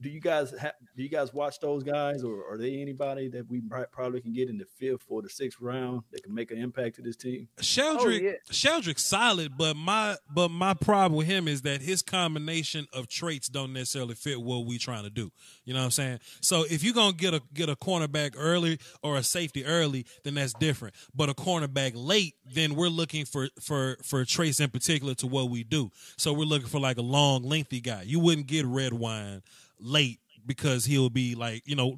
do 0.02 0.10
you 0.10 0.22
guys 0.22 0.54
have 0.58 0.74
do 0.96 1.04
you 1.04 1.10
guys 1.10 1.34
watch 1.34 1.60
those 1.60 1.84
guys 1.84 2.24
or 2.24 2.50
are 2.50 2.58
they 2.58 2.82
anybody 2.82 3.28
that 3.28 3.50
we 3.50 3.62
probably 3.92 4.22
can 4.22 4.34
get 4.34 4.50
in 4.50 4.58
the 4.58 4.66
fifth 4.78 5.04
or 5.10 5.22
the 5.22 5.30
sixth 5.30 5.60
round 5.60 6.02
that 6.12 6.24
can 6.24 6.34
make 6.34 6.52
an 6.52 6.58
impact 6.58 6.96
to 6.96 7.02
this 7.02 7.18
team 7.18 7.48
Sheldrick, 7.60 8.20
oh, 8.20 8.24
yeah. 8.24 8.32
Sheldrick's 8.52 9.04
solid, 9.04 9.58
but 9.58 9.76
my 9.76 10.16
but 10.34 10.50
my 10.50 10.74
problem 10.74 11.18
with 11.18 11.28
him 11.28 11.48
is 11.48 11.64
that 11.64 11.82
his 11.82 12.02
combination 12.02 12.88
of 12.94 13.08
traits 13.08 13.48
don't 13.50 13.74
necessarily 13.74 14.16
fit 14.16 14.42
what 14.42 14.66
we 14.66 14.78
trying 14.78 15.04
to 15.04 15.10
do. 15.10 15.32
You 15.66 15.74
know 15.74 15.80
what 15.80 15.86
I'm 15.86 15.92
saying? 15.92 16.20
So 16.42 16.64
if 16.70 16.84
you're 16.84 16.94
gonna 16.94 17.14
get 17.14 17.34
a 17.34 17.42
get 17.54 17.70
a 17.70 17.76
cornerback 17.76 18.36
early 18.38 18.80
or 19.02 19.18
a 19.18 19.24
safety 19.24 19.66
early, 19.66 20.06
then 20.24 20.36
that's 20.36 20.54
different. 20.54 20.96
But 21.16 21.30
a 21.30 21.34
cornerback 21.34 21.94
late, 21.96 22.36
then 22.54 22.76
we're 22.76 22.90
looking 22.90 23.26
for 23.26 23.50
for 23.62 23.98
for 24.04 24.24
traits 24.26 24.60
in 24.60 24.70
particular 24.70 25.14
to 25.16 25.28
what 25.28 25.50
we 25.50 25.64
do. 25.64 25.92
So 26.18 26.34
we're 26.34 26.46
looking 26.46 26.68
for 26.68 26.80
like 26.80 26.98
a 26.98 27.02
long, 27.02 27.44
lengthy 27.44 27.82
guy. 27.82 28.04
You 28.04 28.20
wouldn't 28.20 28.48
get 28.48 28.66
red 28.66 28.94
wine 28.94 29.42
late 29.80 30.20
because 30.46 30.86
he'll 30.86 31.10
be 31.10 31.36
like, 31.36 31.62
you 31.66 31.76
know, 31.76 31.98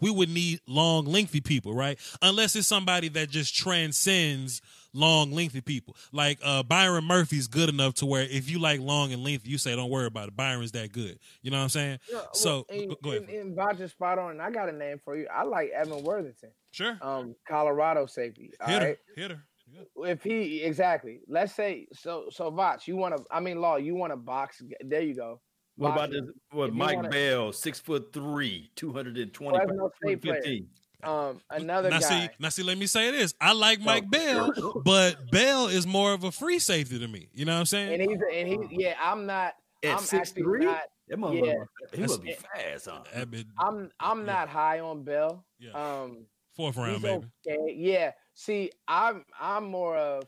we 0.00 0.10
would 0.10 0.28
need 0.28 0.60
long, 0.68 1.04
lengthy 1.04 1.40
people, 1.40 1.74
right? 1.74 1.98
Unless 2.22 2.54
it's 2.54 2.68
somebody 2.68 3.08
that 3.08 3.28
just 3.28 3.56
transcends 3.56 4.60
long, 4.94 5.32
lengthy 5.32 5.60
people. 5.60 5.96
Like 6.12 6.38
uh 6.44 6.62
Byron 6.62 7.04
Murphy's 7.04 7.48
good 7.48 7.68
enough 7.68 7.94
to 7.94 8.06
where 8.06 8.22
if 8.22 8.48
you 8.50 8.58
like 8.60 8.80
long 8.80 9.12
and 9.12 9.22
lengthy, 9.24 9.50
you 9.50 9.58
say, 9.58 9.74
don't 9.74 9.90
worry 9.90 10.06
about 10.06 10.28
it. 10.28 10.36
Byron's 10.36 10.72
that 10.72 10.92
good. 10.92 11.18
You 11.42 11.50
know 11.50 11.56
what 11.58 11.64
I'm 11.64 11.68
saying? 11.70 11.98
Yeah, 12.08 12.14
well, 12.16 12.28
So, 12.34 12.66
and, 12.70 12.94
go- 13.02 13.10
ahead. 13.10 13.28
and, 13.28 13.58
just 13.76 13.94
spot 13.94 14.18
on. 14.18 14.32
And 14.32 14.42
I 14.42 14.50
got 14.50 14.68
a 14.68 14.72
name 14.72 15.00
for 15.04 15.16
you. 15.16 15.26
I 15.32 15.42
like 15.42 15.70
Evan 15.70 16.02
Worthington, 16.04 16.50
Sure. 16.70 16.96
um, 17.02 17.34
Colorado 17.48 18.06
safety. 18.06 18.52
All 18.60 18.68
Hit 18.68 18.78
right. 18.78 18.86
her. 19.16 19.22
Hit 19.22 19.30
her. 19.32 19.44
Yeah. 19.70 20.04
if 20.10 20.22
he 20.22 20.62
exactly 20.62 21.20
let's 21.28 21.54
say 21.54 21.88
so 21.92 22.28
so 22.30 22.50
Vach, 22.50 22.86
you 22.86 22.96
want 22.96 23.14
to 23.14 23.22
i 23.30 23.38
mean 23.38 23.60
law 23.60 23.76
you 23.76 23.94
want 23.94 24.14
to 24.14 24.16
box 24.16 24.62
there 24.80 25.02
you 25.02 25.14
go 25.14 25.42
What 25.78 25.92
about 25.92 26.10
this? 26.10 26.22
What 26.50 26.74
Mike 26.74 26.96
wanna- 26.96 27.08
Bell, 27.10 27.52
six 27.52 27.78
foot 27.80 28.12
three, 28.12 28.70
two 28.76 28.92
hundred 28.92 29.16
and 29.18 29.32
twenty, 29.32 29.58
Fresno 29.58 29.90
State 30.02 30.22
player. 30.22 30.40
215. 30.42 30.68
um 31.04 31.40
another 31.50 31.88
Now 31.90 32.00
guy 32.00 32.08
see, 32.26 32.28
now 32.40 32.48
see, 32.48 32.62
let 32.64 32.76
me 32.76 32.86
say 32.86 33.10
this. 33.12 33.32
I 33.40 33.52
like 33.52 33.80
Mike 33.80 34.10
Bell, 34.10 34.52
but 34.84 35.30
Bell 35.30 35.68
is 35.68 35.86
more 35.86 36.12
of 36.12 36.24
a 36.24 36.32
free 36.32 36.58
safety 36.58 36.98
to 36.98 37.06
me. 37.06 37.28
You 37.32 37.44
know 37.44 37.52
what 37.54 37.60
I'm 37.60 37.66
saying? 37.66 38.00
and 38.00 38.10
he's 38.10 38.20
and 38.34 38.48
he 38.48 38.82
yeah 38.82 38.94
i'm 39.00 39.24
not 39.24 39.54
At 39.84 39.92
i'm 39.98 39.98
six 40.00 40.30
actually 40.30 40.42
three, 40.42 40.64
not 40.64 40.82
that 41.08 41.18
motherfucker, 41.18 41.46
yeah. 41.92 41.96
he 41.96 42.02
would 42.02 42.22
be 42.22 42.32
fast, 42.32 42.88
huh? 42.90 43.02
That 43.14 43.30
bit- 43.30 43.46
i'm 43.60 43.90
i'm 44.00 44.18
Yeah. 44.20 44.24
not 44.32 44.48
high 44.48 44.80
on 44.80 45.04
bell 45.04 45.44
yeah. 45.60 45.70
um 45.72 46.26
Fourth 46.56 46.76
round, 46.76 46.94
he's 46.94 47.02
baby. 47.02 47.24
okay 47.46 47.74
yeah 47.76 48.10
see 48.34 48.72
i'm 48.88 49.24
i'm 49.40 49.64
more 49.70 49.96
of 49.96 50.24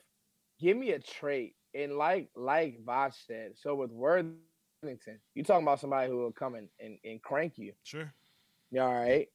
give 0.60 0.76
me 0.76 0.92
a 0.92 1.00
trait 1.00 1.56
and 1.74 1.96
like 1.98 2.28
like 2.36 2.78
Vach 2.84 3.12
said 3.26 3.54
so 3.56 3.74
with 3.74 3.90
worthington 4.82 5.18
you 5.34 5.42
talking 5.42 5.62
about 5.64 5.80
somebody 5.80 6.08
who 6.08 6.18
will 6.18 6.32
come 6.32 6.54
and, 6.54 6.68
and, 6.78 6.98
and 7.04 7.22
crank 7.22 7.54
you 7.58 7.72
Sure. 7.82 8.12
All 8.78 8.92
right 8.92 9.28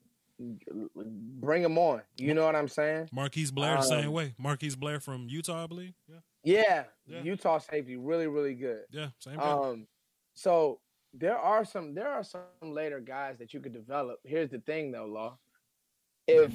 bring 1.39 1.63
him 1.63 1.77
on 1.77 2.01
you 2.17 2.33
know 2.33 2.45
what 2.45 2.55
i'm 2.55 2.67
saying 2.67 3.07
Marquise 3.13 3.51
Blair, 3.51 3.77
the 3.77 3.83
same 3.83 4.07
Um, 4.07 4.11
way. 4.13 4.33
Marquise 4.37 4.75
Blair 4.75 4.99
from 4.99 5.27
Utah, 5.29 5.63
I 5.63 5.67
believe. 5.67 5.93
Yeah. 6.09 6.17
Yeah, 6.43 6.83
Yeah. 7.07 7.21
Utah 7.23 7.57
safety 7.59 7.95
really, 7.95 8.27
really 8.27 8.53
good. 8.53 8.81
Yeah. 8.91 9.07
Same 9.19 9.37
guy. 9.37 9.43
Um, 9.49 9.87
so 10.33 10.81
there 11.13 11.37
are 11.37 11.63
some 11.63 11.93
there 11.95 12.09
are 12.09 12.23
some 12.23 12.41
later 12.61 12.99
guys 12.99 13.37
that 13.39 13.53
you 13.53 13.61
could 13.61 13.71
develop. 13.71 14.19
Here's 14.25 14.49
the 14.49 14.59
thing 14.59 14.91
though, 14.91 15.05
Law. 15.05 15.37
If 16.27 16.51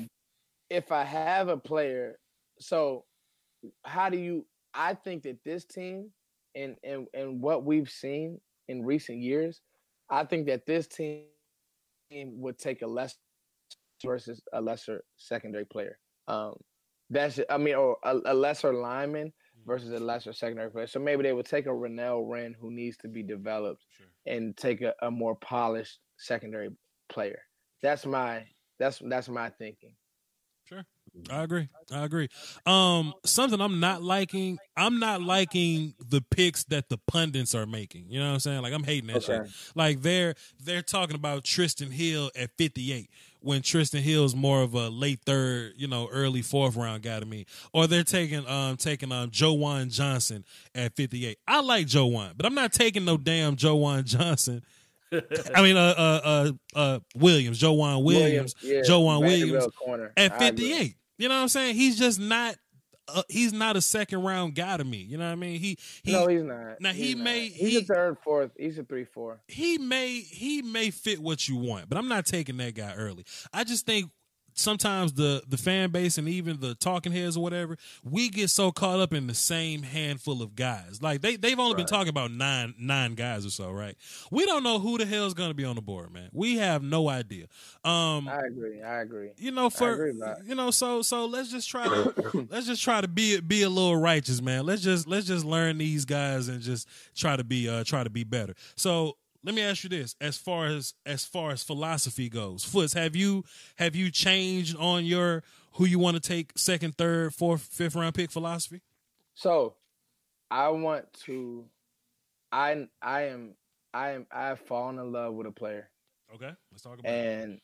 if 0.68 0.92
I 0.92 1.02
have 1.04 1.48
a 1.48 1.56
player, 1.56 2.18
so 2.58 3.06
how 3.82 4.10
do 4.10 4.18
you 4.18 4.44
I 4.74 4.92
think 4.92 5.22
that 5.22 5.42
this 5.42 5.64
team 5.64 6.10
and 6.54 6.76
and 6.84 7.06
and 7.14 7.40
what 7.40 7.64
we've 7.64 7.88
seen 7.90 8.40
in 8.70 8.84
recent 8.84 9.18
years, 9.18 9.60
I 10.10 10.24
think 10.24 10.46
that 10.46 10.66
this 10.66 10.86
team 10.88 11.26
would 12.42 12.58
take 12.58 12.82
a 12.82 12.86
less 12.86 13.16
versus 14.04 14.40
a 14.52 14.60
lesser 14.60 15.04
secondary 15.16 15.66
player. 15.66 15.98
Um 16.28 16.54
that's 17.10 17.40
I 17.50 17.58
mean, 17.58 17.74
or 17.74 17.96
a, 18.04 18.18
a 18.26 18.34
lesser 18.34 18.72
lineman 18.72 19.32
versus 19.66 19.90
a 19.92 19.98
lesser 19.98 20.32
secondary 20.32 20.70
player. 20.70 20.86
So 20.86 21.00
maybe 21.00 21.22
they 21.24 21.32
would 21.32 21.46
take 21.46 21.66
a 21.66 21.70
Renell 21.70 22.28
Wren 22.30 22.54
who 22.60 22.70
needs 22.70 22.96
to 22.98 23.08
be 23.08 23.22
developed 23.22 23.82
Sure. 23.96 24.06
and 24.26 24.56
take 24.56 24.80
a, 24.82 24.94
a 25.02 25.10
more 25.10 25.36
polished 25.36 25.98
secondary 26.16 26.70
player. 27.08 27.40
That's 27.82 28.06
my 28.06 28.46
that's 28.78 29.00
that's 29.12 29.28
my 29.28 29.50
thinking. 29.50 29.94
I 31.30 31.42
agree. 31.42 31.68
I 31.92 32.04
agree. 32.04 32.28
Um, 32.66 33.12
something 33.24 33.60
I'm 33.60 33.80
not 33.80 34.02
liking. 34.02 34.58
I'm 34.76 34.98
not 34.98 35.20
liking 35.22 35.94
the 36.08 36.22
picks 36.30 36.64
that 36.64 36.88
the 36.88 36.98
pundits 36.98 37.54
are 37.54 37.66
making. 37.66 38.06
You 38.08 38.20
know 38.20 38.28
what 38.28 38.34
I'm 38.34 38.40
saying? 38.40 38.62
Like 38.62 38.72
I'm 38.72 38.84
hating 38.84 39.08
that 39.08 39.16
Okay. 39.28 39.44
shit. 39.44 39.52
Like 39.74 40.02
they're 40.02 40.34
they're 40.62 40.82
talking 40.82 41.16
about 41.16 41.44
Trysten 41.44 41.90
Hill 41.92 42.30
at 42.36 42.50
58 42.56 43.10
when 43.40 43.62
Trysten 43.62 44.00
Hill's 44.00 44.34
more 44.34 44.62
of 44.62 44.74
a 44.74 44.88
late 44.88 45.20
third, 45.26 45.72
you 45.76 45.88
know, 45.88 46.08
early 46.12 46.42
fourth 46.42 46.76
round 46.76 47.02
guy 47.02 47.18
to 47.20 47.26
me. 47.26 47.46
Or 47.72 47.86
they're 47.86 48.04
taking 48.04 48.46
um 48.46 48.76
taking 48.76 49.10
um 49.12 49.30
Joejuan 49.30 49.92
Johnson 49.92 50.44
at 50.74 50.94
58. 50.94 51.38
I 51.48 51.60
like 51.60 51.86
Joejuan, 51.86 52.32
but 52.36 52.46
I'm 52.46 52.54
not 52.54 52.72
taking 52.72 53.04
no 53.04 53.16
damn 53.16 53.56
Joejuan 53.56 54.04
Johnson. 54.04 54.62
I 55.12 55.62
mean, 55.62 55.76
uh, 55.76 55.94
uh, 55.98 56.20
uh, 56.22 56.52
uh, 56.78 56.98
Williams, 57.16 57.60
Joejuan 57.60 58.04
Williams, 58.04 58.54
yeah, 58.62 58.82
Joejuan 58.82 59.20
Vanderbilt 59.22 59.24
Williams 59.24 59.66
corner 59.74 60.12
at 60.16 60.38
58. 60.38 60.94
You 61.20 61.28
know 61.28 61.36
what 61.36 61.42
I'm 61.42 61.48
saying? 61.48 61.76
He's 61.76 61.98
just 61.98 62.18
not. 62.18 62.56
Uh, 63.12 63.22
he's 63.28 63.52
not 63.52 63.76
a 63.76 63.80
second 63.80 64.22
round 64.22 64.54
guy 64.54 64.76
to 64.76 64.84
me. 64.84 64.98
You 64.98 65.18
know 65.18 65.26
what 65.26 65.32
I 65.32 65.34
mean? 65.34 65.58
He 65.60 65.76
he 66.04 66.12
no, 66.12 66.28
he's 66.28 66.42
not. 66.44 66.80
now, 66.80 66.92
he 66.92 67.06
He's 67.08 67.16
not. 67.16 67.24
may- 67.24 67.48
He's 67.48 67.70
he- 67.72 67.76
a 67.78 67.82
third, 67.82 68.16
fourth. 68.22 68.52
He's 68.56 68.78
a 68.78 68.84
three, 68.84 69.04
four. 69.04 69.40
he 69.48 69.78
may 69.78 70.20
he 70.20 70.62
may 70.62 70.90
fit 70.90 71.18
what 71.18 71.48
you 71.48 71.56
want, 71.56 71.88
but 71.88 71.98
I'm 71.98 72.06
not 72.08 72.24
taking 72.24 72.56
that 72.58 72.74
guy 72.74 72.94
early. 72.94 73.24
I 73.52 73.64
just 73.64 73.84
think 73.84 74.10
sometimes 74.54 75.12
the 75.14 75.42
the 75.48 75.56
fan 75.56 75.90
base 75.90 76.18
and 76.18 76.28
even 76.28 76.60
the 76.60 76.74
talking 76.74 77.12
heads 77.12 77.36
or 77.36 77.42
whatever, 77.42 77.76
we 78.04 78.28
get 78.28 78.50
so 78.50 78.70
caught 78.72 79.00
up 79.00 79.12
in 79.12 79.26
the 79.26 79.34
same 79.34 79.82
handful 79.82 80.42
of 80.42 80.54
guys. 80.54 81.00
Like 81.02 81.20
they 81.22 81.36
they've 81.36 81.58
only 81.58 81.74
been 81.74 81.86
talking 81.86 82.08
about 82.08 82.30
nine 82.30 82.74
nine 82.78 83.14
guys 83.14 83.44
or 83.46 83.50
so, 83.50 83.70
right? 83.70 83.96
We 84.30 84.44
don't 84.46 84.62
know 84.62 84.78
who 84.78 84.98
the 84.98 85.06
hell's 85.06 85.34
going 85.34 85.50
to 85.50 85.54
be 85.54 85.64
on 85.64 85.76
the 85.76 85.82
board, 85.82 86.12
man. 86.12 86.28
We 86.32 86.56
have 86.58 86.82
no 86.82 87.08
idea. 87.08 87.46
Um 87.84 88.28
I 88.28 88.40
agree. 88.46 88.82
I 88.82 89.00
agree. 89.00 89.30
you 89.36 89.50
know 89.50 89.70
for 89.70 89.92
agree 89.92 90.12
with 90.12 90.38
you 90.46 90.54
know 90.54 90.70
so 90.70 91.02
so 91.02 91.26
let's 91.26 91.50
just 91.50 91.68
try 91.68 91.84
to 91.86 92.46
let's 92.50 92.66
just 92.66 92.82
try 92.82 93.00
to 93.00 93.08
be 93.08 93.40
be 93.40 93.62
a 93.62 93.68
little 93.68 93.96
righteous 93.96 94.40
man 94.42 94.64
let's 94.66 94.82
just 94.82 95.06
let's 95.06 95.26
just 95.26 95.44
learn 95.44 95.78
these 95.78 96.04
guys 96.04 96.48
and 96.48 96.60
just 96.60 96.88
try 97.14 97.36
to 97.36 97.44
be 97.44 97.68
uh 97.68 97.84
try 97.84 98.02
to 98.04 98.10
be 98.10 98.24
better 98.24 98.54
so 98.76 99.16
let 99.44 99.54
me 99.54 99.62
ask 99.62 99.84
you 99.84 99.90
this 99.90 100.14
as 100.20 100.36
far 100.36 100.66
as 100.66 100.94
as 101.06 101.24
far 101.24 101.50
as 101.50 101.62
philosophy 101.62 102.28
goes 102.28 102.64
foots 102.64 102.92
have 102.92 103.16
you 103.16 103.44
have 103.76 103.94
you 103.96 104.10
changed 104.10 104.76
on 104.76 105.04
your 105.04 105.42
who 105.74 105.84
you 105.86 105.98
want 105.98 106.14
to 106.14 106.20
take 106.20 106.52
second 106.56 106.96
third 106.96 107.34
fourth 107.34 107.62
fifth 107.62 107.94
round 107.94 108.14
pick 108.14 108.30
philosophy 108.30 108.80
So, 109.34 109.74
I 110.50 110.68
want 110.68 111.12
to. 111.24 111.64
I 112.52 112.88
I 113.00 113.22
am 113.28 113.54
I 113.94 114.10
am 114.10 114.26
I 114.32 114.48
have 114.48 114.60
fallen 114.60 114.98
in 114.98 115.12
love 115.12 115.34
with 115.34 115.46
a 115.46 115.52
player, 115.52 115.88
okay 116.34 116.50
let's 116.72 116.82
talk 116.82 116.98
about 116.98 117.10
it 117.10 117.14
and 117.14 117.60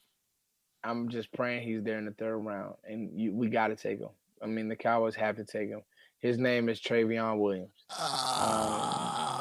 I'm 0.85 1.09
just 1.09 1.33
praying 1.33 1.67
he's 1.67 1.83
there 1.83 1.99
in 1.99 2.05
the 2.05 2.13
third 2.13 2.37
round, 2.39 2.75
and 2.85 3.11
you, 3.19 3.33
we 3.33 3.49
got 3.49 3.69
to 3.69 3.77
take 3.77 3.99
him. 3.99 4.11
I 4.41 4.47
mean, 4.47 4.69
the 4.69 4.77
Cowboys 4.77 5.17
have 5.17 5.35
to 5.37 5.45
take 5.45 5.69
him. 5.69 5.83
His 6.21 6.39
name 6.39 6.69
is 6.69 6.81
Trayveon 6.81 7.41
Williams. 7.41 7.85
Ah. 7.91 9.36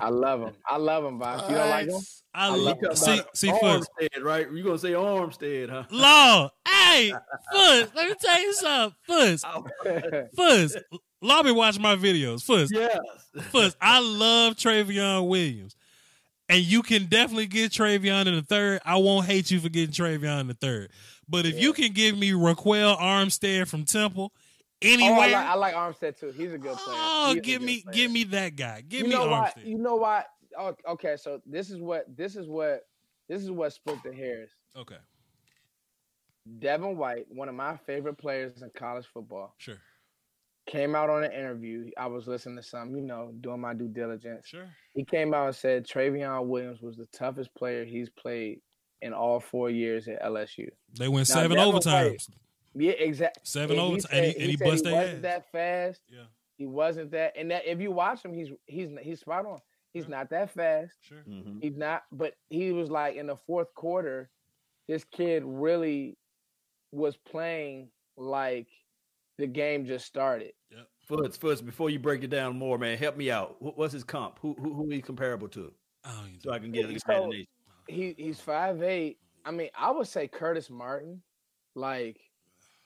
I 0.00 0.08
love 0.08 0.40
him. 0.40 0.54
I 0.66 0.76
love 0.76 1.04
him, 1.04 1.18
Bob. 1.18 1.50
You 1.50 1.56
don't 1.56 1.70
like 1.70 1.88
him? 1.88 2.00
I, 2.32 2.46
I 2.46 2.48
love 2.50 2.78
love 2.82 2.98
see 2.98 3.20
see 3.34 3.50
foots 3.50 3.88
Armstead, 4.00 4.22
right? 4.22 4.50
You 4.50 4.62
gonna 4.62 4.78
say 4.78 4.92
Armstead, 4.92 5.70
huh? 5.70 5.84
Law, 5.90 6.50
hey, 6.68 7.12
Fuzz, 7.52 7.90
let 7.94 8.08
me 8.08 8.14
tell 8.20 8.40
you 8.40 8.54
something. 8.54 8.96
Fuzz, 9.02 9.44
oh. 9.46 9.66
Fuzz, 10.36 10.76
Law 11.22 11.42
been 11.42 11.56
watching 11.56 11.82
my 11.82 11.96
videos. 11.96 12.44
Fuzz, 12.44 12.70
yes. 12.72 12.98
Fuzz, 13.50 13.76
I 13.80 14.00
love 14.00 14.54
Trayveon 14.54 15.28
Williams. 15.28 15.74
And 16.48 16.62
you 16.62 16.82
can 16.82 17.04
definitely 17.04 17.46
get 17.46 17.70
Trayveon 17.70 18.26
in 18.26 18.34
the 18.34 18.42
third. 18.42 18.80
I 18.84 18.96
won't 18.96 19.26
hate 19.26 19.52
you 19.52 19.60
for 19.60 19.68
getting 19.68 19.94
Trayveon 19.94 20.40
in 20.40 20.46
the 20.48 20.54
third. 20.54 20.90
But 21.28 21.46
if 21.46 21.60
you 21.60 21.72
can 21.72 21.92
give 21.92 22.18
me 22.18 22.32
Ryquell 22.32 22.98
Armstead 22.98 23.68
from 23.68 23.84
Temple 23.84 24.32
Oh, 24.82 24.88
I 24.88 24.92
anywhere, 24.92 25.16
like, 25.16 25.34
I 25.34 25.54
like 25.54 25.74
Armstead 25.74 26.18
too. 26.18 26.30
He's 26.30 26.52
a 26.52 26.58
good 26.58 26.76
player. 26.76 26.96
oh, 26.98 27.26
He 27.26 27.32
is 27.32 27.38
a 27.38 27.40
give 27.42 27.62
me 27.62 27.82
player. 27.82 27.92
give 27.94 28.10
me 28.10 28.24
that 28.24 28.56
guy. 28.56 28.80
Give 28.82 29.00
you 29.02 29.08
me 29.08 29.14
know 29.14 29.26
why? 29.26 29.52
Armstead. 29.56 29.66
You 29.66 29.78
know 29.78 29.96
why? 29.96 30.24
Oh, 30.58 30.74
okay, 30.88 31.16
so 31.16 31.40
this 31.46 31.70
is 31.70 31.78
what 31.78 32.04
this 32.16 32.34
is 32.36 32.48
what 32.48 32.82
this 33.28 33.42
is 33.42 33.50
what 33.50 33.72
split 33.72 34.02
the 34.02 34.12
hairs. 34.14 34.50
okay, 34.76 34.96
Devin 36.58 36.96
White, 36.96 37.26
one 37.28 37.48
of 37.48 37.54
my 37.54 37.76
favorite 37.86 38.18
players 38.18 38.62
in 38.62 38.70
college 38.76 39.06
football, 39.12 39.54
sure, 39.58 39.76
came 40.66 40.94
out 40.96 41.10
on 41.10 41.24
an 41.24 41.32
interview. 41.32 41.90
I 41.98 42.06
was 42.06 42.26
listening 42.26 42.56
to 42.56 42.62
some, 42.62 42.96
you 42.96 43.02
know, 43.02 43.32
doing 43.40 43.60
my 43.60 43.74
due 43.74 43.88
diligence. 43.88 44.46
sure. 44.48 44.66
He 44.94 45.04
came 45.04 45.34
out 45.34 45.46
and 45.46 45.54
said 45.54 45.86
Trayveon 45.86 46.46
Williams 46.46 46.80
was 46.80 46.96
the 46.96 47.06
toughest 47.12 47.54
player 47.54 47.84
he's 47.84 48.08
played 48.10 48.60
in 49.02 49.12
all 49.12 49.38
four 49.40 49.70
years 49.70 50.08
at 50.08 50.22
LSU. 50.22 50.68
They 50.98 51.08
went 51.08 51.28
Now, 51.28 51.34
seven 51.36 51.56
Devin 51.56 51.72
overtimes. 51.74 52.28
Yeah, 52.74 52.92
exactly. 52.92 53.40
Seven 53.44 53.76
overtimes, 53.78 54.06
and 54.12 54.24
he, 54.26 54.32
and 54.32 54.50
he, 54.50 54.56
said 54.56 54.64
bust 54.68 54.84
he 54.84 54.90
their 54.90 55.00
wasn't 55.00 55.16
ass. 55.18 55.22
that 55.22 55.52
fast. 55.52 56.02
Yeah, 56.08 56.24
He 56.56 56.66
wasn't 56.66 57.10
that, 57.12 57.32
and 57.36 57.50
that 57.50 57.66
if 57.66 57.80
you 57.80 57.90
watch 57.90 58.24
him, 58.24 58.32
he's 58.32 58.50
he's 58.66 58.90
he's 59.02 59.20
spot 59.20 59.46
on. 59.46 59.58
He's 59.92 60.04
Yeah. 60.04 60.10
not 60.10 60.30
that 60.30 60.50
fast. 60.54 60.92
sure. 61.02 61.24
Mhm. 61.28 61.62
He's 61.62 61.76
not, 61.76 62.04
but 62.12 62.34
he 62.48 62.70
was 62.72 62.90
like 62.90 63.16
in 63.16 63.26
the 63.26 63.36
fourth 63.36 63.74
quarter, 63.74 64.30
this 64.86 65.02
kid 65.04 65.42
really 65.44 66.16
was 66.92 67.16
playing 67.16 67.88
like 68.16 68.68
the 69.38 69.46
game 69.48 69.84
just 69.86 70.06
started. 70.06 70.52
Foots, 71.08 71.36
Foots, 71.36 71.60
before 71.60 71.90
you 71.90 71.98
break 71.98 72.22
it 72.22 72.30
down 72.30 72.56
more, 72.56 72.78
man, 72.78 72.96
help 72.96 73.16
me 73.16 73.32
out. 73.32 73.56
What's 73.60 73.92
his 73.92 74.04
comp? 74.04 74.38
Who 74.40 74.54
who, 74.60 74.74
who 74.74 74.88
he 74.90 75.02
comparable 75.02 75.48
to? 75.48 75.72
I 76.04 76.34
So 76.38 76.52
I 76.52 76.60
can 76.60 76.70
get 76.70 76.88
an 76.88 76.96
So- 77.00 77.32
He 77.88 78.14
he's 78.16 78.40
five 78.40 78.80
eight. 78.80 79.18
I 79.44 79.50
mean, 79.50 79.70
I 79.76 79.90
would 79.90 80.06
say 80.06 80.28
Curtis 80.28 80.70
Martin. 80.70 81.20
Like 81.74 82.20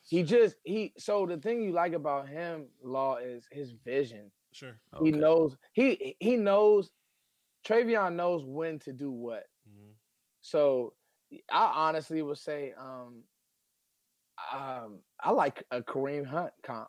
he 0.07 0.23
just 0.23 0.57
he 0.65 0.93
so 0.99 1.27
the 1.27 1.37
thing 1.39 1.63
you 1.63 1.73
like 1.73 1.93
about 1.95 2.29
him, 2.29 2.69
Law, 2.83 3.17
is 3.17 3.47
his 3.51 3.73
vision. 3.73 4.31
sure. 4.53 4.81
He 5.03 5.11
Okay. 5.11 5.19
knows 5.19 5.57
he 5.73 6.17
he 6.21 6.37
knows 6.37 6.91
Trayveon 7.67 8.15
knows 8.15 8.45
when 8.45 8.79
to 8.81 8.93
do 8.93 9.11
what. 9.11 9.45
Mhm. 9.69 9.95
So 10.43 10.95
I 11.51 11.73
honestly 11.89 12.21
would 12.23 12.39
say 12.39 12.73
um 12.75 13.25
um 14.53 15.01
I 15.21 15.31
like 15.31 15.65
a 15.71 15.81
Kareem 15.83 16.27
Hunt 16.27 16.53
comp. 16.63 16.89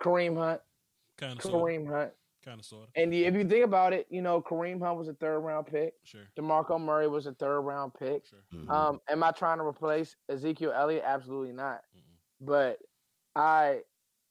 Kareem 0.00 0.36
Hunt, 0.36 0.60
Kind 1.18 1.38
of, 1.38 1.42
sort 1.42 1.54
Kareem 1.70 1.86
Hunt. 1.86 2.12
kind 2.44 2.58
of, 2.58 2.64
sort 2.66 2.84
of. 2.84 2.88
And 2.96 3.14
if 3.14 3.34
you 3.34 3.46
think 3.46 3.64
about 3.64 3.92
it, 3.92 4.06
you 4.10 4.22
know, 4.22 4.40
Kareem 4.42 4.80
Hunt 4.80 4.98
was 4.98 5.08
a 5.08 5.14
third 5.14 5.40
round 5.40 5.66
pick. 5.66 5.94
Sure, 6.04 6.22
DeMarco 6.36 6.80
Murray 6.80 7.06
was 7.08 7.26
a 7.26 7.34
third 7.34 7.60
round 7.60 7.94
pick. 7.94 8.26
sure. 8.26 8.42
Mhm. 8.52 8.68
Um, 8.70 9.00
am 9.08 9.22
I 9.22 9.30
trying 9.32 9.58
to 9.58 9.64
replace 9.64 10.16
Ezekiel 10.28 10.72
Elliott? 10.72 11.04
Absolutely 11.04 11.52
not. 11.52 11.84
Mm-mm. 11.96 12.11
But 12.42 12.78
I 13.34 13.80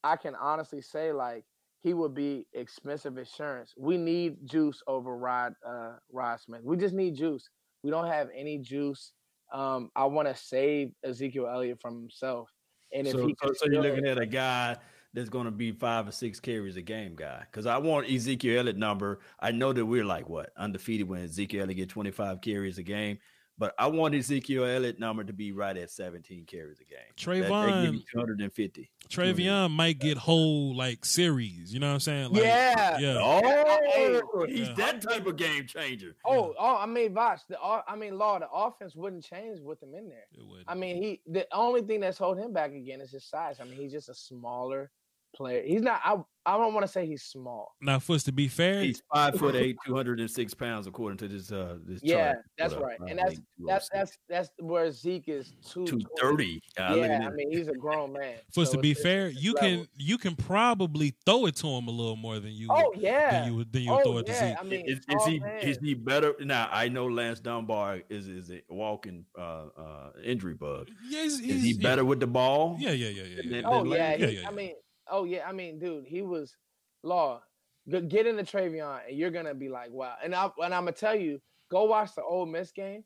I 0.03 0.15
can 0.17 0.35
honestly 0.35 0.81
say 0.81 1.11
like 1.11 1.45
he 1.81 1.93
would 1.93 2.13
be 2.13 2.45
expensive 2.53 3.17
insurance. 3.17 3.73
We 3.77 3.97
need 3.97 4.37
juice 4.45 4.83
over 4.87 5.17
Rod 5.17 5.53
uh 5.65 5.93
Rod 6.11 6.39
Smith. 6.39 6.61
We 6.63 6.77
just 6.77 6.93
need 6.93 7.15
juice. 7.15 7.49
We 7.83 7.89
don't 7.89 8.07
have 8.07 8.29
any 8.35 8.57
juice. 8.59 9.13
Um, 9.51 9.89
I 9.95 10.05
want 10.05 10.27
to 10.27 10.35
save 10.35 10.91
Ezekiel 11.03 11.47
Elliott 11.47 11.81
from 11.81 11.99
himself. 11.99 12.49
And 12.93 13.07
if 13.07 13.13
so, 13.13 13.27
he 13.27 13.35
so, 13.41 13.53
so 13.53 13.65
you're 13.71 13.81
looking 13.81 14.05
at 14.05 14.17
a 14.17 14.25
guy 14.25 14.77
that's 15.13 15.29
going 15.29 15.45
to 15.45 15.51
be 15.51 15.71
five 15.71 16.07
or 16.07 16.11
six 16.11 16.39
carries 16.39 16.77
a 16.77 16.81
game 16.81 17.15
guy. 17.15 17.43
Because 17.49 17.65
I 17.65 17.77
want 17.77 18.09
Ezekiel 18.09 18.59
Elliott 18.59 18.77
number. 18.77 19.19
I 19.39 19.51
know 19.51 19.73
that 19.73 19.85
we're 19.85 20.05
like 20.05 20.29
what 20.29 20.51
undefeated 20.57 21.07
when 21.07 21.23
Ezekiel 21.23 21.63
Elliott 21.63 21.77
get 21.77 21.89
25 21.89 22.41
carries 22.41 22.77
a 22.77 22.83
game, 22.83 23.17
but 23.57 23.73
I 23.77 23.87
want 23.87 24.15
Ezekiel 24.15 24.65
Elliott 24.65 24.99
number 24.99 25.23
to 25.23 25.33
be 25.33 25.51
right 25.51 25.75
at 25.77 25.91
17 25.91 26.45
carries 26.45 26.79
a 26.79 26.83
game. 26.85 27.41
That- 27.41 27.49
that 27.49 27.83
give 27.85 27.93
you 27.95 27.99
Trayvon- 28.01 28.25
250. 28.27 28.89
Trayveon 29.09 29.71
might 29.71 29.99
get 29.99 30.17
whole 30.17 30.75
like 30.75 31.05
series. 31.05 31.73
You 31.73 31.79
know 31.79 31.87
what 31.87 31.93
I'm 31.95 31.99
saying? 31.99 32.31
Like, 32.31 32.43
Yeah. 32.43 32.97
yeah. 32.99 33.17
Oh, 33.19 34.45
he's 34.47 34.67
Yeah. 34.69 34.73
that 34.75 35.01
type 35.01 35.25
of 35.27 35.35
game 35.35 35.67
changer. 35.67 36.15
Oh, 36.25 36.53
oh, 36.57 36.77
I 36.77 36.85
mean, 36.85 37.13
Vosh, 37.13 37.41
the 37.49 37.59
I 37.61 37.95
mean, 37.95 38.17
Law, 38.17 38.39
the 38.39 38.49
offense 38.49 38.95
wouldn't 38.95 39.23
change 39.23 39.59
with 39.59 39.81
him 39.83 39.93
in 39.95 40.09
there. 40.09 40.25
It 40.33 40.45
would. 40.45 40.63
I 40.67 40.75
mean, 40.75 41.01
he 41.01 41.21
the 41.27 41.47
only 41.53 41.81
thing 41.81 41.99
that's 41.99 42.17
holding 42.17 42.43
him 42.43 42.53
back 42.53 42.71
again 42.73 43.01
is 43.01 43.11
his 43.11 43.25
size. 43.25 43.59
I 43.59 43.65
mean, 43.65 43.75
he's 43.79 43.91
just 43.91 44.09
a 44.09 44.13
smaller 44.15 44.91
player. 45.35 45.63
He's 45.65 45.81
not. 45.81 46.01
I 46.03 46.17
I 46.43 46.57
don't 46.57 46.73
want 46.73 46.83
to 46.87 46.91
say 46.91 47.05
he's 47.05 47.21
small. 47.21 47.75
Now, 47.81 47.99
Foots, 47.99 48.23
to 48.23 48.31
be 48.31 48.47
fair, 48.47 48.81
He's 48.81 48.99
five 49.13 49.35
foot 49.37 49.53
eight, 49.53 49.77
two 49.85 49.93
hundred 49.95 50.19
and 50.19 50.29
six 50.31 50.55
pounds, 50.55 50.87
according 50.87 51.17
to 51.19 51.27
this 51.27 51.51
uh 51.51 51.77
this 51.85 51.99
Yeah, 52.03 52.33
chart. 52.33 52.45
that's 52.57 52.73
Put 52.73 52.83
right, 52.83 52.99
uh, 52.99 53.05
and 53.05 53.19
that's 53.19 53.35
that's 53.67 53.89
206. 53.89 53.89
that's 53.93 54.17
that's 54.27 54.49
where 54.59 54.91
Zeke 54.91 55.29
is 55.29 55.53
two 55.69 55.85
two 55.85 56.01
thirty. 56.19 56.59
Uh, 56.79 56.95
look 56.95 57.03
at 57.03 57.09
Yeah, 57.11 57.17
this. 57.19 57.27
I 57.27 57.29
mean 57.31 57.51
he's 57.51 57.67
a 57.67 57.73
grown 57.75 58.13
man. 58.13 58.37
Foots, 58.51 58.71
so 58.71 58.77
to 58.77 58.81
be 58.81 58.91
it's- 58.91 59.03
fair, 59.03 59.27
it's 59.27 59.43
you 59.43 59.53
level. 59.53 59.69
can 59.69 59.87
you 59.97 60.17
can 60.17 60.35
probably 60.35 61.13
throw 61.27 61.45
it 61.45 61.55
to 61.57 61.67
him 61.67 61.87
a 61.87 61.91
little 61.91 62.15
more 62.15 62.39
than 62.39 62.53
you 62.53 62.69
Oh 62.71 62.89
would, 62.89 62.97
yeah. 62.99 63.29
than 63.41 63.51
you 63.51 63.57
would 63.57 63.71
than 63.71 63.83
you 63.83 63.91
would 63.91 63.99
oh 63.99 64.03
throw 64.03 64.17
it 64.17 64.25
to 64.25 64.31
yeah. 64.31 64.49
Zeke. 64.49 64.57
I 64.59 64.63
mean, 64.63 64.85
is, 64.87 64.97
is 64.97 65.05
tall 65.11 65.25
he 65.27 65.39
man. 65.39 65.59
is 65.61 65.77
he 65.77 65.93
better 65.93 66.33
now? 66.39 66.67
I 66.71 66.87
know 66.89 67.05
Lance 67.05 67.39
Dunbar 67.39 68.01
is 68.09 68.27
is 68.27 68.49
a 68.49 68.61
walking 68.67 69.25
uh, 69.37 69.67
uh, 69.77 70.09
injury 70.23 70.55
bug. 70.55 70.89
Yeah, 71.07 71.21
he's, 71.21 71.33
Is 71.33 71.45
he's- 71.45 71.61
he 71.61 71.73
better 71.77 72.03
with 72.03 72.19
the 72.19 72.25
ball? 72.27 72.77
Yeah, 72.79 72.93
yeah, 72.93 73.09
yeah, 73.09 73.23
yeah. 73.23 73.41
yeah. 73.43 73.51
than- 73.61 73.65
Oh 73.67 73.83
than? 73.83 73.91
Yeah, 73.91 74.15
he, 74.17 74.23
yeah, 74.23 74.41
yeah. 74.41 74.47
I 74.47 74.51
mean, 74.51 74.73
oh 75.11 75.25
yeah, 75.25 75.47
I 75.47 75.51
mean, 75.51 75.79
dude, 75.79 76.05
he 76.07 76.21
was 76.21 76.55
law. 77.03 77.41
G- 77.89 78.01
Get 78.01 78.27
into 78.27 78.43
Trayveon, 78.43 79.01
and 79.09 79.17
you're 79.17 79.31
gonna 79.31 79.53
be 79.53 79.69
like, 79.69 79.91
wow. 79.91 80.15
And 80.23 80.33
I 80.35 80.49
and 80.63 80.73
I'm 80.73 80.83
gonna 80.85 80.93
tell 80.93 81.15
you, 81.15 81.39
go 81.69 81.85
watch 81.85 82.15
the 82.15 82.23
Ole 82.23 82.45
Miss 82.45 82.71
game. 82.71 83.03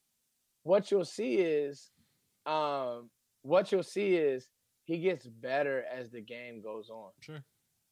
What 0.63 0.91
you'll 0.91 1.06
see 1.06 1.36
is, 1.36 1.91
um, 2.46 3.10
what 3.44 3.72
you'll 3.72 3.84
see 3.84 4.15
is 4.15 4.50
he 4.86 5.00
gets 5.00 5.28
better 5.28 5.84
as 5.84 6.12
the 6.12 6.22
game 6.22 6.62
goes 6.62 6.89
on. 6.89 7.12
Sure. 7.22 7.44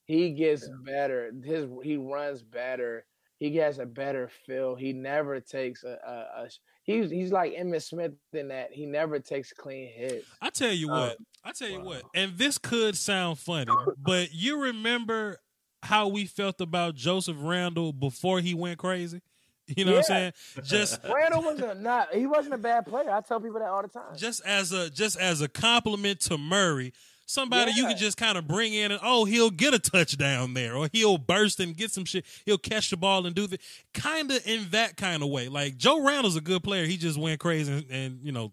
He 0.05 0.31
gets 0.31 0.69
better. 0.85 1.31
His 1.43 1.67
he 1.83 1.97
runs 1.97 2.43
better. 2.43 3.05
He 3.39 3.55
has 3.57 3.79
a 3.79 3.85
better 3.85 4.29
feel. 4.45 4.75
He 4.75 4.93
never 4.93 5.39
takes 5.39 5.83
a, 5.83 5.97
a, 6.05 6.43
a 6.43 6.49
he's 6.83 7.09
he's 7.09 7.31
like 7.31 7.53
Emmitt 7.55 7.81
Smith 7.83 8.13
in 8.33 8.49
that 8.49 8.71
he 8.71 8.85
never 8.85 9.19
takes 9.19 9.51
clean 9.53 9.89
hits. 9.91 10.25
I 10.41 10.49
tell 10.49 10.71
you 10.71 10.89
Um, 10.91 10.99
what, 10.99 11.17
I 11.43 11.51
tell 11.51 11.69
you 11.69 11.79
wow. 11.79 11.85
what, 11.85 12.03
and 12.15 12.37
this 12.37 12.57
could 12.57 12.95
sound 12.97 13.39
funny, 13.39 13.71
but 13.97 14.33
you 14.33 14.61
remember 14.61 15.37
how 15.81 16.07
we 16.07 16.25
felt 16.25 16.61
about 16.61 16.95
Joseph 16.95 17.35
Randle 17.39 17.91
before 17.93 18.39
he 18.39 18.53
went 18.53 18.77
crazy? 18.79 19.21
You 19.65 19.85
know 19.85 19.91
what 19.93 19.99
I'm 19.99 20.03
saying? 20.03 20.33
Just 20.65 20.99
Randle 21.09 21.41
wasn't 21.41 21.81
not 21.81 22.13
he 22.13 22.25
wasn't 22.27 22.53
a 22.55 22.57
bad 22.57 22.85
player. 22.85 23.09
I 23.09 23.21
tell 23.21 23.39
people 23.39 23.59
that 23.59 23.69
all 23.69 23.81
the 23.81 23.87
time. 23.87 24.13
just 24.17 24.45
as 24.45 24.73
a 24.73 24.89
just 24.89 25.17
as 25.17 25.39
a 25.39 25.47
compliment 25.47 26.19
to 26.21 26.37
Murray, 26.37 26.91
somebody 27.25 27.71
you 27.75 27.85
can 27.87 27.97
just 27.97 28.17
kind 28.17 28.37
of 28.37 28.47
bring 28.47 28.73
in 28.73 28.91
and 28.91 28.99
oh 29.03 29.25
he'll 29.25 29.49
get 29.49 29.73
a 29.73 29.79
touchdown 29.79 30.53
there 30.53 30.75
or 30.75 30.89
he'll 30.91 31.17
burst 31.17 31.59
and 31.59 31.75
get 31.77 31.91
some 31.91 32.05
shit. 32.05 32.25
He'll 32.45 32.57
catch 32.57 32.89
the 32.89 32.97
ball 32.97 33.25
and 33.25 33.35
do 33.35 33.47
the 33.47 33.59
kind 33.93 34.31
of 34.31 34.45
in 34.45 34.67
that 34.71 34.97
kind 34.97 35.23
of 35.23 35.29
way. 35.29 35.47
Like 35.49 35.77
Joe 35.77 36.03
Randle's 36.05 36.35
a 36.35 36.41
good 36.41 36.63
player. 36.63 36.85
He 36.85 36.97
just 36.97 37.17
went 37.17 37.39
crazy 37.39 37.71
and, 37.71 37.85
and 37.89 38.19
you 38.23 38.31
know 38.31 38.51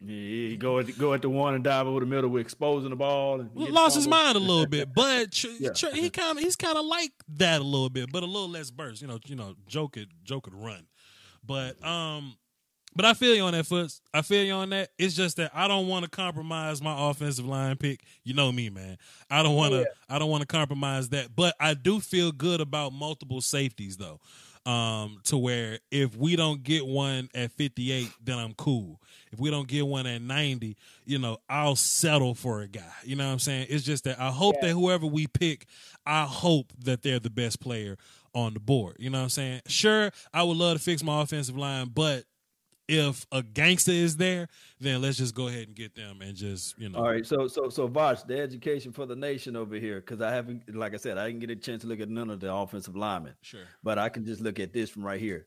Yeah, 0.00 0.14
he 0.48 0.56
go 0.56 0.78
at 0.78 0.98
go 0.98 1.14
at 1.14 1.22
the 1.22 1.28
one 1.30 1.54
and 1.54 1.62
dive 1.62 1.86
over 1.86 2.00
the 2.00 2.06
middle 2.06 2.30
with 2.30 2.40
exposing 2.42 2.90
the 2.90 2.96
ball. 2.96 3.40
And 3.40 3.54
get 3.56 3.70
lost 3.70 3.96
his 3.96 4.08
mind 4.08 4.36
a 4.36 4.40
little 4.40 4.66
bit, 4.66 4.92
but 4.94 5.30
tr- 5.32 5.46
Yeah. 5.58 5.70
tr- 5.72 5.94
he 5.94 6.10
kind 6.10 6.38
of 6.38 6.42
he's 6.44 6.56
kind 6.56 6.76
of 6.76 6.84
like 6.84 7.12
that 7.36 7.60
a 7.60 7.64
little 7.64 7.90
bit, 7.90 8.10
but 8.12 8.22
a 8.22 8.26
little 8.26 8.48
less 8.50 8.70
burst. 8.70 9.00
You 9.02 9.08
know, 9.08 9.18
you 9.26 9.36
know, 9.36 9.54
Joe 9.68 9.88
could 9.88 10.08
Joe 10.24 10.40
could 10.40 10.54
run, 10.54 10.86
but 11.44 11.82
um, 11.84 12.36
but 12.96 13.04
I 13.04 13.14
feel 13.14 13.34
you 13.34 13.42
on 13.42 13.52
that 13.52 13.66
foot. 13.66 13.92
I 14.12 14.22
feel 14.22 14.42
you 14.44 14.52
on 14.54 14.70
that. 14.70 14.90
It's 14.98 15.14
just 15.14 15.36
that 15.36 15.50
I 15.54 15.68
don't 15.68 15.86
want 15.86 16.04
to 16.04 16.10
compromise 16.10 16.82
my 16.82 17.10
offensive 17.10 17.46
line 17.46 17.76
pick. 17.76 18.00
You 18.24 18.34
know 18.34 18.50
me, 18.50 18.70
man. 18.70 18.96
I 19.30 19.42
don't 19.42 19.54
want 19.54 19.72
to. 19.72 19.78
Yeah. 19.80 19.84
I 20.08 20.18
don't 20.18 20.30
want 20.30 20.40
to 20.40 20.46
compromise 20.46 21.10
that, 21.10 21.36
but 21.36 21.54
I 21.60 21.74
do 21.74 22.00
feel 22.00 22.32
good 22.32 22.60
about 22.60 22.92
multiple 22.92 23.40
safeties 23.40 23.96
though. 23.96 24.20
Um, 24.64 25.20
to 25.26 25.38
where 25.38 25.78
if 25.92 26.16
we 26.16 26.34
don't 26.34 26.64
get 26.64 26.84
one 26.84 27.28
at 27.36 27.52
58, 27.52 28.10
then 28.24 28.36
I'm 28.36 28.52
cool. 28.54 29.00
If 29.30 29.38
we 29.38 29.48
don't 29.48 29.68
get 29.68 29.86
one 29.86 30.08
at 30.08 30.20
90, 30.20 30.76
you 31.04 31.18
know, 31.20 31.38
I'll 31.48 31.76
settle 31.76 32.34
for 32.34 32.62
a 32.62 32.66
guy. 32.66 32.82
You 33.04 33.14
know 33.14 33.26
what 33.26 33.32
I'm 33.32 33.38
saying? 33.38 33.68
It's 33.70 33.84
just 33.84 34.02
that 34.04 34.18
I 34.20 34.30
hope 34.32 34.56
Yeah. 34.56 34.68
that 34.68 34.74
whoever 34.74 35.06
we 35.06 35.28
pick, 35.28 35.66
I 36.04 36.24
hope 36.24 36.72
that 36.82 37.02
they're 37.02 37.20
the 37.20 37.30
best 37.30 37.60
player 37.60 37.96
on 38.34 38.54
the 38.54 38.60
board. 38.60 38.96
You 38.98 39.08
know 39.10 39.18
what 39.18 39.24
I'm 39.24 39.30
saying? 39.30 39.60
Sure, 39.68 40.10
I 40.34 40.42
would 40.42 40.56
love 40.56 40.76
to 40.78 40.82
fix 40.82 41.00
my 41.00 41.22
offensive 41.22 41.56
line, 41.56 41.90
but 41.94 42.24
if 42.88 43.26
a 43.32 43.42
gangster 43.42 43.90
is 43.92 44.16
there, 44.16 44.48
then 44.80 45.02
let's 45.02 45.16
just 45.18 45.34
go 45.34 45.48
ahead 45.48 45.66
and 45.66 45.74
get 45.74 45.94
them 45.94 46.20
and 46.22 46.36
just, 46.36 46.78
you 46.78 46.88
know. 46.88 46.98
All 46.98 47.04
right, 47.10 47.26
so 47.26 47.48
so 47.48 47.68
so 47.68 47.86
Vosh, 47.86 48.22
the 48.22 48.38
education 48.40 48.92
for 48.92 49.06
the 49.06 49.16
nation 49.16 49.56
over 49.56 49.74
here, 49.76 50.00
because 50.00 50.20
I 50.20 50.32
haven't, 50.32 50.74
like 50.74 50.94
I 50.94 50.96
said, 50.98 51.18
I 51.18 51.26
didn't 51.26 51.40
get 51.40 51.50
a 51.50 51.56
chance 51.56 51.82
to 51.82 51.88
look 51.88 52.00
at 52.00 52.08
none 52.08 52.30
of 52.30 52.40
the 52.40 52.52
offensive 52.52 52.96
linemen, 52.96 53.34
Sure. 53.42 53.64
but 53.82 53.98
I 53.98 54.08
can 54.08 54.24
just 54.24 54.40
look 54.40 54.60
at 54.60 54.72
this 54.72 54.90
from 54.90 55.04
right 55.04 55.20
here. 55.20 55.46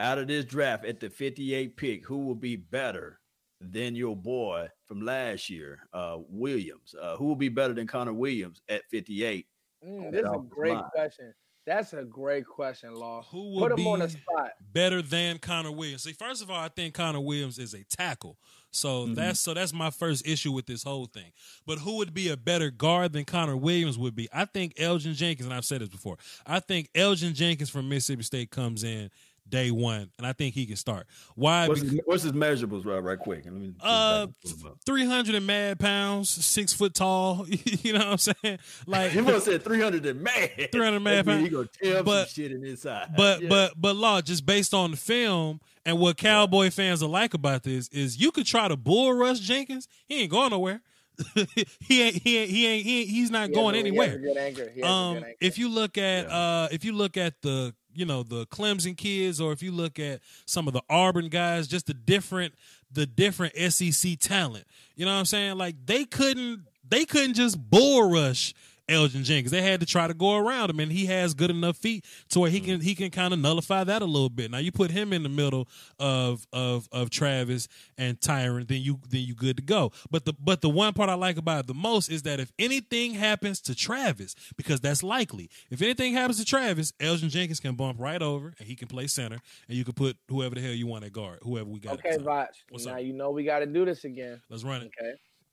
Out 0.00 0.18
of 0.18 0.28
this 0.28 0.44
draft 0.44 0.84
at 0.84 1.00
the 1.00 1.08
58 1.08 1.76
pick, 1.76 2.04
who 2.04 2.18
will 2.18 2.34
be 2.34 2.56
better 2.56 3.20
than 3.60 3.94
your 3.94 4.16
boy 4.16 4.68
from 4.86 5.00
last 5.00 5.48
year, 5.48 5.78
uh, 5.94 6.18
Williams? 6.28 6.94
Uh, 7.00 7.16
who 7.16 7.24
will 7.26 7.36
be 7.36 7.48
better 7.48 7.72
than 7.72 7.86
Connor 7.86 8.12
Williams 8.12 8.60
at 8.68 8.82
58? 8.90 9.46
Mm, 9.86 10.10
this 10.10 10.20
is 10.20 10.26
a 10.26 10.38
great 10.48 10.74
line. 10.74 10.84
question. 10.92 11.32
That's 11.66 11.94
a 11.94 12.04
great 12.04 12.46
question, 12.46 12.94
Law. 12.94 13.22
Who 13.30 13.58
Put 13.58 13.70
would 13.70 13.80
him 13.80 13.86
on 13.86 13.98
the 14.00 14.06
be 14.08 14.12
spot. 14.12 14.50
better 14.72 15.00
than 15.00 15.38
Connor 15.38 15.72
Williams? 15.72 16.02
See, 16.02 16.12
first 16.12 16.42
of 16.42 16.50
all, 16.50 16.58
I 16.60 16.68
think 16.68 16.92
Connor 16.94 17.20
Williams 17.20 17.58
is 17.58 17.72
a 17.72 17.84
tackle. 17.84 18.36
So 18.70 19.06
Mhm. 19.06 19.14
that's 19.14 19.40
so 19.40 19.54
that's 19.54 19.72
my 19.72 19.90
first 19.90 20.26
issue 20.26 20.50
with 20.52 20.66
this 20.66 20.82
whole 20.82 21.06
thing. 21.06 21.32
But 21.64 21.78
who 21.78 21.96
would 21.98 22.12
be 22.12 22.28
a 22.28 22.36
better 22.36 22.70
guard 22.70 23.12
than 23.12 23.24
Connor 23.24 23.56
Williams 23.56 23.96
would 23.96 24.14
be? 24.16 24.28
I 24.32 24.44
think 24.46 24.74
Elgton 24.74 25.14
Jenkins, 25.14 25.46
and 25.46 25.54
I've 25.54 25.64
said 25.64 25.80
this 25.80 25.88
before. 25.88 26.18
I 26.44 26.60
think 26.60 26.92
Elgton 26.92 27.34
Jenkins 27.34 27.70
from 27.70 27.88
Mississippi 27.88 28.24
State 28.24 28.50
comes 28.50 28.82
in 28.84 29.10
day 29.48 29.70
one, 29.70 30.10
and 30.18 30.26
I 30.26 30.32
think 30.32 30.54
he 30.54 30.66
can 30.66 30.76
start. 30.76 31.06
Why? 31.34 31.68
What's 31.68 31.80
Because 31.80 31.92
his, 31.96 32.02
what's 32.06 32.22
his 32.22 32.32
measurables, 32.32 32.84
right? 32.86 32.98
Right 32.98 33.18
quick. 33.18 33.44
Let 33.44 33.54
me 33.54 33.66
see 33.68 33.74
if 33.78 33.84
I 33.84 33.88
Uh, 33.88 34.26
can 34.26 34.34
pull 34.42 34.56
them 34.58 34.66
up. 34.72 34.78
300 34.86 35.34
and 35.34 35.46
mad 35.46 35.78
pounds, 35.78 36.28
six 36.30 36.72
foot 36.72 36.94
tall. 36.94 37.46
you 37.82 37.92
know 37.92 37.98
what 38.00 38.08
I'm 38.08 38.18
saying? 38.18 38.58
Like, 38.86 39.10
He 39.12 39.20
must 39.20 39.34
have 39.34 39.42
said 39.42 39.62
300 39.64 40.06
and 40.06 40.20
mad. 40.22 40.68
300 40.72 41.00
mad 41.00 41.16
That 41.18 41.26
mean 41.26 41.36
pound. 41.36 41.42
He 41.46 41.48
gonna 41.50 41.68
tear 41.82 41.98
up 41.98 42.04
But- 42.06 42.28
some 42.28 42.34
shit 42.42 42.52
in 42.52 42.64
inside. 42.64 43.08
but 43.16 43.42
Yeah. 43.42 43.48
but 43.48 43.72
but 43.80 43.96
law 43.96 44.20
just 44.20 44.46
based 44.46 44.72
on 44.74 44.90
the 44.92 44.96
film 44.96 45.60
and 45.86 45.98
what 45.98 46.16
cowboy 46.16 46.70
fans 46.70 47.02
are 47.02 47.08
like 47.08 47.34
about 47.34 47.62
this 47.64 47.88
is 47.88 48.18
you 48.20 48.30
could 48.32 48.46
try 48.46 48.68
to 48.68 48.76
bull 48.76 49.12
rush 49.12 49.40
Jenkins, 49.40 49.86
he 50.06 50.22
ain't 50.22 50.30
going 50.30 50.50
nowhere. 50.50 50.80
he 51.80 52.02
ain't 52.02 52.16
he 52.22 52.38
ain't 52.38 52.50
he 52.50 52.66
ain't, 52.66 52.84
he 52.84 53.04
he's 53.06 53.30
not 53.30 53.48
He 53.50 53.54
going 53.54 53.76
anywhere. 53.76 54.14
a 54.14 54.18
good 54.18 54.36
anchor. 54.36 54.68
He 54.74 54.82
Um, 54.82 55.24
if 55.40 55.58
you 55.58 55.68
look 55.68 55.96
at 55.96 56.26
Yeah. 56.26 56.34
uh, 56.36 56.68
if 56.72 56.84
you 56.84 56.92
look 56.92 57.16
at 57.16 57.40
the 57.42 57.72
you 57.94 58.04
know 58.04 58.22
the 58.22 58.46
Clemson 58.46 58.96
kids, 58.96 59.40
or 59.40 59.52
if 59.52 59.62
you 59.62 59.72
look 59.72 59.98
at 59.98 60.20
some 60.46 60.66
of 60.66 60.74
the 60.74 60.82
Auburn 60.88 61.28
guys, 61.28 61.66
just 61.66 61.86
the 61.86 61.94
different 61.94 62.54
the 62.92 63.06
different 63.06 63.56
SEC 63.56 64.18
talent. 64.18 64.64
You 64.96 65.04
know 65.04 65.12
what 65.12 65.18
I'm 65.18 65.24
saying? 65.24 65.58
Like 65.58 65.76
they 65.86 66.04
couldn't 66.04 66.64
they 66.88 67.04
couldn't 67.04 67.34
just 67.34 67.58
bull 67.70 68.10
rush 68.10 68.54
Elgton 68.88 69.24
Jenkins. 69.24 69.50
They 69.50 69.62
had 69.62 69.80
to 69.80 69.86
try 69.86 70.06
to 70.06 70.14
go 70.14 70.36
around 70.36 70.70
him, 70.70 70.80
and 70.80 70.92
he 70.92 71.06
has 71.06 71.34
good 71.34 71.50
enough 71.50 71.76
feet 71.76 72.04
to 72.30 72.40
where 72.40 72.50
he 72.50 72.60
can 72.60 72.80
he 72.80 72.94
can 72.94 73.10
kind 73.10 73.32
of 73.32 73.40
nullify 73.40 73.84
that 73.84 74.02
a 74.02 74.06
little 74.06 74.28
bit. 74.28 74.50
Now 74.50 74.58
you 74.58 74.72
put 74.72 74.90
him 74.90 75.12
in 75.12 75.22
the 75.22 75.28
middle 75.28 75.68
of 75.98 76.46
of 76.52 76.88
of 76.92 77.10
Travis 77.10 77.68
and 77.96 78.20
Tyron, 78.20 78.68
then 78.68 78.82
you 78.82 79.00
then 79.08 79.22
you 79.22 79.34
good 79.34 79.56
to 79.56 79.62
go. 79.62 79.92
But 80.10 80.24
the 80.24 80.34
but 80.38 80.60
the 80.60 80.70
one 80.70 80.92
part 80.92 81.08
I 81.08 81.14
like 81.14 81.36
about 81.36 81.60
it 81.60 81.66
the 81.66 81.74
most 81.74 82.10
is 82.10 82.22
that 82.22 82.40
if 82.40 82.52
anything 82.58 83.14
happens 83.14 83.60
to 83.62 83.74
Travis, 83.74 84.34
because 84.56 84.80
that's 84.80 85.02
likely, 85.02 85.50
if 85.70 85.80
anything 85.82 86.12
happens 86.12 86.38
to 86.38 86.44
Travis, 86.44 86.92
Elgton 87.00 87.30
Jenkins 87.30 87.60
can 87.60 87.74
bump 87.74 87.98
right 88.00 88.20
over 88.20 88.52
and 88.58 88.68
he 88.68 88.76
can 88.76 88.88
play 88.88 89.06
center, 89.06 89.40
and 89.68 89.76
you 89.76 89.84
can 89.84 89.94
put 89.94 90.16
whoever 90.28 90.54
the 90.54 90.60
hell 90.60 90.72
you 90.72 90.86
want 90.86 91.04
at 91.04 91.12
guard, 91.12 91.38
whoever 91.42 91.68
we 91.68 91.80
got. 91.80 91.94
okay. 91.94 92.18
Vach. 92.18 92.48
Now 92.84 92.94
up? 92.94 93.02
you 93.02 93.12
know 93.12 93.30
we 93.30 93.44
got 93.44 93.60
to 93.60 93.66
do 93.66 93.84
this 93.84 94.04
again. 94.04 94.40
Let's 94.50 94.64
run 94.64 94.82
it. 94.82 94.92
Okay, 94.98 95.12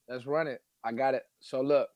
let's 0.10 0.26
run 0.26 0.48
it. 0.48 0.62
I 0.84 0.92
got 0.92 1.14
it. 1.14 1.24
So 1.40 1.62
look, 1.62 1.90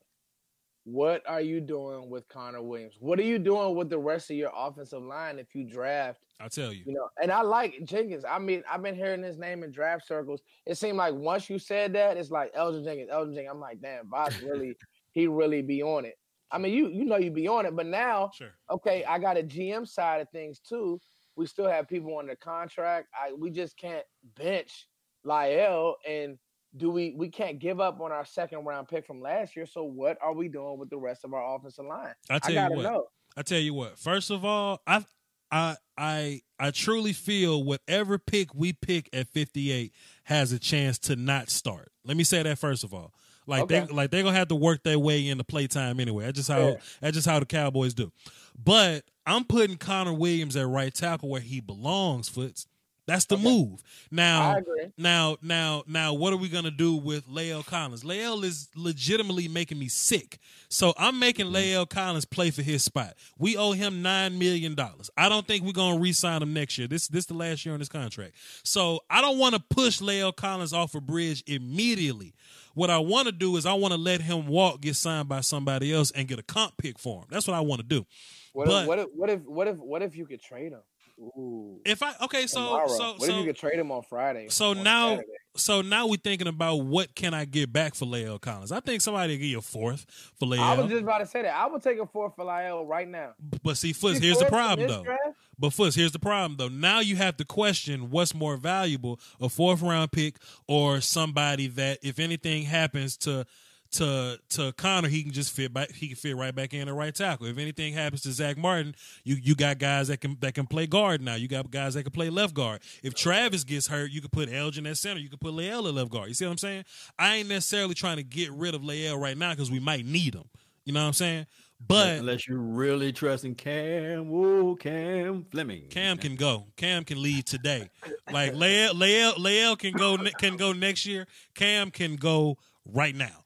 what 0.86 1.28
are 1.28 1.40
you 1.40 1.60
doing 1.60 2.08
with 2.08 2.28
Connor 2.28 2.62
Williams? 2.62 2.94
What 3.00 3.18
are 3.18 3.24
you 3.24 3.40
doing 3.40 3.74
with 3.74 3.90
the 3.90 3.98
rest 3.98 4.30
of 4.30 4.36
your 4.36 4.52
offensive 4.56 5.02
line 5.02 5.40
if 5.40 5.52
you 5.52 5.64
draft? 5.64 6.20
I'll 6.38 6.48
tell 6.48 6.72
you. 6.72 6.84
You 6.86 6.92
know, 6.94 7.08
and 7.20 7.32
I 7.32 7.42
like 7.42 7.74
Jenkins. 7.82 8.24
I 8.24 8.38
mean, 8.38 8.62
I've 8.70 8.84
been 8.84 8.94
hearing 8.94 9.24
his 9.24 9.36
name 9.36 9.64
in 9.64 9.72
draft 9.72 10.06
circles. 10.06 10.42
It 10.64 10.76
seemed 10.76 10.96
like 10.96 11.12
once 11.12 11.50
you 11.50 11.58
said 11.58 11.92
that, 11.94 12.16
it's 12.16 12.30
like 12.30 12.54
Elgton 12.54 12.84
Jenkins, 12.84 13.10
Elgton 13.10 13.34
Jenkins. 13.34 13.50
I'm 13.52 13.60
like, 13.60 13.80
damn, 13.80 14.06
Voch 14.06 14.40
really, 14.42 14.76
he 15.10 15.26
really 15.26 15.60
be 15.60 15.82
on 15.82 16.04
it. 16.04 16.14
I 16.52 16.58
mean, 16.58 16.72
you 16.72 16.86
you 16.86 17.04
know 17.04 17.16
you 17.16 17.32
be 17.32 17.48
on 17.48 17.66
it, 17.66 17.74
but 17.74 17.86
now 17.86 18.30
Sure. 18.32 18.54
okay, 18.70 19.04
I 19.04 19.18
got 19.18 19.36
a 19.36 19.42
GM 19.42 19.88
side 19.88 20.20
of 20.20 20.30
things 20.30 20.60
too. 20.60 21.00
We 21.34 21.46
still 21.46 21.66
have 21.68 21.88
people 21.88 22.16
under 22.16 22.36
contract. 22.36 23.08
I 23.12 23.32
we 23.32 23.50
just 23.50 23.76
can't 23.76 24.06
bench 24.36 24.86
Lael 25.24 25.96
and 26.08 26.38
do 26.76 26.90
we 26.90 27.14
we 27.16 27.28
can't 27.28 27.58
give 27.58 27.80
up 27.80 28.00
on 28.00 28.12
our 28.12 28.24
second 28.24 28.64
round 28.64 28.88
pick 28.88 29.06
from 29.06 29.20
last 29.20 29.56
year. 29.56 29.66
So 29.66 29.84
what 29.84 30.18
are 30.22 30.34
we 30.34 30.48
doing 30.48 30.78
with 30.78 30.90
the 30.90 30.98
rest 30.98 31.24
of 31.24 31.32
our 31.34 31.56
offensive 31.56 31.86
line? 31.86 32.14
I 32.30 32.36
I 32.36 32.38
tell 32.38 32.54
gotta 32.54 32.70
you 32.74 32.76
what. 32.76 32.82
know. 32.82 33.04
I 33.36 33.42
tell 33.42 33.58
you 33.60 33.74
what. 33.74 33.98
First 33.98 34.30
of 34.30 34.44
all, 34.44 34.80
I 34.86 35.04
I 35.50 35.76
I 35.96 36.40
I 36.58 36.70
truly 36.70 37.12
feel 37.12 37.62
whatever 37.64 38.18
pick 38.18 38.54
we 38.54 38.72
pick 38.72 39.08
at 39.12 39.28
58 39.28 39.92
has 40.24 40.52
a 40.52 40.58
chance 40.58 40.98
to 41.00 41.16
not 41.16 41.50
start. 41.50 41.92
Let 42.04 42.16
me 42.16 42.24
say 42.24 42.42
that 42.42 42.58
first 42.58 42.84
of 42.84 42.92
all. 42.92 43.12
Like 43.48 43.68
they 43.68 43.84
like 43.86 44.10
they're 44.10 44.24
gonna 44.24 44.36
have 44.36 44.48
to 44.48 44.56
work 44.56 44.82
their 44.82 44.98
way 44.98 45.28
into 45.28 45.44
playtime 45.44 46.00
anyway. 46.00 46.24
That's 46.24 46.36
just 46.38 46.50
how 46.50 46.58
Yeah. 46.60 46.74
that's 47.00 47.14
just 47.14 47.28
how 47.28 47.38
the 47.38 47.46
Cowboys 47.46 47.94
do. 47.94 48.10
But 48.58 49.04
I'm 49.24 49.44
putting 49.44 49.76
Connor 49.76 50.12
Williams 50.14 50.56
at 50.56 50.66
right 50.66 50.92
tackle 50.92 51.28
where 51.28 51.40
he 51.40 51.60
belongs, 51.60 52.28
Foots. 52.28 52.66
That's 53.06 53.24
the 53.26 53.36
Okay. 53.36 53.44
move. 53.44 53.82
Now, 54.10 54.60
now, 54.98 55.36
now, 55.40 55.84
now, 55.86 56.12
what 56.12 56.32
are 56.32 56.36
we 56.36 56.48
gonna 56.48 56.72
do 56.72 56.96
with 56.96 57.28
Lael 57.28 57.62
Collins? 57.62 58.04
Lael 58.04 58.42
is 58.42 58.68
legitimately 58.74 59.46
making 59.48 59.78
me 59.78 59.88
sick. 59.88 60.38
So 60.68 60.92
I'm 60.98 61.18
making 61.18 61.46
mm-hmm. 61.46 61.54
Lael 61.54 61.86
Collins 61.86 62.24
play 62.24 62.50
for 62.50 62.62
his 62.62 62.82
spot. 62.82 63.14
We 63.38 63.56
owe 63.56 63.72
him 63.72 64.02
nine 64.02 64.38
million 64.38 64.74
dollars. 64.74 65.08
I 65.16 65.28
don't 65.28 65.46
think 65.46 65.64
we're 65.64 65.72
gonna 65.72 66.00
re-sign 66.00 66.42
him 66.42 66.52
next 66.52 66.76
year. 66.78 66.88
This 66.88 67.06
this 67.06 67.26
the 67.26 67.34
last 67.34 67.64
year 67.64 67.74
on 67.74 67.80
his 67.80 67.88
contract. 67.88 68.34
So 68.64 69.00
I 69.08 69.20
don't 69.20 69.38
want 69.38 69.54
to 69.54 69.60
push 69.60 70.00
Lael 70.00 70.32
Collins 70.32 70.72
off 70.72 70.94
a 70.96 71.00
bridge 71.00 71.44
immediately. 71.46 72.34
What 72.74 72.90
I 72.90 72.98
want 72.98 73.26
to 73.26 73.32
do 73.32 73.56
is 73.56 73.64
I 73.64 73.72
want 73.72 73.94
to 73.94 73.98
let 73.98 74.20
him 74.20 74.48
walk, 74.48 74.82
get 74.82 74.96
signed 74.96 75.28
by 75.28 75.40
somebody 75.40 75.94
else, 75.94 76.10
and 76.10 76.28
get 76.28 76.38
a 76.38 76.42
comp 76.42 76.76
pick 76.76 76.98
for 76.98 77.20
him. 77.20 77.26
That's 77.30 77.46
what 77.46 77.54
I 77.54 77.60
want 77.60 77.80
to 77.80 77.86
do. 77.86 78.04
What 78.52 78.66
But- 78.66 78.82
if, 78.82 78.88
what 78.88 78.98
if 78.98 79.06
what 79.14 79.30
if 79.30 79.40
what 79.44 79.68
if 79.68 79.76
what 79.78 80.02
if 80.02 80.16
you 80.16 80.26
could 80.26 80.42
trade 80.42 80.72
him? 80.72 80.80
Ooh. 81.18 81.80
If 81.84 82.02
I 82.02 82.12
okay, 82.22 82.46
so 82.46 82.60
tomorrow. 82.60 82.88
so 82.88 83.04
what 83.12 83.22
if 83.22 83.26
so 83.26 83.38
you 83.38 83.46
could 83.46 83.56
trade 83.56 83.78
him 83.78 83.90
on 83.90 84.02
Friday? 84.02 84.48
so 84.50 84.70
on 84.70 84.82
now 84.82 85.10
Saturday? 85.10 85.28
so 85.56 85.80
now 85.80 86.06
we're 86.06 86.16
thinking 86.16 86.46
about 86.46 86.76
what 86.76 87.14
can 87.14 87.32
I 87.32 87.46
get 87.46 87.72
back 87.72 87.94
for 87.94 88.04
Lael 88.04 88.38
Collins. 88.38 88.70
I 88.70 88.80
think 88.80 89.00
somebody 89.00 89.38
give 89.38 89.46
you 89.46 89.58
a 89.58 89.62
fourth 89.62 90.04
for 90.38 90.46
I 90.58 90.74
was 90.74 90.90
just 90.90 91.02
about 91.02 91.18
to 91.18 91.26
say 91.26 91.42
that. 91.42 91.54
I 91.54 91.66
would 91.66 91.82
take 91.82 91.98
a 91.98 92.06
fourth 92.06 92.36
for 92.36 92.44
Lael 92.44 92.84
right 92.84 93.08
now. 93.08 93.32
But 93.62 93.78
see, 93.78 93.94
Foots, 93.94 94.18
here's 94.18 94.38
the 94.38 94.46
problem 94.46 94.88
though. 94.88 95.04
draft? 95.04 95.38
But 95.58 95.72
Foots, 95.72 95.96
here's 95.96 96.12
the 96.12 96.18
problem 96.18 96.56
though. 96.58 96.68
Now 96.68 97.00
you 97.00 97.16
have 97.16 97.38
to 97.38 97.44
question 97.44 98.10
what's 98.10 98.34
more 98.34 98.56
valuable, 98.56 99.18
a 99.40 99.48
fourth 99.48 99.80
round 99.80 100.12
pick 100.12 100.36
or 100.68 101.00
somebody 101.00 101.66
that 101.68 101.98
if 102.02 102.18
anything 102.18 102.64
happens 102.64 103.16
to 103.18 103.46
to 103.92 104.38
to 104.50 104.72
Connor, 104.72 105.08
he 105.08 105.22
can 105.22 105.32
just 105.32 105.52
fit 105.52 105.72
back 105.72 105.90
he 105.92 106.08
can 106.08 106.16
fit 106.16 106.36
right 106.36 106.54
back 106.54 106.74
in 106.74 106.88
at 106.88 106.94
right 106.94 107.14
tackle. 107.14 107.46
If 107.46 107.58
anything 107.58 107.94
happens 107.94 108.22
to 108.22 108.32
Zach 108.32 108.56
Martin, 108.56 108.94
you 109.24 109.36
you 109.42 109.54
got 109.54 109.78
guys 109.78 110.08
that 110.08 110.20
can 110.20 110.36
that 110.40 110.54
can 110.54 110.66
play 110.66 110.86
guard 110.86 111.20
now. 111.20 111.34
You 111.34 111.48
got 111.48 111.70
guys 111.70 111.94
that 111.94 112.02
can 112.02 112.12
play 112.12 112.30
left 112.30 112.54
guard. 112.54 112.82
If 113.02 113.14
Travis 113.14 113.64
gets 113.64 113.86
hurt, 113.86 114.10
you 114.10 114.20
can 114.20 114.30
put 114.30 114.48
Elgton 114.48 114.88
at 114.88 114.96
center. 114.96 115.20
You 115.20 115.28
can 115.28 115.38
put 115.38 115.54
Lael 115.54 115.86
at 115.88 115.94
left 115.94 116.10
guard. 116.10 116.28
You 116.28 116.34
see 116.34 116.44
what 116.44 116.52
I'm 116.52 116.58
saying? 116.58 116.84
I 117.18 117.36
ain't 117.36 117.48
necessarily 117.48 117.94
trying 117.94 118.16
to 118.16 118.22
get 118.22 118.50
rid 118.52 118.74
of 118.74 118.84
Lael 118.84 119.18
right 119.18 119.36
now 119.36 119.50
because 119.50 119.70
we 119.70 119.80
might 119.80 120.04
need 120.04 120.34
him. 120.34 120.44
You 120.84 120.92
know 120.92 121.00
what 121.00 121.08
I'm 121.08 121.12
saying? 121.14 121.46
But 121.86 122.18
unless 122.20 122.48
you're 122.48 122.58
really 122.58 123.12
trusting 123.12 123.54
Cam, 123.56 124.28
whoa, 124.28 124.76
Cam 124.76 125.44
Fleming. 125.50 125.88
Cam 125.90 126.16
can 126.16 126.34
go. 126.36 126.66
Cam 126.76 127.04
can 127.04 127.22
lead 127.22 127.46
today. 127.46 127.90
Like 128.30 128.54
Lael, 128.54 128.94
Lael, 128.94 129.34
Lael 129.38 129.76
can 129.76 129.92
go 129.92 130.16
can 130.38 130.56
go 130.56 130.72
next 130.72 131.04
year. 131.04 131.26
Cam 131.54 131.90
can 131.90 132.16
go 132.16 132.56
right 132.86 133.14
now. 133.14 133.44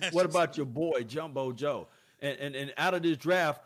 That's 0.00 0.14
What 0.14 0.26
about 0.26 0.56
your 0.56 0.66
boy 0.66 1.02
Jumbo 1.04 1.52
Joe? 1.52 1.88
And 2.20 2.38
and, 2.38 2.54
and 2.56 2.74
out 2.76 2.94
of 2.94 3.02
this 3.02 3.16
draft, 3.16 3.62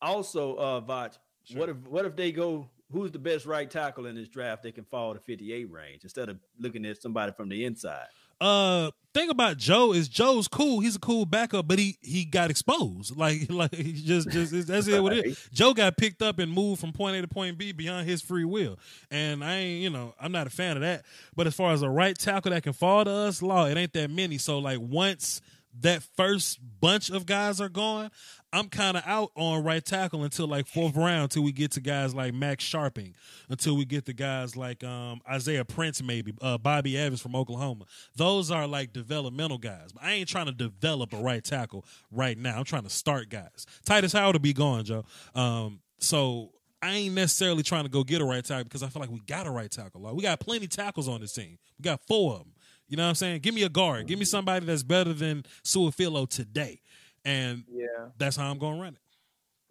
also, 0.00 0.56
uh, 0.56 0.80
Vach, 0.80 1.18
Sure. 1.44 1.58
what 1.60 1.68
if 1.68 1.76
what 1.88 2.04
if 2.04 2.16
they 2.16 2.32
go? 2.32 2.68
Who's 2.92 3.10
the 3.10 3.18
best 3.18 3.46
right 3.46 3.68
tackle 3.70 4.06
in 4.06 4.14
this 4.14 4.28
draft? 4.28 4.62
They 4.62 4.70
can 4.72 4.84
fall 4.84 5.14
to 5.14 5.20
58 5.20 5.70
range 5.70 6.04
instead 6.04 6.28
of 6.28 6.38
looking 6.58 6.84
at 6.84 7.00
somebody 7.00 7.32
from 7.32 7.48
the 7.48 7.64
inside. 7.64 8.06
uh 8.40 8.90
thing 9.14 9.28
about 9.30 9.56
Joe 9.56 9.92
is 9.92 10.08
Joe's 10.08 10.46
cool. 10.46 10.80
He's 10.80 10.96
a 10.96 10.98
cool 10.98 11.24
backup, 11.24 11.66
but 11.66 11.78
he 11.78 11.96
he 12.02 12.24
got 12.26 12.50
exposed. 12.50 13.16
Like 13.22 13.50
like 13.50 13.74
he 13.74 13.92
just 13.94 14.28
just 14.30 14.66
that's 14.66 14.88
it. 14.88 15.02
What 15.02 15.14
it 15.14 15.26
is. 15.26 15.48
Joe 15.52 15.72
got 15.74 15.96
picked 15.96 16.20
up 16.22 16.38
and 16.38 16.52
moved 16.52 16.80
from 16.80 16.92
point 16.92 17.16
A 17.16 17.22
to 17.22 17.28
point 17.28 17.56
B 17.56 17.72
beyond 17.72 18.06
his 18.06 18.20
free 18.20 18.44
will, 18.44 18.78
and 19.10 19.42
I 19.42 19.56
ain't 19.56 19.82
you 19.82 19.90
know 19.90 20.14
I'm 20.20 20.30
not 20.32 20.46
a 20.46 20.50
fan 20.50 20.76
of 20.76 20.82
that. 20.82 21.04
But 21.34 21.46
as 21.46 21.54
far 21.54 21.72
as 21.72 21.80
a 21.82 21.88
right 21.88 22.16
tackle 22.16 22.50
that 22.52 22.62
can 22.62 22.72
fall 22.74 23.04
to 23.04 23.10
us, 23.10 23.40
law 23.42 23.66
it 23.66 23.76
ain't 23.78 23.94
that 23.94 24.10
many. 24.10 24.36
So 24.38 24.58
like 24.58 24.78
once 24.80 25.40
that 25.80 26.02
first 26.16 26.58
bunch 26.80 27.10
of 27.10 27.26
guys 27.26 27.60
are 27.60 27.68
gone, 27.68 28.10
I'm 28.52 28.68
kind 28.68 28.96
of 28.98 29.02
out 29.06 29.30
on 29.34 29.64
right 29.64 29.82
tackle 29.82 30.24
until 30.24 30.46
like 30.46 30.66
fourth 30.66 30.94
round, 30.94 31.24
until 31.24 31.42
we 31.42 31.52
get 31.52 31.72
to 31.72 31.80
guys 31.80 32.14
like 32.14 32.34
Max 32.34 32.64
Scharping, 32.64 33.14
until 33.48 33.76
we 33.76 33.86
get 33.86 34.04
to 34.06 34.12
guys 34.12 34.56
like 34.56 34.84
um, 34.84 35.20
Isaiah 35.28 35.64
Prince, 35.64 36.02
maybe 36.02 36.34
uh, 36.42 36.58
Bobby 36.58 36.98
Evans 36.98 37.22
from 37.22 37.34
Oklahoma. 37.34 37.86
Those 38.14 38.50
are 38.50 38.66
like 38.66 38.92
developmental 38.92 39.58
guys. 39.58 39.92
But 39.92 40.04
I 40.04 40.12
ain't 40.12 40.28
trying 40.28 40.46
to 40.46 40.52
develop 40.52 41.14
a 41.14 41.22
right 41.22 41.42
tackle 41.42 41.86
right 42.10 42.36
now. 42.36 42.58
I'm 42.58 42.64
trying 42.64 42.84
to 42.84 42.90
start 42.90 43.30
guys. 43.30 43.66
Tytus 43.86 44.12
Howard 44.12 44.34
will 44.34 44.40
be 44.40 44.52
gone, 44.52 44.84
Joe. 44.84 45.04
Um, 45.34 45.80
so 45.98 46.50
I 46.82 46.90
ain't 46.94 47.14
necessarily 47.14 47.62
trying 47.62 47.84
to 47.84 47.90
go 47.90 48.02
get 48.02 48.20
a 48.20 48.24
right 48.24 48.44
tackle 48.44 48.64
because 48.64 48.82
I 48.82 48.88
feel 48.88 49.00
like 49.00 49.10
we 49.10 49.20
got 49.20 49.46
a 49.46 49.50
right 49.50 49.70
tackle. 49.70 50.02
Like, 50.02 50.14
we 50.14 50.22
got 50.22 50.40
plenty 50.40 50.66
tackles 50.66 51.08
on 51.08 51.20
this 51.20 51.32
team. 51.32 51.58
We 51.78 51.84
got 51.84 52.00
four 52.06 52.32
of 52.32 52.38
them. 52.40 52.52
You 52.88 52.96
know 52.96 53.04
what 53.04 53.10
I'm 53.10 53.14
saying? 53.14 53.40
Give 53.40 53.54
me 53.54 53.62
a 53.62 53.68
guard. 53.68 54.06
Give 54.06 54.18
me 54.18 54.24
somebody 54.24 54.66
that's 54.66 54.82
better 54.82 55.12
than 55.12 55.44
Su'a-Filo 55.64 56.26
today. 56.28 56.80
And 57.24 57.64
Yeah, 57.70 57.86
that's 58.18 58.36
how 58.36 58.50
I'm 58.50 58.58
going 58.58 58.76
to 58.76 58.82
run 58.82 58.94
it. 58.94 59.00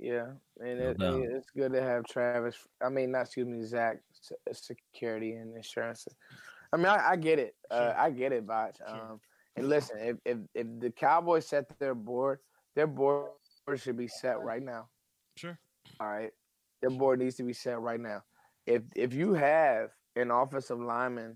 yeah, 0.08 0.28
and 0.60 0.80
it, 0.80 0.98
doubt. 0.98 1.22
it- 1.22 1.32
it's 1.32 1.50
good 1.52 1.74
to 1.74 1.82
have 1.82 2.06
Travis. 2.06 2.56
I 2.82 2.90
mean, 2.90 3.12
not 3.12 3.24
excuse 3.26 3.46
me, 3.48 3.64
Zach, 3.64 4.00
security 4.52 5.34
and 5.34 5.56
insurance. 5.56 6.08
I 6.74 6.78
mean, 6.78 6.88
I, 6.88 7.12
I 7.12 7.16
get 7.18 7.38
it. 7.40 7.56
Uh, 7.70 7.94
I 7.96 8.10
get 8.10 8.32
it, 8.32 8.48
Botch. 8.48 8.78
Um, 8.88 9.20
and 9.58 9.68
listen, 9.68 9.98
if, 10.00 10.18
if 10.26 10.38
if 10.56 10.68
the 10.80 10.90
Cowboys 10.92 11.46
set 11.48 11.66
their 11.80 11.94
board, 11.94 12.40
their 12.76 12.88
board 12.88 13.32
should 13.76 13.98
be 13.98 14.08
set 14.08 14.40
right 14.42 14.64
now. 14.64 14.88
Sure. 15.36 15.60
All 16.00 16.08
right, 16.08 16.32
their 16.82 16.90
board 16.90 17.20
needs 17.20 17.36
to 17.36 17.44
be 17.44 17.54
set 17.54 17.80
right 17.82 18.00
now. 18.00 18.24
If 18.66 18.84
if 18.96 19.14
you 19.14 19.34
have 19.34 19.90
an 20.16 20.32
offensive 20.32 20.80
lineman, 20.80 21.36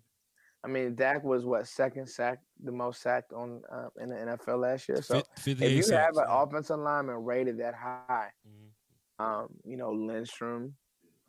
I 0.65 0.67
mean, 0.67 0.95
Dak 0.95 1.23
was 1.23 1.45
what 1.45 1.67
second 1.67 2.07
sack, 2.07 2.39
the 2.63 2.71
most 2.71 3.01
sacked 3.01 3.31
on 3.33 3.61
uh, 3.71 3.89
in 4.01 4.09
the 4.09 4.15
NFL 4.15 4.59
last 4.61 4.89
year. 4.89 5.01
So 5.01 5.15
Fif- 5.37 5.55
58 5.59 5.67
if 5.71 5.77
you 5.77 5.83
sacks, 5.83 6.05
have 6.17 6.17
an 6.17 6.25
yeah. 6.27 6.43
offensive 6.43 6.79
lineman 6.79 7.23
rated 7.23 7.59
that 7.59 7.75
high, 7.75 8.29
Mhm. 8.47 9.23
um, 9.23 9.47
you 9.63 9.77
know 9.77 9.91
Lindstrom, 9.91 10.75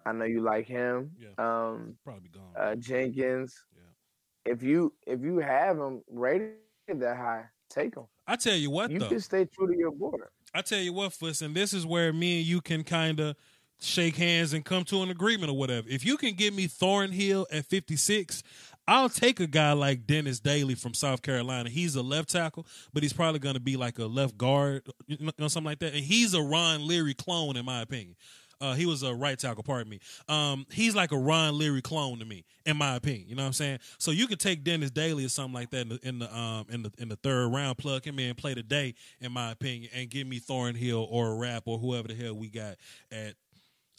I 0.06 0.12
know 0.12 0.24
you 0.24 0.40
like 0.40 0.66
him. 0.66 1.10
Yeah. 1.18 1.28
Um, 1.38 1.98
Probably 2.04 2.28
gone. 2.30 2.52
uh, 2.56 2.74
Jenkins. 2.76 3.62
Yeah. 3.76 4.52
If 4.52 4.62
you 4.62 4.92
if 5.06 5.20
you 5.20 5.38
have 5.38 5.76
him 5.78 6.02
rated 6.08 6.54
that 6.94 7.16
high, 7.16 7.44
take 7.68 7.94
him. 7.96 8.04
I 8.26 8.36
tell 8.36 8.54
you 8.56 8.70
what, 8.70 8.88
though. 8.88 8.94
You 8.94 9.00
though. 9.00 9.08
can 9.08 9.20
stay 9.20 9.44
true 9.44 9.66
to 9.66 9.76
your 9.76 9.90
board. 9.92 10.28
I 10.54 10.62
tell 10.62 10.78
you 10.80 10.92
what, 10.92 11.12
Fuss, 11.12 11.42
and 11.42 11.54
this 11.54 11.74
is 11.74 11.84
where 11.84 12.12
me 12.12 12.38
and 12.38 12.46
you 12.46 12.60
can 12.60 12.82
kind 12.84 13.20
of 13.20 13.36
shake 13.78 14.16
hands 14.16 14.52
and 14.54 14.64
come 14.64 14.84
to 14.84 15.02
an 15.02 15.10
agreement 15.10 15.50
or 15.50 15.58
whatever. 15.58 15.86
If 15.90 16.04
you 16.04 16.16
can 16.16 16.34
give 16.34 16.54
me 16.54 16.66
Thornhill 16.66 17.46
at 17.52 17.66
56, 17.66 18.42
I'll 18.88 19.08
take 19.08 19.40
a 19.40 19.46
guy 19.46 19.72
like 19.72 20.06
Dennis 20.06 20.40
Daley 20.40 20.74
from 20.74 20.94
South 20.94 21.22
Carolina. 21.22 21.68
He's 21.68 21.96
a 21.96 22.02
left 22.02 22.30
tackle, 22.30 22.66
but 22.92 23.02
he's 23.02 23.12
probably 23.12 23.40
going 23.40 23.54
to 23.54 23.60
be 23.60 23.76
like 23.76 23.98
a 23.98 24.06
left 24.06 24.38
guard, 24.38 24.82
you 25.06 25.30
know, 25.38 25.48
something 25.48 25.64
like 25.64 25.80
that. 25.80 25.94
And 25.94 26.04
he's 26.04 26.34
a 26.34 26.42
Ron 26.42 26.86
Leary 26.86 27.14
clone, 27.14 27.56
in 27.56 27.64
my 27.64 27.82
opinion. 27.82 28.16
Uh, 28.60 28.74
he 28.74 28.86
was 28.86 29.02
a 29.02 29.14
right 29.14 29.38
tackle, 29.38 29.62
pardon 29.62 29.90
me. 29.90 30.00
Um, 30.28 30.66
he's 30.70 30.94
like 30.94 31.12
a 31.12 31.18
Ron 31.18 31.58
Leary 31.58 31.82
clone 31.82 32.18
to 32.20 32.24
me, 32.24 32.44
in 32.64 32.76
my 32.76 32.96
opinion. 32.96 33.28
You 33.28 33.34
know 33.34 33.42
what 33.42 33.48
I'm 33.48 33.52
saying? 33.52 33.80
So 33.98 34.10
you 34.10 34.26
could 34.26 34.40
take 34.40 34.64
Dennis 34.64 34.90
Daley 34.90 35.24
or 35.24 35.28
something 35.28 35.52
like 35.52 35.70
that 35.70 35.82
in 35.82 35.88
the 35.90 35.98
in 36.02 36.18
the 36.20 36.34
um 36.34 36.66
in 36.70 36.82
the 36.82 36.90
in 36.98 37.08
the 37.08 37.16
third 37.16 37.52
round, 37.52 37.76
plug 37.76 38.04
him 38.04 38.18
in, 38.18 38.34
play 38.34 38.54
today, 38.54 38.94
in 39.20 39.32
my 39.32 39.52
opinion, 39.52 39.90
and 39.94 40.08
give 40.08 40.26
me 40.26 40.38
Thornhill 40.38 41.06
or 41.10 41.32
a 41.32 41.34
rap 41.34 41.64
or 41.66 41.78
whoever 41.78 42.08
the 42.08 42.14
hell 42.14 42.34
we 42.34 42.48
got 42.48 42.76
at 43.12 43.34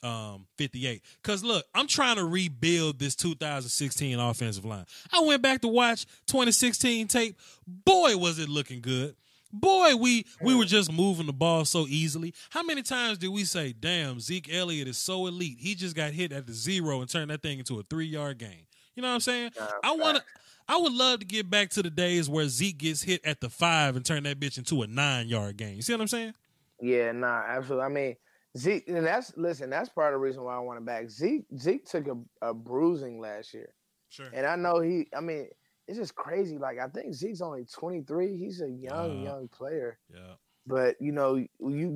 um 0.03 0.45
58 0.57 1.01
because 1.21 1.43
look 1.43 1.65
i'm 1.73 1.87
trying 1.87 2.17
to 2.17 2.25
rebuild 2.25 2.99
this 2.99 3.15
2016 3.15 4.19
offensive 4.19 4.63
line 4.63 4.85
i 5.11 5.21
went 5.21 5.41
back 5.41 5.61
to 5.61 5.67
watch 5.67 6.05
2016 6.27 7.07
tape 7.07 7.35
boy 7.65 8.15
was 8.15 8.37
it 8.37 8.47
looking 8.47 8.79
good 8.79 9.15
boy 9.51 9.95
we 9.95 10.25
we 10.41 10.53
were 10.53 10.65
just 10.65 10.91
moving 10.91 11.25
the 11.25 11.33
ball 11.33 11.65
so 11.65 11.87
easily 11.87 12.33
how 12.51 12.61
many 12.61 12.83
times 12.83 13.17
did 13.17 13.29
we 13.29 13.43
say 13.43 13.73
damn 13.73 14.19
zeke 14.19 14.53
elliott 14.53 14.87
is 14.87 14.97
so 14.97 15.25
elite 15.25 15.57
he 15.59 15.73
just 15.73 15.95
got 15.95 16.11
hit 16.11 16.31
at 16.31 16.45
the 16.45 16.53
zero 16.53 17.01
and 17.01 17.09
turned 17.09 17.31
that 17.31 17.41
thing 17.41 17.57
into 17.57 17.79
a 17.79 17.83
three 17.83 18.05
yard 18.05 18.37
game 18.37 18.67
you 18.95 19.01
know 19.01 19.07
what 19.07 19.15
i'm 19.15 19.19
saying 19.19 19.49
i 19.83 19.95
want 19.95 20.17
to. 20.17 20.23
I 20.69 20.77
would 20.77 20.93
love 20.93 21.19
to 21.19 21.25
get 21.25 21.49
back 21.49 21.69
to 21.71 21.81
the 21.81 21.89
days 21.89 22.29
where 22.29 22.47
Zeke 22.49 22.77
gets 22.77 23.01
hit 23.01 23.25
at 23.25 23.39
the 23.39 23.49
five 23.49 23.95
and 23.95 24.05
turn 24.05 24.23
that 24.23 24.37
bitch 24.37 24.57
into 24.57 24.81
a 24.81 24.87
nine 24.87 25.29
yard 25.29 25.55
game. 25.55 25.75
You 25.75 25.81
see 25.81 25.93
what 25.93 26.01
I'm 26.01 26.07
saying? 26.07 26.33
Yeah, 26.81 27.13
nah, 27.13 27.41
absolutely. 27.47 27.85
I 27.85 27.89
mean, 27.89 28.15
Zeke, 28.55 28.87
and 28.87 29.05
that's 29.05 29.33
listen. 29.37 29.69
That's 29.69 29.89
part 29.89 30.13
of 30.13 30.19
the 30.19 30.23
reason 30.23 30.43
why 30.43 30.55
I 30.55 30.59
want 30.59 30.77
him 30.77 30.85
back. 30.85 31.09
Zeke, 31.09 31.45
Zeke 31.57 31.85
took 31.85 32.07
a, 32.07 32.15
a 32.49 32.53
bruising 32.53 33.19
last 33.19 33.53
year, 33.53 33.73
Sure. 34.09 34.29
and 34.33 34.45
I 34.45 34.55
know 34.55 34.79
he. 34.79 35.07
I 35.15 35.21
mean, 35.21 35.47
it's 35.87 35.97
just 35.97 36.15
crazy. 36.15 36.57
Like 36.57 36.79
I 36.79 36.87
think 36.87 37.13
Zeke's 37.13 37.41
only 37.41 37.65
23. 37.65 38.37
He's 38.37 38.61
a 38.61 38.69
young, 38.69 39.19
Uh, 39.21 39.23
young 39.23 39.47
player. 39.49 39.99
Yeah. 40.13 40.33
But 40.65 40.95
you 40.99 41.11
know, 41.11 41.35
you 41.35 41.49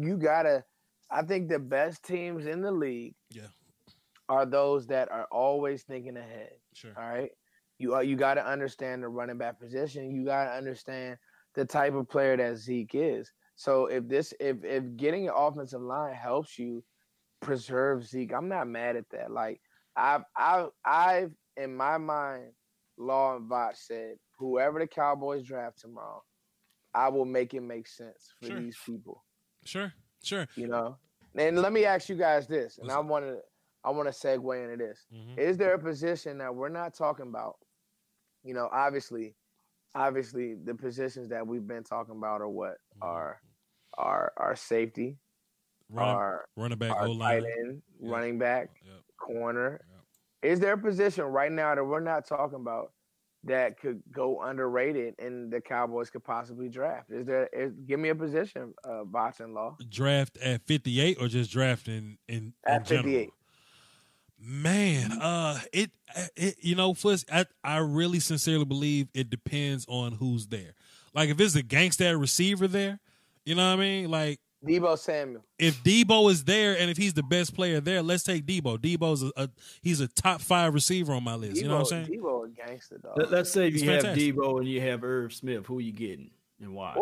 you 0.03 0.17
gotta. 0.17 0.63
I 1.09 1.23
think 1.23 1.49
the 1.49 1.59
best 1.59 2.03
teams 2.03 2.45
in 2.45 2.61
the 2.61 2.71
league 2.71 3.15
Yeah. 3.31 3.47
are 4.29 4.45
those 4.45 4.87
that 4.87 5.11
are 5.11 5.25
always 5.31 5.83
thinking 5.83 6.15
ahead. 6.17 6.53
Sure. 6.73 6.91
All 6.95 7.03
right, 7.09 7.31
you 7.79 7.93
are 7.95 8.03
you 8.03 8.15
got 8.15 8.35
to 8.35 8.45
understand 8.45 9.03
the 9.03 9.09
running 9.09 9.37
back 9.37 9.59
position. 9.59 10.11
You 10.11 10.23
got 10.25 10.45
to 10.45 10.51
understand 10.51 11.17
the 11.55 11.65
type 11.65 11.93
of 11.95 12.07
player 12.07 12.37
that 12.37 12.55
Zeke 12.57 12.95
is. 12.95 13.31
So 13.61 13.85
if 13.85 14.07
this 14.07 14.33
if 14.39 14.63
if 14.63 14.95
getting 14.97 15.27
an 15.27 15.35
offensive 15.37 15.81
line 15.83 16.15
helps 16.15 16.57
you 16.57 16.83
preserve 17.41 18.03
Zeke, 18.07 18.33
I'm 18.33 18.47
not 18.49 18.67
mad 18.67 18.95
at 18.95 19.07
that. 19.11 19.29
Like 19.29 19.61
I've 19.95 20.23
I've 20.35 20.69
I've 20.83 21.31
in 21.57 21.75
my 21.75 21.99
mind, 21.99 22.53
Law 22.97 23.35
and 23.35 23.47
Vought 23.47 23.77
said 23.77 24.15
whoever 24.39 24.79
the 24.79 24.87
Cowboys 24.87 25.43
draft 25.43 25.79
tomorrow, 25.79 26.23
I 26.95 27.09
will 27.09 27.25
make 27.25 27.53
it 27.53 27.61
make 27.61 27.87
sense 27.87 28.33
for 28.39 28.47
Sure. 28.47 28.59
these 28.59 28.79
people. 28.83 29.23
Sure. 29.63 29.93
Sure. 30.23 30.47
You 30.55 30.67
know. 30.67 30.97
And 31.35 31.59
let 31.61 31.71
me 31.71 31.85
ask 31.85 32.09
you 32.09 32.15
guys 32.15 32.47
this, 32.47 32.79
and 32.79 32.91
I 32.91 32.97
wanted 32.97 33.41
I 33.83 33.91
want 33.91 34.11
to 34.11 34.27
segue 34.27 34.63
into 34.63 34.83
this. 34.83 35.05
Mhm. 35.13 35.37
Is 35.37 35.57
there 35.57 35.75
a 35.75 35.79
position 35.79 36.39
that 36.39 36.55
we're 36.55 36.69
not 36.69 36.95
talking 36.95 37.27
about? 37.27 37.57
You 38.43 38.55
know, 38.55 38.69
obviously, 38.71 39.35
obviously, 39.93 40.55
the 40.55 40.73
positions 40.73 41.29
that 41.29 41.45
we've 41.45 41.67
been 41.67 41.83
talking 41.83 42.15
about 42.17 42.41
are 42.41 42.49
what 42.49 42.77
Mhm. 42.97 43.03
are 43.07 43.41
are 43.97 44.33
our 44.37 44.55
safety, 44.55 45.17
Run, 45.89 46.07
our 46.07 46.45
running 46.55 46.77
back, 46.77 46.91
our 46.91 47.07
tight 47.07 47.43
end, 47.43 47.81
Yeah. 47.99 48.11
running 48.11 48.37
back, 48.39 48.69
Yep. 48.85 49.03
corner. 49.17 49.81
Is 50.41 50.59
there 50.59 50.73
a 50.73 50.77
position 50.77 51.25
right 51.25 51.51
now 51.51 51.75
that 51.75 51.83
we're 51.83 51.99
not 51.99 52.25
talking 52.25 52.55
about 52.55 52.93
that 53.43 53.79
could 53.79 54.01
go 54.11 54.41
underrated 54.41 55.15
and 55.19 55.51
the 55.51 55.61
Cowboys 55.61 56.09
could 56.09 56.23
possibly 56.23 56.69
draft? 56.69 57.11
Is 57.11 57.25
there? 57.27 57.47
Is, 57.47 57.73
give 57.85 57.99
me 57.99 58.09
a 58.09 58.15
position, 58.15 58.73
uh, 58.83 59.03
and 59.39 59.53
Law. 59.53 59.77
Draft 59.89 60.37
at 60.37 60.61
58 60.65 61.17
or 61.21 61.27
just 61.27 61.51
draft 61.51 61.87
in, 61.87 62.17
in, 62.27 62.53
At 62.65 62.87
58. 62.87 63.29
Man, 64.43 65.11
uh, 65.11 65.59
it, 65.71 65.91
it, 66.35 66.55
you 66.61 66.73
know, 66.75 66.95
first, 66.95 67.29
I, 67.31 67.45
I 67.63 67.77
really 67.77 68.19
sincerely 68.19 68.65
believe 68.65 69.07
it 69.13 69.29
depends 69.29 69.85
on 69.87 70.13
who's 70.13 70.47
there. 70.47 70.73
Like, 71.13 71.29
if 71.29 71.39
it's 71.39 71.53
a 71.55 71.61
gangster 71.61 72.17
receiver 72.17 72.67
there, 72.67 72.99
you 73.45 73.55
know 73.55 73.67
what 73.69 73.79
I 73.79 73.81
mean? 73.81 74.09
Like, 74.11 74.39
Deebo 74.65 74.97
Samuel. 74.97 75.43
if 75.57 75.83
Deebo 75.83 76.29
is 76.29 76.43
there 76.43 76.77
and 76.77 76.89
if 76.91 76.97
he's 76.97 77.13
the 77.15 77.23
best 77.23 77.55
player 77.55 77.79
there, 77.79 78.03
let's 78.03 78.23
take 78.23 78.45
Deebo. 78.45 78.77
Deebo's 78.77 79.23
a, 79.23 79.31
a 79.35 79.49
he's 79.81 79.99
a 80.01 80.07
top 80.07 80.39
five 80.41 80.73
receiver 80.75 81.13
on 81.13 81.23
my 81.23 81.33
list. 81.35 81.55
Deebo, 81.55 81.61
you 81.63 81.67
know 81.67 81.75
what 81.79 81.91
I'm 81.93 82.05
saying? 82.05 82.19
Deebo 82.19 82.45
a 82.45 82.49
gangster 82.49 82.97
dog. 82.99 83.13
Let, 83.17 83.33
us 83.33 83.51
say 83.51 83.67
if 83.67 83.73
He's 83.73 83.83
you 83.83 83.89
have 83.91 84.01
fantastic. 84.03 84.35
Deebo 84.35 84.59
and 84.59 84.67
you 84.69 84.79
have 84.81 85.03
Irv 85.03 85.33
Smith, 85.33 85.65
who 85.65 85.79
you 85.79 85.91
getting 85.91 86.29
and 86.61 86.73
why? 86.75 86.93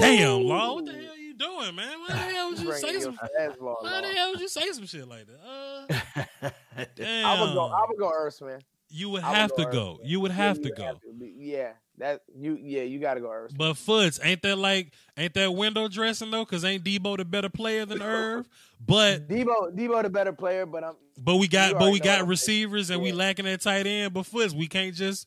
Damn, 0.00 0.42
Law, 0.42 0.74
what 0.74 0.86
the 0.86 0.92
hell 0.92 1.16
you 1.16 1.34
doing, 1.34 1.74
man? 1.76 1.98
Why 2.00 2.06
the 2.08 2.14
hell 2.16 2.50
would 2.50 2.58
you 2.58 2.72
say 2.72 2.92
your 2.92 3.00
some? 3.02 3.18
fastball, 3.38 3.76
Why 3.82 4.00
the 4.00 4.08
hell 4.08 4.30
would 4.32 4.40
you 4.40 4.48
say 4.48 4.70
some 4.72 4.86
shit 4.86 5.06
like 5.06 5.26
that? 5.26 6.26
Uh, 6.42 6.50
damn, 6.96 7.26
I 7.26 7.40
would 7.42 7.54
go. 7.54 7.66
I 7.66 7.84
would 7.88 7.98
go 7.98 8.10
Irv 8.12 8.32
Smith. 8.34 8.62
you 8.88 9.10
would 9.10 9.22
I 9.22 9.28
would 9.30 9.36
have 9.36 9.50
go 9.50 9.56
to 9.56 9.66
Irv 9.68 9.72
go. 9.72 9.94
Smith. 9.98 10.08
You 10.10 10.20
would 10.20 10.30
have 10.32 10.56
you 10.56 10.62
to 10.64 10.68
would 10.70 10.76
go. 10.76 10.92
to. 10.94 11.12
Be- 11.20 11.34
Yeah, 11.38 11.72
that 12.00 12.22
you. 12.36 12.58
Yeah, 12.60 12.82
you 12.82 12.98
got 12.98 13.14
to 13.14 13.20
go 13.20 13.30
Irv. 13.30 13.52
But 13.56 13.74
Foots, 13.76 14.18
ain't 14.22 14.42
that 14.42 14.56
like 14.56 14.92
ain't 15.16 15.34
that 15.34 15.52
window 15.54 15.88
dressing 15.88 16.30
though? 16.30 16.44
Cause 16.44 16.64
ain't 16.64 16.84
Deebo 16.84 17.16
the 17.16 17.24
better 17.24 17.48
player 17.48 17.86
than 17.86 18.02
Irv? 18.02 18.48
But 18.84 19.28
Deebo, 19.28 19.74
Deebo, 19.74 20.02
the 20.02 20.10
better 20.10 20.32
player, 20.32 20.66
but 20.66 20.84
I'm. 20.84 20.94
but 21.18 21.36
we 21.36 21.48
got 21.48 21.78
but 21.78 21.92
we 21.92 22.00
got 22.00 22.26
receivers 22.26 22.90
and 22.90 23.00
we 23.00 23.12
lacking 23.12 23.44
that 23.46 23.60
tight 23.60 23.86
end. 23.86 24.12
But 24.12 24.26
Foots, 24.26 24.52
we 24.52 24.66
can't 24.66 24.94
just 24.94 25.26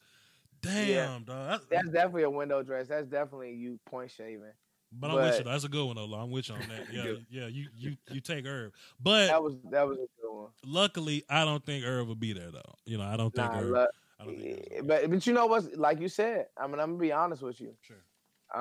damn 0.62 0.88
Yeah. 0.88 1.20
dog. 1.26 1.26
That- 1.26 1.70
That's 1.70 1.90
definitely 1.90 2.24
a 2.24 2.30
window 2.30 2.62
dress. 2.64 2.88
That's 2.88 3.08
definitely 3.08 3.54
you 3.54 3.80
point 3.86 4.12
shaving. 4.12 4.52
But 4.96 5.10
I'm 5.10 5.16
with 5.16 5.38
you. 5.40 5.44
Though. 5.44 5.50
That's 5.52 5.64
a 5.64 5.70
good 5.70 5.86
one 5.88 5.96
though. 5.96 6.14
I'm 6.14 6.30
with 6.30 6.50
you 6.50 6.56
on 6.56 6.62
that. 6.70 6.86
Yeah, 6.94 7.14
yeah. 7.32 7.48
You 7.48 7.68
you 7.76 7.98
you 8.12 8.22
take 8.22 8.46
Irv, 8.46 8.72
but 9.02 9.28
That 9.28 9.42
was 9.42 9.56
that 9.72 9.88
was 9.88 9.98
a 9.98 10.22
good 10.22 10.32
one. 10.32 10.50
luckily 10.66 11.24
I 11.30 11.46
don't 11.46 11.66
think 11.66 11.84
Irv 11.84 12.08
will 12.08 12.16
be 12.16 12.34
there 12.34 12.52
though. 12.52 12.76
You 12.86 13.00
know 13.00 13.04
I 13.04 13.18
don't 13.18 13.34
think 13.34 13.52
Nah, 13.52 13.60
Irv. 13.60 13.70
look, 13.70 13.90
I 14.24 14.26
don't 14.26 14.40
think 14.40 14.88
but 14.88 15.10
but 15.10 15.28
you 15.28 15.34
know 15.34 15.46
what? 15.46 15.76
Like 15.78 16.00
you 16.00 16.10
said, 16.10 16.48
I 16.58 16.68
mean, 16.68 16.80
I'm 16.80 16.92
gonna 16.92 16.98
be 17.02 17.12
honest 17.12 17.42
with 17.42 17.60
you. 17.62 17.74
Sure. 17.82 17.98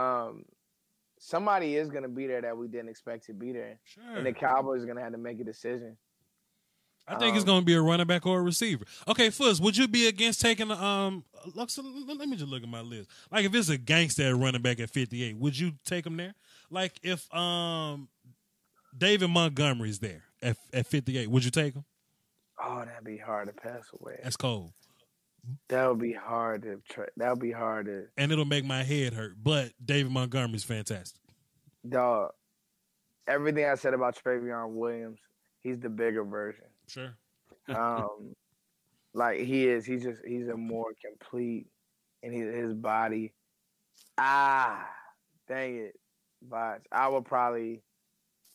Um, 0.00 0.44
somebody 1.18 1.76
is 1.76 1.88
gonna 1.90 2.08
be 2.08 2.26
there 2.26 2.40
that 2.42 2.56
we 2.56 2.68
didn't 2.68 2.88
expect 2.88 3.26
to 3.26 3.32
be 3.34 3.52
there, 3.52 3.78
Sure. 3.84 4.16
and 4.16 4.26
the 4.26 4.32
Cowboys 4.32 4.82
are 4.82 4.86
gonna 4.86 5.02
have 5.02 5.12
to 5.12 5.18
make 5.18 5.40
a 5.40 5.44
decision. 5.44 5.96
I 7.08 7.16
think 7.18 7.34
it's 7.34 7.42
Um, 7.42 7.46
going 7.46 7.60
to 7.62 7.66
be 7.66 7.74
a 7.74 7.82
running 7.82 8.06
back 8.06 8.24
or 8.26 8.38
a 8.38 8.42
receiver. 8.42 8.84
Okay, 9.08 9.28
Fuzz, 9.30 9.60
would 9.60 9.76
you 9.76 9.88
be 9.88 10.06
against 10.06 10.40
taking 10.40 10.70
um? 10.70 11.24
Look, 11.52 11.68
so 11.68 11.82
let 11.82 12.16
let 12.16 12.28
me 12.28 12.36
just 12.36 12.48
look 12.48 12.62
at 12.62 12.68
my 12.68 12.80
list. 12.80 13.10
Like 13.32 13.44
if 13.44 13.52
it's 13.56 13.68
a 13.70 13.76
gangster 13.76 14.36
running 14.36 14.62
back 14.62 14.78
at 14.78 14.88
fifty 14.88 15.24
eight, 15.24 15.36
would 15.36 15.58
you 15.58 15.72
take 15.84 16.06
him 16.06 16.16
there? 16.16 16.34
Like 16.70 17.00
if 17.02 17.32
um 17.34 18.08
David 18.96 19.30
Montgomery's 19.30 19.98
there 19.98 20.22
at 20.40 20.56
at 20.72 20.86
fifty 20.86 21.18
eight, 21.18 21.28
would 21.28 21.44
you 21.44 21.50
take 21.50 21.74
him? 21.74 21.84
Oh, 22.62 22.84
that'd 22.84 23.02
be 23.04 23.16
hard 23.16 23.48
to 23.48 23.52
pass 23.52 23.90
away. 24.00 24.20
That's 24.22 24.36
cold, 24.36 24.72
That 25.68 25.88
would 25.88 25.98
be 25.98 26.12
hard 26.12 26.62
to. 26.62 26.80
try. 26.88 27.06
that 27.16 27.30
would 27.30 27.40
be 27.40 27.52
hard 27.52 27.86
to. 27.86 28.04
and 28.16 28.30
it'll 28.30 28.44
make 28.44 28.64
my 28.64 28.82
head 28.82 29.14
hurt. 29.14 29.34
But 29.42 29.72
David 29.84 30.12
Montgomery's 30.12 30.64
fantastic. 30.64 31.20
Dog. 31.88 32.30
Everything 33.26 33.64
I 33.64 33.74
said 33.76 33.94
about 33.94 34.20
Trayveon 34.22 34.70
Williams, 34.70 35.18
he's 35.62 35.78
the 35.78 35.88
bigger 35.88 36.24
version. 36.24 36.64
Sure. 36.88 37.16
Um, 37.68 38.34
like 39.14 39.38
he 39.40 39.68
is. 39.68 39.84
He's 39.84 40.02
just. 40.02 40.20
He's 40.26 40.48
a 40.48 40.56
more 40.56 40.92
complete, 41.04 41.68
and 42.24 42.34
his 42.34 42.52
his 42.54 42.74
body. 42.74 43.32
Ah, 44.18 44.88
dang 45.48 45.76
it, 45.76 45.94
but 46.42 46.80
I 46.90 47.06
will 47.08 47.22
probably. 47.22 47.82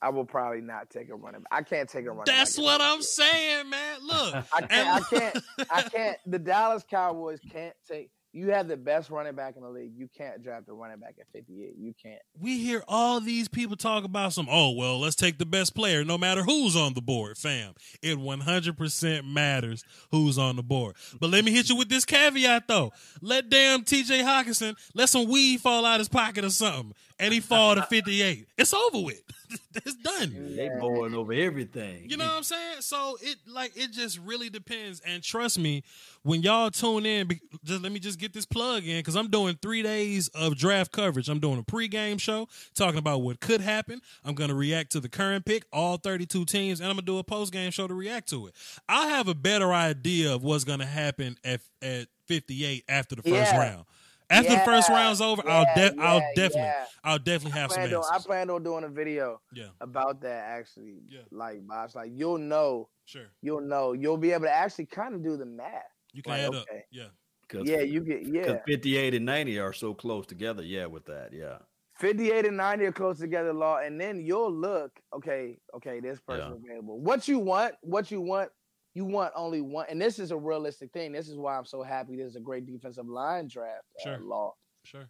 I 0.01 0.09
will 0.09 0.25
probably 0.25 0.61
not 0.61 0.89
take 0.89 1.09
a 1.09 1.15
running. 1.15 1.41
back. 1.41 1.51
I 1.51 1.61
can't 1.63 1.89
take 1.89 2.05
a 2.05 2.11
running. 2.11 2.23
That's 2.25 2.55
back 2.55 2.63
at 2.63 2.65
what 2.65 2.81
I'm 2.81 3.01
saying, 3.01 3.69
man. 3.69 3.97
Look, 4.05 4.35
I 4.53 4.61
can't. 4.61 4.71
I 4.89 4.99
can't. 5.17 5.43
I 5.71 5.81
can't. 5.83 6.17
The 6.25 6.39
Dallas 6.39 6.83
Cowboys 6.89 7.39
can't 7.51 7.75
take. 7.89 8.11
You 8.33 8.51
have 8.51 8.67
the 8.67 8.77
best 8.77 9.09
running 9.09 9.33
back 9.33 9.55
in 9.55 9.63
the 9.63 9.69
league. 9.69 9.93
You 9.97 10.07
can't 10.15 10.43
draft 10.43 10.67
a 10.69 10.73
running 10.73 10.99
back 10.99 11.15
at 11.19 11.25
58. 11.33 11.73
You 11.79 11.93
can't. 11.99 12.19
we 12.39 12.59
hear 12.59 12.83
all 12.87 13.19
these 13.19 13.47
people 13.47 13.75
talk 13.75 14.03
about 14.03 14.33
some 14.33 14.47
oh 14.51 14.69
well 14.71 14.99
let's 14.99 15.15
take 15.15 15.39
the 15.39 15.45
best 15.45 15.73
player 15.73 16.03
no 16.03 16.17
matter 16.19 16.43
who's 16.43 16.75
on 16.75 16.93
the 16.93 17.01
board 17.01 17.35
fam 17.37 17.73
it 18.03 18.17
100% 18.19 19.25
matters 19.33 19.83
who's 20.11 20.37
on 20.37 20.55
the 20.55 20.61
board 20.61 20.95
but 21.19 21.29
let 21.31 21.43
me 21.43 21.51
hit 21.51 21.69
you 21.69 21.75
with 21.75 21.89
this 21.89 22.05
caveat 22.05 22.67
though 22.67 22.91
let 23.21 23.49
damn 23.49 23.83
tj 23.83 24.21
hockenson 24.23 24.75
let 24.93 25.09
some 25.09 25.27
weed 25.27 25.59
fall 25.59 25.83
out 25.85 25.99
his 25.99 26.09
pocket 26.09 26.45
or 26.45 26.49
something 26.51 26.93
and 27.19 27.33
he 27.33 27.39
fall 27.39 27.75
to 27.75 27.81
58 27.83 28.47
it's 28.57 28.73
over 28.73 28.99
with 29.03 29.21
it's 29.75 29.95
done 29.95 30.55
They 30.55 30.69
boring 30.79 31.13
over 31.15 31.31
everything. 31.33 32.09
you 32.09 32.17
know 32.17 32.25
what 32.25 32.33
I'm 32.33 32.43
saying? 32.43 32.81
So 32.81 33.17
it 33.21 33.37
like 33.47 33.71
it 33.77 33.91
just 33.93 34.19
really 34.19 34.49
depends. 34.49 34.99
And 35.05 35.23
trust 35.23 35.57
me, 35.57 35.83
when 36.23 36.41
y'all 36.41 36.69
tune 36.69 37.05
in, 37.05 37.29
just 37.63 37.81
let 37.81 37.91
me 37.93 37.99
just 37.99 38.19
get 38.19 38.33
this 38.33 38.45
plug 38.45 38.83
in 38.83 38.97
because 38.99 39.15
I'm 39.15 39.29
doing 39.29 39.57
three 39.61 39.81
days 39.83 40.27
of 40.29 40.57
draft 40.57 40.91
coverage. 40.91 41.29
I'm 41.29 41.39
doing 41.39 41.59
a 41.59 41.63
pregame 41.63 42.19
show 42.19 42.49
talking 42.75 42.97
about 42.99 43.21
what 43.21 43.39
could 43.39 43.61
happen. 43.61 44.01
I'm 44.25 44.35
gonna 44.35 44.53
react 44.55 44.91
to 44.93 44.99
the 44.99 45.07
current 45.09 45.45
pick, 45.45 45.63
all 45.71 45.95
32 45.95 46.43
teams, 46.43 46.81
and 46.81 46.89
I'm 46.89 46.95
gonna 46.97 47.05
do 47.05 47.17
a 47.19 47.23
postgame 47.23 47.71
show 47.71 47.87
to 47.87 47.93
react 47.93 48.27
to 48.31 48.47
it. 48.47 48.53
I 48.89 49.07
have 49.07 49.29
a 49.29 49.35
better 49.35 49.71
idea 49.73 50.33
of 50.35 50.43
what's 50.43 50.65
gonna 50.65 50.85
happen 50.85 51.37
at 51.45 51.61
at 51.81 52.07
58 52.27 52.83
after 52.89 53.15
the 53.15 53.21
first 53.21 53.53
Yeah. 53.53 53.59
round. 53.59 53.85
After 54.29 54.51
the 54.51 54.59
first 54.59 54.89
round's 54.89 55.21
over, 55.21 55.41
I'll 55.47 55.65
yeah, 55.75 55.91
I'll 55.99 56.19
definitely 56.35 56.61
yeah. 56.61 56.85
I'll 57.03 57.19
definitely 57.19 57.59
have 57.59 57.71
some 57.71 57.81
planned 57.83 57.93
on. 57.95 58.03
I 58.11 58.17
planned 58.19 58.51
on 58.51 58.63
doing 58.63 58.83
a 58.83 58.89
video 58.89 59.39
yeah, 59.53 59.67
about 59.79 60.21
that 60.21 60.45
actually. 60.49 60.97
Yeah. 61.07 61.21
Like, 61.31 61.65
boss, 61.65 61.95
like 61.95 62.11
you'll 62.13 62.37
know, 62.37 62.89
sure. 63.05 63.27
you'll 63.41 63.61
know, 63.61 63.93
you'll 63.93 64.17
be 64.17 64.33
able 64.33 64.45
to 64.45 64.51
actually 64.53 64.87
kind 64.87 65.15
of 65.15 65.23
do 65.23 65.37
the 65.37 65.45
math. 65.45 65.83
You 66.11 66.23
can 66.23 66.31
Like, 66.33 66.41
add 66.41 66.55
up. 66.55 66.65
okay. 66.69 66.83
Yeah. 66.91 67.07
Cause, 67.47 67.61
Yeah, 67.65 67.79
you 67.79 68.01
get 68.01 68.25
yeah. 68.27 68.41
Because 68.41 68.59
58 68.67 69.13
and 69.13 69.25
90 69.25 69.59
are 69.59 69.71
so 69.71 69.93
close 69.93 70.25
together. 70.25 70.63
Yeah, 70.63 70.87
with 70.87 71.05
that. 71.05 71.29
Yeah. 71.31 71.59
58 71.99 72.45
and 72.45 72.57
90 72.57 72.85
are 72.85 72.91
close 72.91 73.17
together, 73.19 73.53
law, 73.53 73.77
and 73.77 73.99
then 73.99 74.19
you'll 74.19 74.53
look, 74.53 74.91
okay, 75.15 75.57
okay, 75.75 75.99
this 75.99 76.19
person 76.19 76.61
available. 76.63 76.99
What 76.99 77.27
you 77.27 77.39
want, 77.39 77.73
what 77.81 78.11
you 78.11 78.21
want, 78.21 78.51
you 78.97 79.05
want 79.05 79.31
only 79.35 79.61
one, 79.61 79.85
and 79.89 80.01
this 80.01 80.17
is 80.17 80.31
a 80.31 80.35
realistic 80.37 80.91
thing. 80.91 81.11
This 81.11 81.29
is 81.29 81.37
why 81.37 81.55
I'm 81.55 81.65
so 81.65 81.83
happy. 81.83 82.15
This 82.17 82.29
is 82.31 82.35
a 82.35 82.39
great 82.39 82.65
defensive 82.65 83.05
line 83.07 83.47
draft. 83.47 83.83
uh, 83.99 84.03
Sure. 84.03 84.17
law. 84.17 84.55
Sure. 84.83 85.07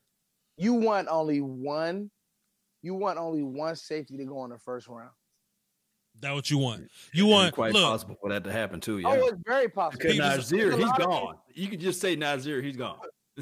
You 0.57 0.73
want 0.73 1.07
only 1.09 1.39
one. 1.39 2.11
You 2.81 2.95
want 2.95 3.17
only 3.17 3.43
one 3.43 3.77
safety 3.77 4.17
to 4.17 4.25
go 4.25 4.43
in 4.43 4.49
the 4.49 4.57
first 4.59 4.89
round. 4.89 5.11
That 6.19 6.33
what 6.33 6.51
you 6.51 6.57
want. 6.57 6.89
You 7.13 7.23
And 7.25 7.31
want 7.31 7.53
quite 7.53 7.71
look. 7.71 7.83
possible 7.83 8.15
for 8.19 8.29
that 8.29 8.43
to 8.43 8.51
happen 8.51 8.81
too. 8.81 8.97
Yeah. 8.99 9.07
Oh, 9.09 9.27
it's 9.27 9.41
very 9.45 9.69
possible. 9.69 9.99
Because 10.01 10.13
People- 10.17 10.29
Nasir, 10.29 10.71
a 10.71 10.75
he's 10.75 10.85
lot 10.85 10.99
of 11.01 11.07
gone. 11.07 11.37
You 11.53 11.67
can 11.69 11.79
just 11.79 12.01
say 12.01 12.15
Nasir, 12.17 12.61
he's 12.61 12.75
gone. 12.75 12.99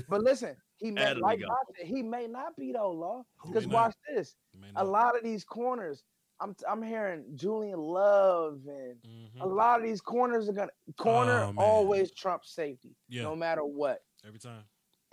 But 0.09 0.21
listen, 0.21 0.55
he 0.77 0.91
may 0.91 1.13
like 1.15 1.39
go. 1.39 1.47
Said, 1.77 1.87
he 1.87 2.03
may 2.03 2.27
not 2.27 2.55
be 2.55 2.71
though, 2.71 2.91
law. 2.91 3.23
Because 3.47 3.65
may 3.65 3.71
not? 3.73 3.81
watch 3.87 3.95
this. 4.13 4.35
A 4.75 4.83
lot 4.85 5.17
of 5.17 5.23
these 5.23 5.43
corners, 5.43 6.03
I'm 6.39 6.55
I'm 6.69 6.81
hearing 6.81 7.23
Julian 7.35 7.79
Love 7.79 8.61
and 8.67 8.97
Mhm. 9.03 9.41
a 9.41 9.45
lot 9.47 9.79
of 9.79 9.85
these 9.85 10.01
corners 10.01 10.49
are 10.49 10.53
gonna 10.53 10.71
corner 10.97 11.43
Oh, 11.45 11.53
always 11.57 12.11
trump 12.13 12.43
safety, 12.45 12.95
Yeah. 13.07 13.23
no 13.23 13.35
matter 13.35 13.63
what. 13.63 14.03
Every 14.25 14.39
time. 14.39 14.63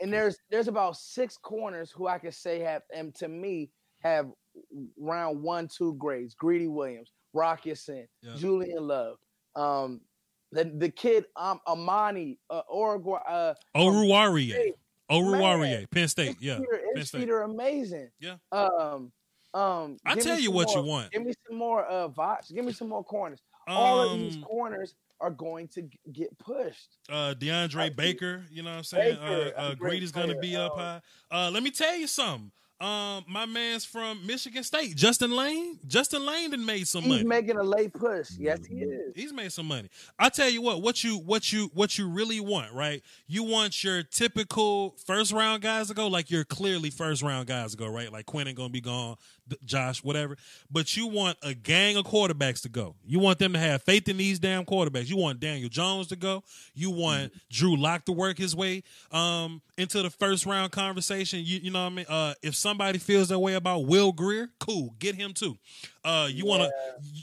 And 0.01 0.12
there's 0.12 0.37
there's 0.51 0.68
about 0.68 0.97
six 0.97 1.37
corners 1.37 1.91
who 1.91 2.07
I 2.09 2.18
could 2.18 2.35
say 2.35 2.59
have 2.61 2.83
and 2.93 3.14
to 3.16 3.29
me 3.29 3.70
have 4.01 4.33
round 4.97 5.43
one, 5.43 5.68
two 5.68 5.95
grades. 5.95 6.35
Greedy 6.35 6.66
Williams, 6.68 7.12
Rock 7.33 7.66
Ya-Sin, 7.66 8.09
Yeah. 8.20 8.35
Julian 8.35 8.87
Love, 8.87 9.18
um, 9.55 10.01
the 10.51 10.64
the 10.64 10.91
kid 10.91 11.27
um 11.37 11.61
Amani, 11.68 12.41
uh, 12.51 12.62
Oregon, 12.68 13.20
uh, 13.29 13.55
Oruwariye. 13.77 14.53
Hey, 14.53 15.87
Penn 15.87 16.09
State. 16.09 16.37
Yeah. 16.41 16.59
Penn 16.95 17.05
State. 17.05 17.29
amazing. 17.29 18.11
Yeah. 18.18 18.39
Um, 18.51 19.12
um. 19.55 19.97
I 20.05 20.15
tell 20.17 20.39
you 20.39 20.51
what 20.51 20.75
you 20.75 20.83
want. 20.83 21.11
Give 21.13 21.25
me 21.25 21.35
some 21.49 21.59
more 21.59 21.85
uh 21.85 22.09
Vox. 22.09 22.51
Give 22.51 22.65
me 22.65 22.73
some 22.73 22.89
more 22.89 23.05
corners. 23.05 23.41
All 23.69 24.01
of 24.11 24.19
these 24.19 24.37
Um, 24.37 24.43
corners 24.43 24.95
are 25.21 25.31
going 25.31 25.69
to 25.69 25.89
get 26.13 26.37
pushed. 26.39 26.99
uh, 27.09 27.33
DeAndre 27.39 27.77
I- 27.83 27.89
Baker, 27.91 28.45
you 28.51 28.63
know 28.65 28.71
what 28.71 28.79
I'm 28.79 28.85
saying? 28.85 29.15
Baker, 29.21 29.53
uh, 29.57 29.61
uh, 29.61 29.75
going 29.75 30.29
to 30.31 30.39
be 30.41 30.57
up 30.57 30.73
Um, 30.73 30.79
high. 30.79 31.01
Uh, 31.31 31.51
let 31.53 31.63
me 31.63 31.71
tell 31.71 31.95
you 31.97 32.09
something. 32.09 32.51
Um, 32.81 33.25
my 33.29 33.47
man's 33.47 33.85
from 33.85 34.27
Michigan 34.27 34.65
State, 34.65 34.97
Justin 34.97 35.31
Layne. 35.31 35.79
Justin 35.87 36.27
Layne 36.27 36.51
done 36.51 36.67
made 36.67 36.89
some 36.89 37.03
He's 37.03 37.09
money. 37.11 37.21
He's 37.21 37.29
making 37.29 37.57
a 37.57 37.63
late 37.63 37.93
push. 37.93 38.31
Yes, 38.37 38.67
he 38.67 38.79
is. 38.81 39.13
He's 39.15 39.33
made 39.33 39.53
some 39.53 39.67
money. 39.67 39.89
I 40.19 40.29
tell 40.31 40.49
you 40.51 40.61
what, 40.61 40.83
what 40.83 41.05
you 41.05 41.19
what 41.19 41.53
you 41.53 41.71
what 41.75 41.97
you 41.97 42.09
really 42.09 42.41
want, 42.41 42.73
right? 42.73 43.01
You 43.29 43.45
want 43.45 43.85
your 43.85 44.03
typical 44.03 44.97
first 45.07 45.31
round 45.31 45.63
guys 45.63 45.87
to 45.89 45.95
go, 45.95 46.09
like 46.09 46.29
you're 46.29 46.43
clearly 46.43 46.91
first 46.91 47.23
round 47.23 47.47
guys 47.47 47.71
to 47.71 47.77
go, 47.77 47.87
right? 47.87 48.11
Like 48.13 48.27
Quinn 48.27 48.49
ain't 48.49 48.57
gonna 48.57 48.69
be 48.71 48.81
gone, 48.81 49.15
Josh, 49.64 50.03
whatever. 50.03 50.36
But 50.70 50.97
you 50.97 51.07
want 51.07 51.38
a 51.43 51.55
gang 51.55 51.97
of 51.97 52.05
quarterbacks 52.07 52.62
to 52.62 52.68
go. 52.68 52.95
You 53.05 53.18
want 53.18 53.38
them 53.38 53.53
to 53.53 53.59
have 53.59 53.82
faith 53.82 54.09
in 54.09 54.16
these 54.16 54.38
damn 54.38 54.64
quarterbacks. 54.64 55.09
You 55.09 55.16
want 55.16 55.40
Daniel 55.40 55.68
Jones 55.68 56.09
to 56.09 56.16
go. 56.16 56.43
You 56.74 56.90
want 56.90 57.32
Drew 57.51 57.76
Lock 57.76 58.05
to 58.07 58.12
work 58.12 58.38
his 58.38 58.55
way 58.55 58.82
um 59.11 59.61
into 59.76 60.03
the 60.03 60.11
first 60.11 60.47
round 60.47 60.72
conversation. 60.72 61.40
You 61.45 61.61
you 61.61 61.70
know 61.70 61.84
what 61.84 61.93
I 61.93 61.95
mean? 61.95 62.07
Uh 62.09 62.34
if 62.43 62.55
somebody 62.55 62.99
feels 62.99 63.28
that 63.28 63.38
way 63.38 63.55
about 63.55 63.86
Will 63.86 64.12
Grier, 64.12 64.51
cool, 64.61 64.95
get 64.99 65.14
him 65.14 65.32
too. 65.32 65.59
Uh 66.05 66.28
you 66.30 66.47
want 66.47 66.62
to 66.62 66.72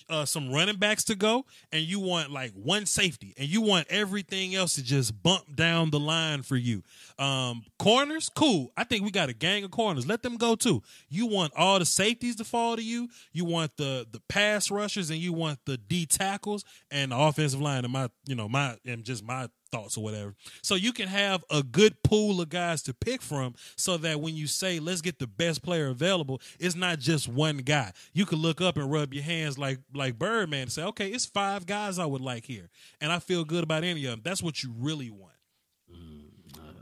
uh, 0.10 0.26
some 0.26 0.52
running 0.52 0.78
backs 0.78 1.04
to 1.06 1.16
go, 1.16 1.46
and 1.72 1.82
you 1.82 2.00
want 2.00 2.32
like 2.32 2.52
one 2.54 2.86
safety, 2.86 3.34
and 3.38 3.48
you 3.48 3.62
want 3.62 3.88
everything 3.90 4.56
else 4.56 4.76
to 4.76 4.84
just 4.84 5.22
bump 5.22 5.56
down 5.56 5.90
the 5.92 6.00
line 6.00 6.42
for 6.42 6.56
you. 6.56 6.84
Um, 7.18 7.64
corners, 7.78 8.30
cool. 8.30 8.72
I 8.78 8.84
think 8.84 9.04
we 9.04 9.12
got 9.12 9.30
a 9.30 9.34
gang 9.34 9.64
of 9.64 9.72
corners. 9.72 10.08
Let 10.08 10.24
them 10.24 10.38
go 10.38 10.56
too. 10.56 10.82
You 11.10 11.26
want 11.28 11.54
all 11.56 11.80
the 11.80 11.86
safeties 12.20 12.36
to 12.38 12.44
fall 12.44 12.76
to 12.76 12.84
you. 12.84 13.10
You 13.32 13.46
want 13.46 13.78
the 13.78 14.08
the 14.12 14.22
pass 14.28 14.72
rushers, 14.72 15.10
and 15.10 15.20
you 15.20 15.34
want 15.34 15.60
the 15.66 15.78
D 15.78 16.06
tackles 16.06 16.64
and 16.92 17.12
the 17.12 17.18
offensive 17.18 17.62
line. 17.62 17.84
And 17.84 17.94
my, 17.94 18.10
you 18.26 18.36
know, 18.36 18.50
my 18.50 18.78
and 18.86 19.04
just 19.04 19.24
my 19.24 19.50
thoughts 19.72 19.98
or 19.98 20.04
whatever. 20.04 20.36
So 20.64 20.76
you 20.76 20.92
can 20.92 21.08
have 21.08 21.44
a 21.52 21.62
good 21.62 22.02
pool 22.04 22.42
of 22.42 22.50
guys 22.50 22.82
to 22.84 22.94
pick 22.94 23.22
from 23.22 23.54
so 23.76 23.98
that 23.98 24.20
when 24.20 24.36
you 24.36 24.48
say 24.48 24.80
let's 24.80 25.02
get 25.02 25.20
the 25.20 25.28
best 25.28 25.62
player 25.62 25.88
available, 25.90 26.42
it's 26.60 26.76
not 26.76 27.00
just 27.00 27.28
one 27.28 27.58
guy. 27.58 27.92
You 28.14 28.26
can 28.26 28.40
look 28.40 28.62
up 28.62 28.78
and 28.78 28.92
rub 28.92 29.14
your 29.14 29.24
hands 29.24 29.58
like 29.58 29.80
like 29.94 30.18
Birdman 30.18 30.64
and 30.64 30.72
say, 30.72 30.84
"Okay, 30.84 31.10
it's 31.10 31.26
five 31.26 31.66
guys 31.66 32.00
I 32.00 32.06
would 32.06 32.22
like 32.22 32.46
here." 32.46 32.70
And 33.00 33.12
I 33.12 33.20
feel 33.20 33.46
good 33.46 33.64
about 33.64 33.84
any 33.84 34.06
of 34.06 34.12
them. 34.12 34.22
That's 34.24 34.44
what 34.44 34.64
you 34.64 34.74
really 34.78 35.10
want. 35.10 35.34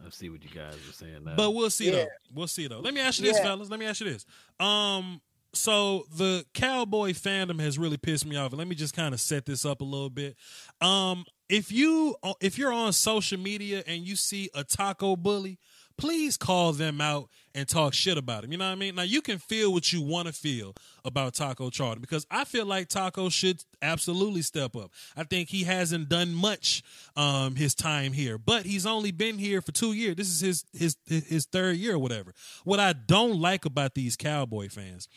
I 0.08 0.10
see 0.10 0.30
what 0.30 0.42
you 0.44 0.50
guys 0.50 0.76
are 0.76 0.94
saying 0.94 1.24
now. 1.26 1.36
But 1.36 1.52
we'll 1.52 1.70
see 1.70 1.86
Yeah. 1.86 1.92
though. 1.92 2.08
We'll 2.34 2.48
see 2.48 2.68
though. 2.68 2.80
Let 2.80 2.94
me 2.94 3.02
ask 3.02 3.20
you 3.20 3.26
this, 3.26 3.38
Yeah. 3.38 3.44
fellas. 3.44 3.70
Let 3.70 3.80
me 3.80 3.86
ask 3.86 4.00
you 4.02 4.10
this. 4.12 4.26
Um, 4.60 5.22
so 5.54 6.06
the 6.16 6.46
cowboy 6.54 7.12
fandom 7.14 7.60
has 7.60 7.78
really 7.78 7.98
pissed 7.98 8.26
me 8.26 8.36
off. 8.36 8.52
And 8.52 8.60
let 8.60 8.68
me 8.68 8.76
just 8.76 8.96
kind 8.96 9.14
of 9.14 9.20
set 9.20 9.46
this 9.46 9.66
up 9.66 9.82
a 9.82 9.84
little 9.84 10.10
bit. 10.10 10.36
Um, 10.82 11.26
if 11.50 11.72
you 11.72 12.16
if 12.42 12.58
you're 12.58 12.72
on 12.74 12.94
social 12.94 13.40
media 13.40 13.84
and 13.88 14.04
you 14.06 14.16
see 14.16 14.50
a 14.54 14.64
taco 14.64 15.16
bully, 15.16 15.58
please 15.98 16.38
call 16.38 16.74
them 16.74 17.02
out 17.02 17.30
and 17.56 17.68
talk 17.68 17.94
shit 17.94 18.18
about 18.18 18.44
him. 18.44 18.52
You 18.52 18.58
know 18.58 18.66
what 18.66 18.74
I 18.74 18.76
mean? 18.76 18.96
Now 18.96 19.02
you 19.02 19.22
can 19.22 19.40
feel 19.40 19.74
what 19.74 19.92
you 19.92 20.02
want 20.02 20.28
to 20.28 20.34
feel 20.34 20.76
about 21.04 21.34
Taco 21.34 21.70
Charlton 21.70 22.02
because 22.02 22.26
I 22.30 22.44
feel 22.44 22.66
like 22.66 22.88
Taco 22.88 23.30
should 23.30 23.64
absolutely 23.82 24.44
step 24.44 24.76
up. 24.76 24.92
I 25.16 25.24
think 25.24 25.50
he 25.50 25.64
hasn't 25.64 26.10
done 26.10 26.34
much 26.34 26.84
um 27.16 27.56
his 27.56 27.74
time 27.74 28.14
here, 28.14 28.38
but 28.38 28.66
he's 28.66 28.86
only 28.86 29.12
been 29.12 29.38
here 29.38 29.62
for 29.62 29.72
2 29.72 29.94
years. 29.94 30.16
This 30.16 30.30
is 30.30 30.66
his 30.74 30.98
his 31.08 31.24
his 31.28 31.46
third 31.46 31.78
year 31.78 31.96
or 31.96 32.00
whatever. 32.00 32.34
What 32.64 32.80
I 32.80 32.94
don't 32.94 33.40
like 33.40 33.66
about 33.66 33.96
these 33.96 34.16
Cowboy 34.16 34.70
fans 34.70 35.08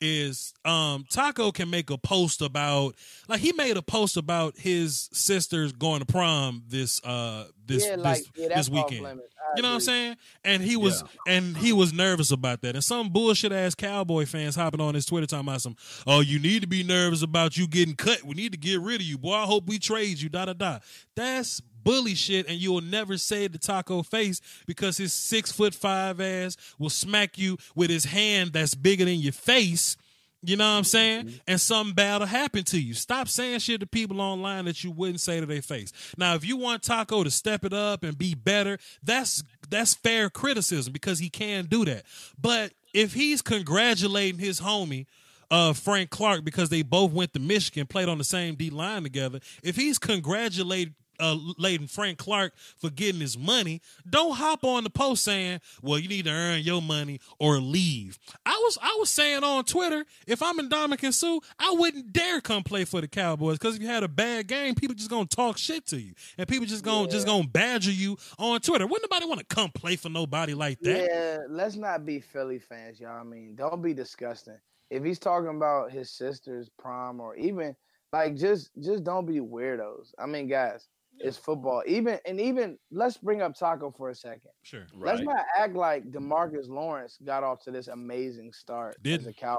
is 0.00 0.54
um 0.64 1.04
Taco 1.10 1.50
can 1.50 1.70
make 1.70 1.90
a 1.90 1.98
post 1.98 2.40
about 2.40 2.94
like 3.28 3.40
he 3.40 3.52
made 3.52 3.76
a 3.76 3.82
post 3.82 4.16
about 4.16 4.56
his 4.56 5.08
sisters 5.12 5.72
going 5.72 6.00
to 6.00 6.06
prom 6.06 6.62
this 6.68 7.02
uh 7.04 7.44
this 7.66 7.86
yeah, 7.86 7.96
like 7.96 8.18
this, 8.18 8.30
yeah, 8.36 8.56
this 8.56 8.68
weekend. 8.68 9.06
off 9.06 9.12
limits. 9.12 9.34
I 9.38 9.56
You 9.56 9.62
know 9.62 9.68
what 9.68 9.74
I'm 9.74 9.80
saying? 9.80 10.16
And 10.44 10.62
he 10.62 10.76
was 10.76 11.04
and 11.26 11.56
he 11.56 11.72
was 11.72 11.92
nervous 11.92 12.30
about 12.30 12.62
that. 12.62 12.74
And 12.74 12.84
some 12.84 13.10
bullshit 13.10 13.52
ass 13.52 13.74
cowboy 13.74 14.26
fans 14.26 14.56
hopping 14.56 14.80
on 14.80 14.94
his 14.94 15.06
Twitter 15.06 15.26
talking 15.26 15.48
about 15.48 15.60
some, 15.62 15.76
oh, 16.06 16.20
you 16.20 16.38
need 16.38 16.62
to 16.62 16.68
be 16.68 16.82
nervous 16.82 17.22
about 17.22 17.56
you 17.56 17.66
getting 17.68 17.94
cut. 17.94 18.24
We 18.24 18.34
need 18.34 18.52
to 18.52 18.58
get 18.58 18.80
rid 18.80 18.96
of 18.96 19.06
you. 19.06 19.18
Boy, 19.18 19.34
I 19.34 19.44
hope 19.44 19.66
we 19.66 19.78
trade 19.78 20.20
you. 20.20 20.28
Da 20.28 20.46
da 20.46 20.54
da. 20.54 20.78
That's 21.14 21.60
bully 21.82 22.14
shit, 22.14 22.48
and 22.48 22.58
you 22.58 22.72
will 22.72 22.80
never 22.80 23.16
say 23.16 23.46
the 23.46 23.58
Taco 23.58 24.02
face 24.02 24.40
because 24.66 24.96
his 24.96 25.12
six 25.12 25.52
foot 25.52 25.74
five 25.74 26.20
ass 26.20 26.56
will 26.78 26.90
smack 26.90 27.38
you 27.38 27.58
with 27.74 27.90
his 27.90 28.06
hand 28.06 28.52
that's 28.52 28.74
bigger 28.74 29.04
than 29.04 29.16
your 29.20 29.32
face. 29.32 29.96
You 30.42 30.56
know 30.56 30.70
what 30.70 30.78
I'm 30.78 30.84
saying? 30.84 31.40
And 31.48 31.60
something 31.60 31.94
bad 31.94 32.20
will 32.20 32.26
happen 32.26 32.62
to 32.64 32.80
you. 32.80 32.94
Stop 32.94 33.26
saying 33.26 33.58
shit 33.58 33.80
to 33.80 33.88
people 33.88 34.20
online 34.20 34.66
that 34.66 34.84
you 34.84 34.92
wouldn't 34.92 35.20
say 35.20 35.40
to 35.40 35.46
their 35.46 35.62
face. 35.62 35.92
Now, 36.16 36.36
if 36.36 36.44
you 36.44 36.56
want 36.56 36.84
Taco 36.84 37.24
to 37.24 37.30
step 37.30 37.64
it 37.64 37.72
up 37.72 38.04
and 38.04 38.16
be 38.16 38.34
better, 38.34 38.78
that's 39.02 39.42
that's 39.68 39.94
fair 39.94 40.30
criticism 40.30 40.92
because 40.92 41.18
he 41.18 41.28
can 41.28 41.66
do 41.66 41.84
that. 41.86 42.04
But 42.40 42.72
if 42.94 43.14
he's 43.14 43.42
congratulating 43.42 44.38
his 44.38 44.60
homie 44.60 45.06
uh, 45.50 45.72
Frank 45.72 46.10
Clark 46.10 46.44
because 46.44 46.68
they 46.68 46.82
both 46.82 47.12
went 47.12 47.32
to 47.32 47.40
Michigan, 47.40 47.86
played 47.86 48.08
on 48.08 48.18
the 48.18 48.24
same 48.24 48.54
D 48.54 48.70
line 48.70 49.02
together. 49.02 49.40
If 49.62 49.76
he's 49.76 49.98
congratulating 49.98 50.94
uh, 51.20 51.36
Layden 51.58 51.90
Frank 51.90 52.18
Clark 52.18 52.52
for 52.76 52.90
getting 52.90 53.20
his 53.20 53.36
money, 53.38 53.80
don't 54.08 54.36
hop 54.36 54.64
on 54.64 54.84
the 54.84 54.90
post 54.90 55.24
saying, 55.24 55.60
"Well, 55.82 55.98
you 55.98 56.08
need 56.08 56.24
to 56.26 56.30
earn 56.30 56.60
your 56.60 56.82
money 56.82 57.20
or 57.38 57.58
leave." 57.58 58.18
I 58.46 58.60
was 58.62 58.78
I 58.80 58.96
was 58.98 59.10
saying 59.10 59.44
on 59.44 59.64
Twitter, 59.64 60.04
if 60.26 60.42
I'm 60.42 60.58
in 60.58 60.68
Ndamukong 60.68 61.12
Suh, 61.12 61.40
I 61.58 61.74
wouldn't 61.76 62.12
dare 62.12 62.40
come 62.40 62.62
play 62.62 62.84
for 62.84 63.00
the 63.00 63.08
Cowboys 63.08 63.58
because 63.58 63.76
if 63.76 63.82
you 63.82 63.88
had 63.88 64.02
a 64.02 64.08
bad 64.08 64.46
game, 64.46 64.74
people 64.74 64.94
just 64.94 65.10
gonna 65.10 65.26
talk 65.26 65.58
shit 65.58 65.86
to 65.86 66.00
you, 66.00 66.14
and 66.36 66.48
people 66.48 66.66
just 66.66 66.84
gonna 66.84 67.08
just 67.08 67.26
gonna 67.26 67.46
badger 67.46 67.92
you 67.92 68.16
on 68.38 68.60
Twitter. 68.60 68.86
Wouldn't 68.86 69.10
nobody 69.10 69.26
want 69.26 69.40
to 69.40 69.46
come 69.54 69.70
play 69.70 69.96
for 69.96 70.08
nobody 70.08 70.54
like 70.54 70.80
that? 70.80 71.08
Yeah, 71.10 71.38
let's 71.48 71.76
not 71.76 72.04
be 72.04 72.20
Philly 72.20 72.58
fans, 72.58 73.00
y'all. 73.00 73.20
I 73.20 73.24
mean, 73.24 73.54
don't 73.54 73.82
be 73.82 73.94
disgusting. 73.94 74.58
If 74.90 75.04
he's 75.04 75.18
talking 75.18 75.48
about 75.48 75.92
his 75.92 76.10
sister's 76.10 76.70
prom 76.78 77.20
or 77.20 77.36
even 77.36 77.76
like 78.12 78.36
just 78.36 78.70
just 78.80 79.04
don't 79.04 79.26
be 79.26 79.40
weirdos. 79.40 80.12
I 80.18 80.26
mean, 80.26 80.48
guys, 80.48 80.88
it's 81.20 81.36
football. 81.36 81.82
Even 81.86 82.18
and 82.26 82.40
even 82.40 82.78
let's 82.90 83.16
bring 83.16 83.42
up 83.42 83.54
Taco 83.54 83.90
for 83.90 84.10
a 84.10 84.14
second. 84.14 84.50
Sure. 84.62 84.86
Let's 84.94 85.22
not 85.22 85.44
act 85.58 85.74
like 85.74 86.10
Demarcus 86.10 86.68
Lawrence 86.68 87.18
got 87.24 87.44
off 87.44 87.62
to 87.64 87.70
this 87.70 87.88
amazing 87.88 88.52
start 88.52 88.96
as 88.96 89.02
Didn't. 89.02 89.28
a 89.28 89.32
Cowboy. 89.32 89.58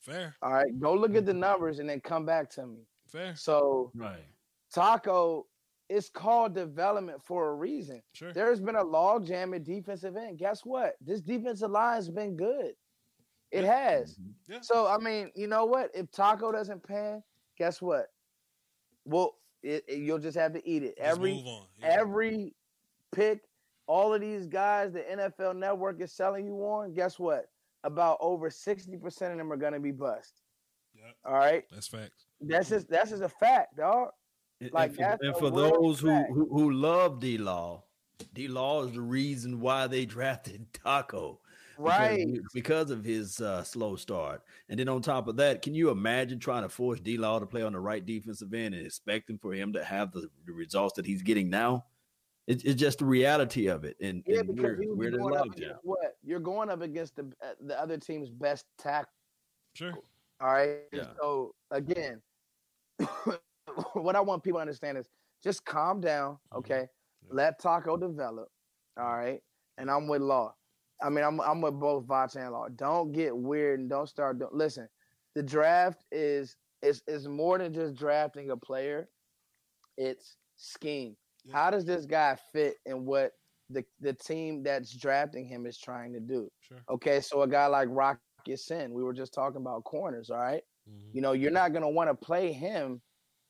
Fair. 0.00 0.34
All 0.42 0.52
right, 0.52 0.80
go 0.80 0.94
look 0.94 1.14
at 1.14 1.26
the 1.26 1.34
numbers 1.34 1.78
and 1.78 1.88
then 1.88 2.00
come 2.00 2.26
back 2.26 2.50
to 2.50 2.66
me. 2.66 2.86
Fair. 3.06 3.34
So 3.36 3.90
right. 3.94 4.24
Taco 4.72 5.46
is 5.88 6.08
called 6.08 6.54
development 6.54 7.22
for 7.22 7.50
a 7.50 7.54
reason. 7.54 8.02
Sure. 8.12 8.32
There's 8.32 8.60
been 8.60 8.76
a 8.76 8.82
log 8.82 9.26
jam 9.26 9.54
at 9.54 9.64
defensive 9.64 10.16
end. 10.16 10.38
Guess 10.38 10.64
what? 10.64 10.94
This 11.00 11.20
defensive 11.20 11.70
line's 11.70 12.10
been 12.10 12.36
good. 12.36 12.72
It 13.50 13.64
has. 13.64 14.14
Mm-hmm. 14.14 14.52
Yeah. 14.54 14.58
So 14.62 14.86
I 14.86 14.98
mean, 14.98 15.30
you 15.34 15.46
know 15.46 15.64
what? 15.64 15.90
If 15.94 16.10
Taco 16.10 16.52
doesn't 16.52 16.82
pan, 16.82 17.22
guess 17.56 17.80
what? 17.80 18.06
Well, 19.04 19.36
it, 19.64 19.84
it- 19.88 19.98
you'll 19.98 20.18
just 20.18 20.36
have 20.36 20.52
to 20.52 20.68
eat 20.68 20.82
it. 20.82 20.94
Let's 20.98 21.12
every 21.16 21.34
move 21.34 21.46
on. 21.46 21.62
Yeah. 21.80 21.96
every 22.00 22.54
pick, 23.12 23.40
all 23.86 24.12
of 24.14 24.20
these 24.20 24.46
guys 24.46 24.92
the 24.92 25.00
NFL 25.00 25.56
Network 25.56 26.00
is 26.00 26.12
selling 26.12 26.46
you 26.46 26.54
on. 26.64 26.92
Guess 26.94 27.18
what? 27.18 27.46
About 27.82 28.18
over 28.20 28.48
sixty 28.50 28.96
percent 28.96 29.32
of 29.32 29.38
them 29.38 29.52
are 29.52 29.56
gonna 29.56 29.80
be 29.80 29.90
bust. 29.90 30.40
Yep. 30.96 31.16
All 31.26 31.34
right, 31.34 31.64
That's 31.70 31.88
facts. 31.88 32.26
that's 32.40 32.68
just 32.68 32.88
that's 32.88 33.10
just 33.10 33.22
a 33.22 33.28
fact, 33.28 33.76
dog. 33.76 34.10
And- 34.60 34.72
Like, 34.72 34.90
and 34.90 34.96
for, 34.96 35.02
that's 35.02 35.22
and 35.22 35.36
for 35.36 35.50
those 35.50 36.00
who, 36.00 36.14
who 36.32 36.48
who 36.50 36.70
love 36.72 37.20
D 37.20 37.36
Law, 37.36 37.82
D 38.32 38.48
Law 38.48 38.84
is 38.84 38.92
the 38.92 39.00
reason 39.02 39.60
why 39.60 39.86
they 39.86 40.06
drafted 40.06 40.66
Taco. 40.72 41.40
Because 41.76 41.92
of 41.92 41.98
Right. 42.00 42.28
his- 42.28 42.52
because 42.52 42.90
of 42.90 43.04
his 43.04 43.40
uh, 43.40 43.62
slow 43.64 43.96
start. 43.96 44.42
And 44.68 44.78
then 44.78 44.88
on 44.88 45.02
top 45.02 45.28
of 45.28 45.36
that, 45.36 45.62
can 45.62 45.74
you 45.74 45.90
imagine 45.90 46.38
trying 46.38 46.62
to 46.62 46.68
force 46.68 47.00
D 47.00 47.16
Law 47.16 47.38
to 47.38 47.46
play 47.46 47.62
on 47.62 47.72
the 47.72 47.80
right 47.80 48.04
defensive 48.04 48.52
end 48.54 48.74
and 48.74 48.84
expecting 48.86 49.38
for 49.38 49.52
him 49.52 49.72
to 49.72 49.82
have 49.84 50.12
the, 50.12 50.28
the 50.46 50.52
results 50.52 50.94
that 50.96 51.06
he's 51.06 51.22
getting 51.22 51.50
now? 51.50 51.84
It's, 52.46 52.62
it's 52.64 52.78
just 52.78 52.98
the 52.98 53.06
reality 53.06 53.68
of 53.68 53.84
it. 53.84 53.96
And, 54.02 54.22
Yeah, 54.26 54.40
and 54.40 54.48
because 54.54 54.62
we're, 54.76 54.82
you 54.82 54.88
would 54.90 54.98
we're 54.98 55.18
going 55.18 55.36
up 55.36 55.46
against 55.46 55.76
what? 55.82 56.16
You're 56.22 56.40
going 56.40 56.68
up 56.68 56.82
against 56.82 57.16
the 57.16 57.32
uh, 57.42 57.54
the 57.60 57.80
other 57.80 57.96
team's 57.96 58.28
best 58.30 58.66
tackle. 58.78 59.10
Sure. 59.74 59.94
All 60.40 60.52
right. 60.52 60.80
Yeah. 60.92 61.06
So 61.20 61.54
again, 61.70 62.20
what 63.94 64.16
I 64.16 64.20
want 64.20 64.42
people 64.42 64.58
to 64.58 64.62
understand 64.62 64.98
is 64.98 65.08
just 65.42 65.64
calm 65.64 66.00
down, 66.00 66.38
Mhm. 66.52 66.58
okay? 66.58 66.80
Yeah. 67.22 67.28
Let 67.30 67.58
Taco 67.58 67.96
develop. 67.96 68.48
All 68.98 69.16
right. 69.16 69.40
And 69.78 69.90
I'm 69.90 70.06
with 70.06 70.22
Law. 70.22 70.54
I 71.02 71.10
mean, 71.10 71.24
I'm 71.24 71.40
I'm 71.40 71.60
with 71.60 71.78
both 71.78 72.06
Vach 72.06 72.36
and 72.36 72.52
Law. 72.52 72.68
Don't 72.68 73.12
get 73.12 73.36
weird 73.36 73.80
and 73.80 73.90
don't 73.90 74.08
start. 74.08 74.38
Don't, 74.38 74.54
Listen, 74.54 74.88
the 75.34 75.42
draft 75.42 76.04
is 76.12 76.56
is 76.82 77.02
is 77.06 77.26
more 77.28 77.58
than 77.58 77.72
just 77.72 77.94
drafting 77.94 78.50
a 78.50 78.56
player. 78.56 79.08
It's 79.96 80.36
scheme. 80.56 81.16
Yeah. 81.44 81.56
How 81.56 81.70
does 81.70 81.84
this 81.84 82.06
guy 82.06 82.36
fit 82.52 82.76
in 82.86 83.04
what 83.04 83.32
the 83.70 83.84
the 84.00 84.12
team 84.12 84.62
that's 84.62 84.94
drafting 84.96 85.46
him 85.46 85.66
is 85.66 85.78
trying 85.78 86.12
to 86.14 86.20
do? 86.20 86.50
Sure. 86.60 86.78
Okay, 86.90 87.20
so 87.20 87.42
a 87.42 87.48
guy 87.48 87.66
like 87.66 87.88
Rock 87.90 88.18
Ya-Sin, 88.46 88.92
we 88.92 89.02
were 89.02 89.12
just 89.14 89.32
talking 89.32 89.60
about 89.60 89.84
corners, 89.84 90.30
all 90.30 90.38
right? 90.38 90.62
Mhm. 90.88 91.14
You 91.14 91.20
know, 91.22 91.32
you're 91.32 91.50
not 91.50 91.72
gonna 91.72 91.88
want 91.90 92.10
to 92.10 92.14
play 92.14 92.52
him 92.52 93.00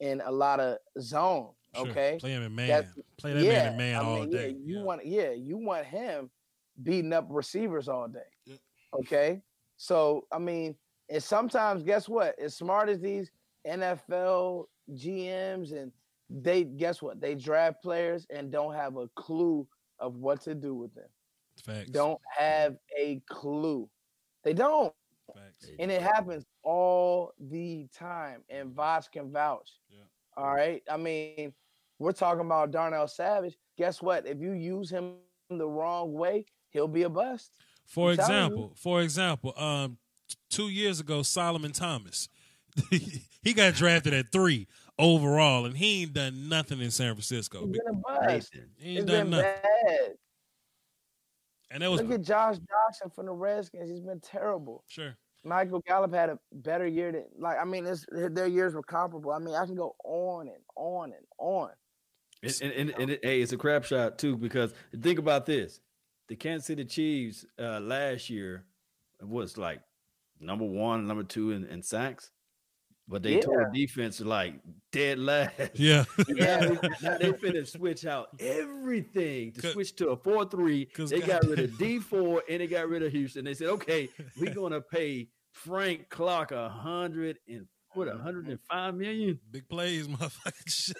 in 0.00 0.20
a 0.24 0.30
lot 0.30 0.60
of 0.60 0.78
zone. 1.00 1.50
Sure. 1.74 1.88
Okay. 1.88 2.18
Play 2.20 2.32
him 2.32 2.42
in 2.44 2.54
man. 2.54 2.68
That's- 2.68 2.98
Play 3.16 3.32
that 3.34 3.42
yeah, 3.42 3.52
man 3.64 3.72
in 3.72 3.76
man 3.78 3.94
I 3.96 4.04
all 4.04 4.20
mean, 4.20 4.30
day. 4.30 4.48
Yeah, 4.50 4.56
you 4.64 4.76
Yeah. 4.78 4.82
want 4.82 5.06
yeah, 5.06 5.30
you 5.30 5.56
want 5.56 5.86
him 5.86 6.30
beating 6.82 7.12
up 7.12 7.26
receivers 7.30 7.88
all 7.88 8.08
day. 8.08 8.20
Yeah. 8.44 8.56
Okay. 9.00 9.42
So 9.76 10.26
I 10.32 10.38
mean, 10.38 10.74
and 11.08 11.22
sometimes 11.22 11.82
guess 11.82 12.08
what? 12.08 12.38
As 12.38 12.56
smart 12.56 12.88
as 12.88 13.00
these 13.00 13.30
NFL 13.66 14.66
GMs 14.92 15.72
and 15.72 15.92
they 16.30 16.64
guess 16.64 17.02
what? 17.02 17.20
They 17.20 17.34
draft 17.34 17.82
players 17.82 18.26
and 18.30 18.50
don't 18.50 18.74
have 18.74 18.96
a 18.96 19.08
clue 19.16 19.66
of 19.98 20.16
what 20.16 20.40
to 20.42 20.54
do 20.54 20.74
with 20.74 20.94
them. 20.94 21.08
Facts. 21.64 21.90
Don't 21.90 22.20
have 22.36 22.76
a 22.98 23.20
clue. 23.28 23.88
They 24.42 24.52
don't. 24.52 24.92
Facts. 25.34 25.70
And 25.78 25.90
it 25.90 26.02
happens 26.02 26.44
all 26.62 27.32
the 27.38 27.86
time. 27.96 28.42
And 28.48 28.74
Voch 28.74 29.10
can 29.12 29.30
vouch. 29.30 29.70
Yeah. 29.88 30.04
All 30.36 30.54
right. 30.54 30.82
I 30.90 30.96
mean, 30.96 31.52
we're 31.98 32.12
talking 32.12 32.44
about 32.44 32.70
Darnell 32.70 33.08
Savage. 33.08 33.56
Guess 33.78 34.02
what? 34.02 34.26
If 34.26 34.40
you 34.40 34.52
use 34.52 34.90
him 34.90 35.14
the 35.48 35.66
wrong 35.66 36.12
way, 36.12 36.44
he'll 36.74 36.88
be 36.88 37.04
a 37.04 37.08
bust. 37.08 37.50
For 37.86 38.08
I'm 38.10 38.14
example, 38.20 38.72
for 38.76 39.00
example, 39.00 39.54
um, 39.56 39.96
t- 40.28 40.36
two 40.50 40.68
years 40.68 41.00
ago, 41.00 41.22
Solomon 41.22 41.72
Thomas, 41.72 42.28
he 42.90 43.54
got 43.54 43.74
drafted 43.74 44.12
at 44.12 44.30
three 44.32 44.66
overall, 44.98 45.64
and 45.64 45.76
he 45.76 46.02
ain't 46.02 46.12
done 46.12 46.48
nothing 46.48 46.80
in 46.80 46.90
San 46.90 47.14
Francisco. 47.14 47.60
He's 47.66 47.78
been 47.78 47.80
a 47.88 47.92
bust. 47.94 48.54
He 48.78 48.90
ain't 48.90 48.98
It's 49.00 49.06
done 49.10 49.22
been 49.24 49.30
nothing, 49.30 49.52
bad. 49.86 50.10
and 51.70 51.82
that 51.82 51.90
was 51.90 52.00
Look 52.02 52.12
at 52.12 52.22
Josh 52.22 52.56
Johnson 52.56 53.10
from 53.14 53.26
the 53.26 53.32
Redskins. 53.32 53.88
He's 53.90 54.00
been 54.00 54.20
terrible. 54.20 54.84
sure. 54.88 55.16
Michael 55.46 55.82
Gallup 55.86 56.14
had 56.14 56.30
a 56.30 56.38
better 56.52 56.86
year 56.86 57.12
than 57.12 57.26
like 57.38 57.58
I 57.60 57.64
mean, 57.66 57.84
it's, 57.84 58.06
their 58.10 58.46
years 58.46 58.72
were 58.74 58.82
comparable. 58.82 59.30
I 59.30 59.38
mean, 59.38 59.54
I 59.54 59.66
can 59.66 59.74
go 59.74 59.94
on 60.02 60.48
and 60.48 60.56
on 60.74 61.12
and 61.12 61.26
on. 61.36 61.68
And, 62.42 62.54
and, 62.62 62.72
and, 62.72 62.90
and 62.98 63.10
it, 63.10 63.20
hey, 63.22 63.42
it's 63.42 63.52
a 63.52 63.58
crap 63.58 63.84
shot 63.84 64.18
too 64.18 64.38
because 64.38 64.72
think 65.02 65.18
about 65.18 65.44
this: 65.44 65.80
the 66.28 66.36
Kansas 66.36 66.66
City 66.66 66.84
Chiefs 66.84 67.44
uh, 67.58 67.80
last 67.80 68.30
year 68.30 68.64
was 69.20 69.58
like 69.58 69.80
number 70.40 70.64
one, 70.64 71.06
number 71.06 71.22
two 71.22 71.52
in, 71.52 71.64
in 71.66 71.82
sacks, 71.82 72.30
but 73.06 73.22
they 73.22 73.38
told 73.40 73.58
the 73.58 73.86
defense 73.86 74.20
like 74.20 74.54
dead 74.92 75.18
last. 75.18 75.52
Yeah, 75.74 76.04
Yeah. 76.28 76.60
now 77.02 77.18
they 77.18 77.32
finna 77.32 77.66
switch 77.66 78.06
out 78.06 78.28
everything 78.40 79.52
to 79.52 79.72
switch 79.72 79.94
to 79.96 80.08
a 80.08 80.16
four 80.16 80.46
3. 80.46 80.88
They 81.08 81.20
got 81.20 81.44
rid 81.46 81.58
of 81.58 81.78
Dee 81.78 81.98
Ford 81.98 82.42
and 82.48 82.60
they 82.60 82.66
got 82.66 82.88
rid 82.88 83.02
of 83.02 83.12
Houston. 83.12 83.44
They 83.44 83.54
said, 83.54 83.68
okay, 83.68 84.08
we're 84.38 84.54
gonna 84.54 84.80
pay 84.80 85.28
Frank 85.52 86.08
Clark 86.08 86.52
a 86.52 86.68
hundred 86.68 87.38
and 87.48 87.66
what 87.94 88.08
a 88.08 88.16
hundred 88.18 88.46
and 88.48 88.58
five 88.70 88.94
million. 88.94 89.38
big 89.50 89.68
plays, 89.68 90.06
motherfucker. 90.08 90.68
Shit. 90.68 90.96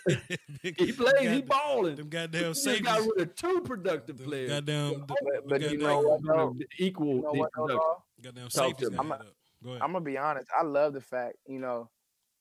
Big- 0.63 0.79
He 0.81 0.93
plays, 0.93 1.31
he 1.31 1.43
balling. 1.43 1.97
Them 1.97 2.09
goddamn 2.09 2.43
They 2.43 2.49
just 2.49 2.65
safeties. 2.65 2.87
got 2.87 3.01
rid 3.01 3.29
of 3.29 3.35
two 3.35 3.61
productive 3.63 4.17
them 4.19 4.27
players. 4.27 4.51
Goddamn, 4.51 5.05
But, 5.07 5.19
but 5.49 5.71
you 5.71 5.79
know 5.79 6.01
what, 6.01 6.21
though? 6.25 6.57
equal 6.79 7.17
You 7.17 7.23
know 7.23 7.33
what, 7.33 7.51
though, 7.57 8.03
goddamn 8.23 8.49
Talk 8.49 8.53
safeties. 8.81 8.89
to 8.89 8.91
me. 8.93 8.97
got 8.97 9.05
I'm 9.05 9.11
hit 9.11 9.21
up. 9.21 9.27
Go 9.63 9.71
ahead. 9.71 9.83
I'm 9.83 9.93
gonna 9.93 10.05
be 10.05 10.19
honest. 10.19 10.49
I 10.59 10.63
love 10.63 10.93
the 10.93 11.01
fact, 11.01 11.37
you 11.47 11.59
know, 11.59 11.89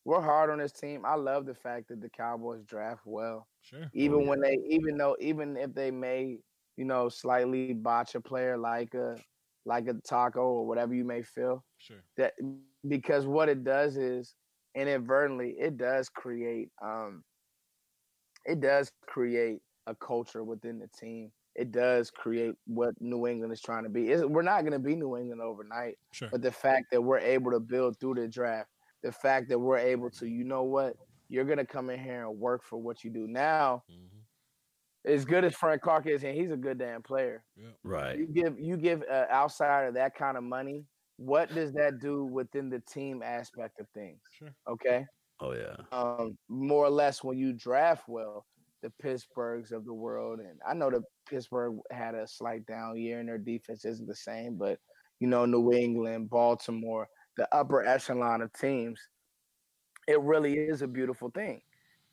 we're 0.04 0.20
hard 0.20 0.50
on 0.50 0.58
this 0.58 0.72
team. 0.72 1.04
I 1.06 1.14
love 1.14 1.46
the 1.46 1.54
fact 1.54 1.88
that 1.88 2.00
the 2.02 2.10
Cowboys 2.10 2.62
draft 2.64 3.02
well. 3.06 3.46
sure. 3.62 3.90
Even 3.94 4.16
oh, 4.18 4.20
yeah. 4.22 4.28
when 4.28 4.40
they 4.40 4.58
even 4.68 4.98
though 4.98 5.16
even 5.20 5.56
if 5.56 5.72
they 5.74 5.90
may, 5.90 6.38
you 6.76 6.84
know, 6.84 7.08
slightly 7.08 7.72
botch 7.72 8.14
a 8.14 8.20
player 8.20 8.58
like 8.58 8.92
a 8.94 9.16
like 9.64 9.88
a 9.88 9.94
taco 10.06 10.42
or 10.42 10.66
whatever 10.66 10.94
you 10.94 11.04
may 11.04 11.22
feel. 11.22 11.64
Sure. 11.78 11.96
That 12.18 12.34
because 12.86 13.26
what 13.26 13.48
it 13.48 13.64
does 13.64 13.96
is 13.96 14.34
inadvertently 14.74 15.54
it 15.58 15.76
does 15.76 16.08
create 16.08 16.70
um 16.82 17.24
it 18.44 18.60
does 18.60 18.92
create 19.06 19.60
a 19.86 19.94
culture 19.94 20.44
within 20.44 20.78
the 20.78 20.88
team. 20.88 21.32
It 21.54 21.70
does 21.70 22.10
create 22.10 22.54
what 22.66 22.94
New 23.00 23.26
England 23.26 23.52
is 23.52 23.60
trying 23.60 23.84
to 23.84 23.88
be. 23.88 24.10
It's, 24.10 24.24
we're 24.24 24.42
not 24.42 24.62
going 24.62 24.72
to 24.72 24.78
be 24.78 24.96
New 24.96 25.16
England 25.16 25.40
overnight. 25.40 25.98
Sure. 26.12 26.28
But 26.30 26.42
the 26.42 26.50
fact 26.50 26.86
that 26.90 27.00
we're 27.00 27.18
able 27.18 27.52
to 27.52 27.60
build 27.60 27.98
through 28.00 28.14
the 28.14 28.28
draft, 28.28 28.68
the 29.02 29.12
fact 29.12 29.48
that 29.50 29.58
we're 29.58 29.78
able 29.78 30.10
to, 30.10 30.26
you 30.26 30.44
know 30.44 30.64
what, 30.64 30.96
you're 31.28 31.44
gonna 31.44 31.64
come 31.64 31.90
in 31.90 31.98
here 31.98 32.26
and 32.26 32.38
work 32.38 32.62
for 32.62 32.76
what 32.80 33.02
you 33.02 33.10
do. 33.10 33.26
Now, 33.26 33.82
Mhm. 33.90 34.24
as 35.04 35.24
good 35.24 35.44
as 35.44 35.54
Frank 35.54 35.82
Clark 35.82 36.06
is, 36.06 36.22
and 36.24 36.34
he's 36.36 36.50
a 36.50 36.56
good 36.56 36.78
damn 36.78 37.02
player. 37.02 37.44
Right. 37.82 38.18
You 38.18 38.26
give 38.26 38.58
you 38.58 38.76
give 38.76 39.02
uh, 39.02 39.26
outside 39.30 39.86
of 39.86 39.94
that 39.94 40.14
kind 40.14 40.36
of 40.36 40.44
money, 40.44 40.86
what 41.16 41.54
does 41.54 41.72
that 41.74 41.98
do 42.00 42.24
within 42.24 42.70
the 42.70 42.80
team 42.80 43.22
aspect 43.22 43.80
of 43.80 43.88
things? 43.90 44.22
Sure. 44.28 44.54
Okay, 44.66 45.06
Oh 45.40 45.52
yeah. 45.52 45.86
um, 45.92 46.38
more 46.48 46.84
or 46.86 46.90
less 46.90 47.22
when 47.24 47.38
you 47.38 47.52
draft 47.52 48.08
well, 48.08 48.46
the 48.82 48.92
Pittsburghs 49.02 49.72
of 49.72 49.84
the 49.84 49.94
world, 49.94 50.40
and 50.40 50.60
I 50.66 50.74
know 50.74 50.90
that 50.90 51.02
Pittsburgh 51.26 51.78
had 51.90 52.14
a 52.14 52.26
slight 52.26 52.66
down 52.66 52.98
year 52.98 53.20
and 53.20 53.28
their 53.28 53.38
defense 53.38 53.84
isn't 53.84 54.06
the 54.06 54.14
same, 54.14 54.58
but 54.58 54.80
you 55.20 55.28
know, 55.28 55.46
New 55.46 55.72
England, 55.72 56.30
Baltimore, 56.30 57.08
the 57.36 57.52
upper 57.54 57.84
echelon 57.84 58.42
of 58.42 58.52
teams, 58.52 59.00
it 60.06 60.20
really 60.20 60.58
is 60.58 60.82
a 60.82 60.88
beautiful 60.88 61.30
thing. 61.30 61.62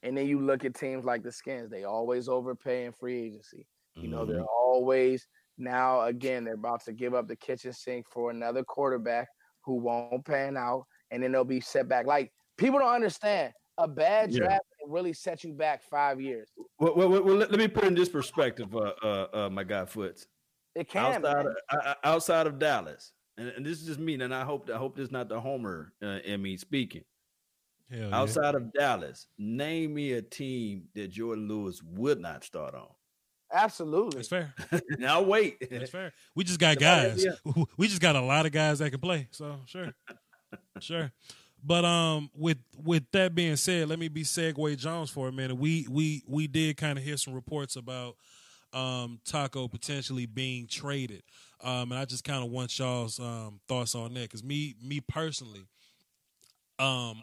And 0.04 0.18
then 0.18 0.28
you 0.28 0.40
look 0.42 0.66
at 0.66 0.76
teams 0.76 1.06
like 1.06 1.24
the 1.24 1.32
Skins, 1.32 1.70
they 1.70 1.84
always 1.84 2.28
overpay 2.28 2.86
in 2.86 2.94
free 2.94 3.22
agency. 3.28 3.68
You 4.00 4.10
know, 4.10 4.26
they're 4.26 4.40
Mhm. 4.40 4.48
always 4.48 5.28
now 5.58 6.02
again, 6.02 6.44
they're 6.44 6.54
about 6.54 6.84
to 6.86 6.94
give 6.94 7.14
up 7.14 7.28
the 7.28 7.36
kitchen 7.36 7.74
sink 7.74 8.06
for 8.10 8.32
another 8.32 8.64
quarterback 8.64 9.28
who 9.64 9.76
won't 9.76 10.26
pan 10.26 10.58
out, 10.58 10.86
and 11.12 11.22
then 11.22 11.32
they'll 11.32 11.44
be 11.44 11.62
set 11.62 11.88
back. 11.88 12.06
Like 12.06 12.32
people 12.58 12.80
don't 12.80 12.94
understand 12.94 13.54
a 13.78 13.88
bad 13.88 14.32
Yeah. 14.32 14.40
draft 14.40 14.66
can 14.82 14.92
really 14.92 15.14
set 15.14 15.44
you 15.44 15.54
back 15.54 15.82
five 15.84 16.20
years. 16.20 16.50
Well, 16.80 16.96
well, 16.96 17.10
well, 17.10 17.24
well, 17.24 17.36
let, 17.36 17.52
let 17.52 17.60
me 17.60 17.68
put 17.68 17.84
it 17.84 17.88
in 17.88 17.96
this 17.96 18.10
perspective, 18.10 18.76
uh, 18.76 18.94
uh, 19.04 19.28
uh, 19.34 19.50
my 19.52 19.64
guy 19.64 19.86
Foots. 19.86 20.28
It 20.76 20.88
can. 20.88 21.06
outside 21.06 21.46
man. 21.46 21.48
of, 21.48 21.96
outside 22.04 22.48
of 22.48 22.58
Dallas, 22.60 23.12
and, 23.38 23.50
and 23.50 23.66
this 23.66 23.80
is 23.82 23.88
just 23.88 24.00
me, 24.00 24.14
and 24.16 24.34
I 24.34 24.44
hope 24.44 24.70
I 24.70 24.78
hope 24.78 24.96
this 24.96 25.06
is 25.06 25.12
not 25.12 25.30
the 25.30 25.40
homer 25.40 25.94
uh, 26.02 26.20
in 26.24 26.42
me 26.42 26.58
speaking. 26.58 27.04
Hell 27.90 28.00
yeah. 28.10 28.16
Outside 28.16 28.56
of 28.56 28.72
Dallas, 28.72 29.28
name 29.38 29.94
me 29.94 30.14
a 30.14 30.22
team 30.22 30.84
that 30.96 31.12
Jourdan 31.12 31.48
Lewis 31.50 31.82
would 31.84 32.20
not 32.22 32.44
start 32.46 32.74
on. 32.74 32.88
Absolutely. 33.54 34.18
That's 34.18 34.28
fair. 34.28 34.54
now 34.98 35.22
wait, 35.22 35.70
That's 35.70 35.92
fair. 35.92 36.14
We 36.36 36.44
just 36.44 36.60
got 36.60 36.80
That's 36.80 37.26
guys. 37.26 37.38
We 37.78 37.88
just 37.88 38.02
got 38.02 38.16
a 38.16 38.22
lot 38.22 38.46
of 38.46 38.52
guys 38.52 38.80
that 38.80 38.92
can 38.92 39.00
play. 39.00 39.28
So 39.32 39.58
sure, 39.66 39.94
sure. 40.80 41.12
But 41.64 41.86
um, 41.86 42.30
with 42.36 42.58
with 42.84 43.04
that 43.12 43.36
being 43.36 43.56
said, 43.56 43.90
let 43.90 44.00
me 44.00 44.08
be 44.08 44.24
Segway 44.24 44.78
Jones 44.78 45.10
for 45.10 45.28
a 45.28 45.32
minute. 45.32 45.58
We 45.58 45.88
we 45.90 46.24
we 46.28 46.48
did 46.48 46.78
kind 46.78 46.98
of 46.98 47.04
hear 47.04 47.18
some 47.18 47.34
reports 47.34 47.76
about 47.76 48.16
um 48.74 49.20
Taco 49.26 49.68
potentially 49.68 50.26
being 50.26 50.66
traded, 50.68 51.24
um, 51.64 51.92
and 51.92 52.00
I 52.00 52.06
just 52.06 52.24
kind 52.24 52.44
of 52.44 52.50
want 52.50 52.78
y'all's 52.80 53.20
um 53.20 53.60
thoughts 53.68 53.94
on 53.94 54.14
that 54.16 54.24
because 54.24 54.44
me 54.44 54.76
me 54.82 55.02
personally, 55.02 55.66
um, 56.80 57.22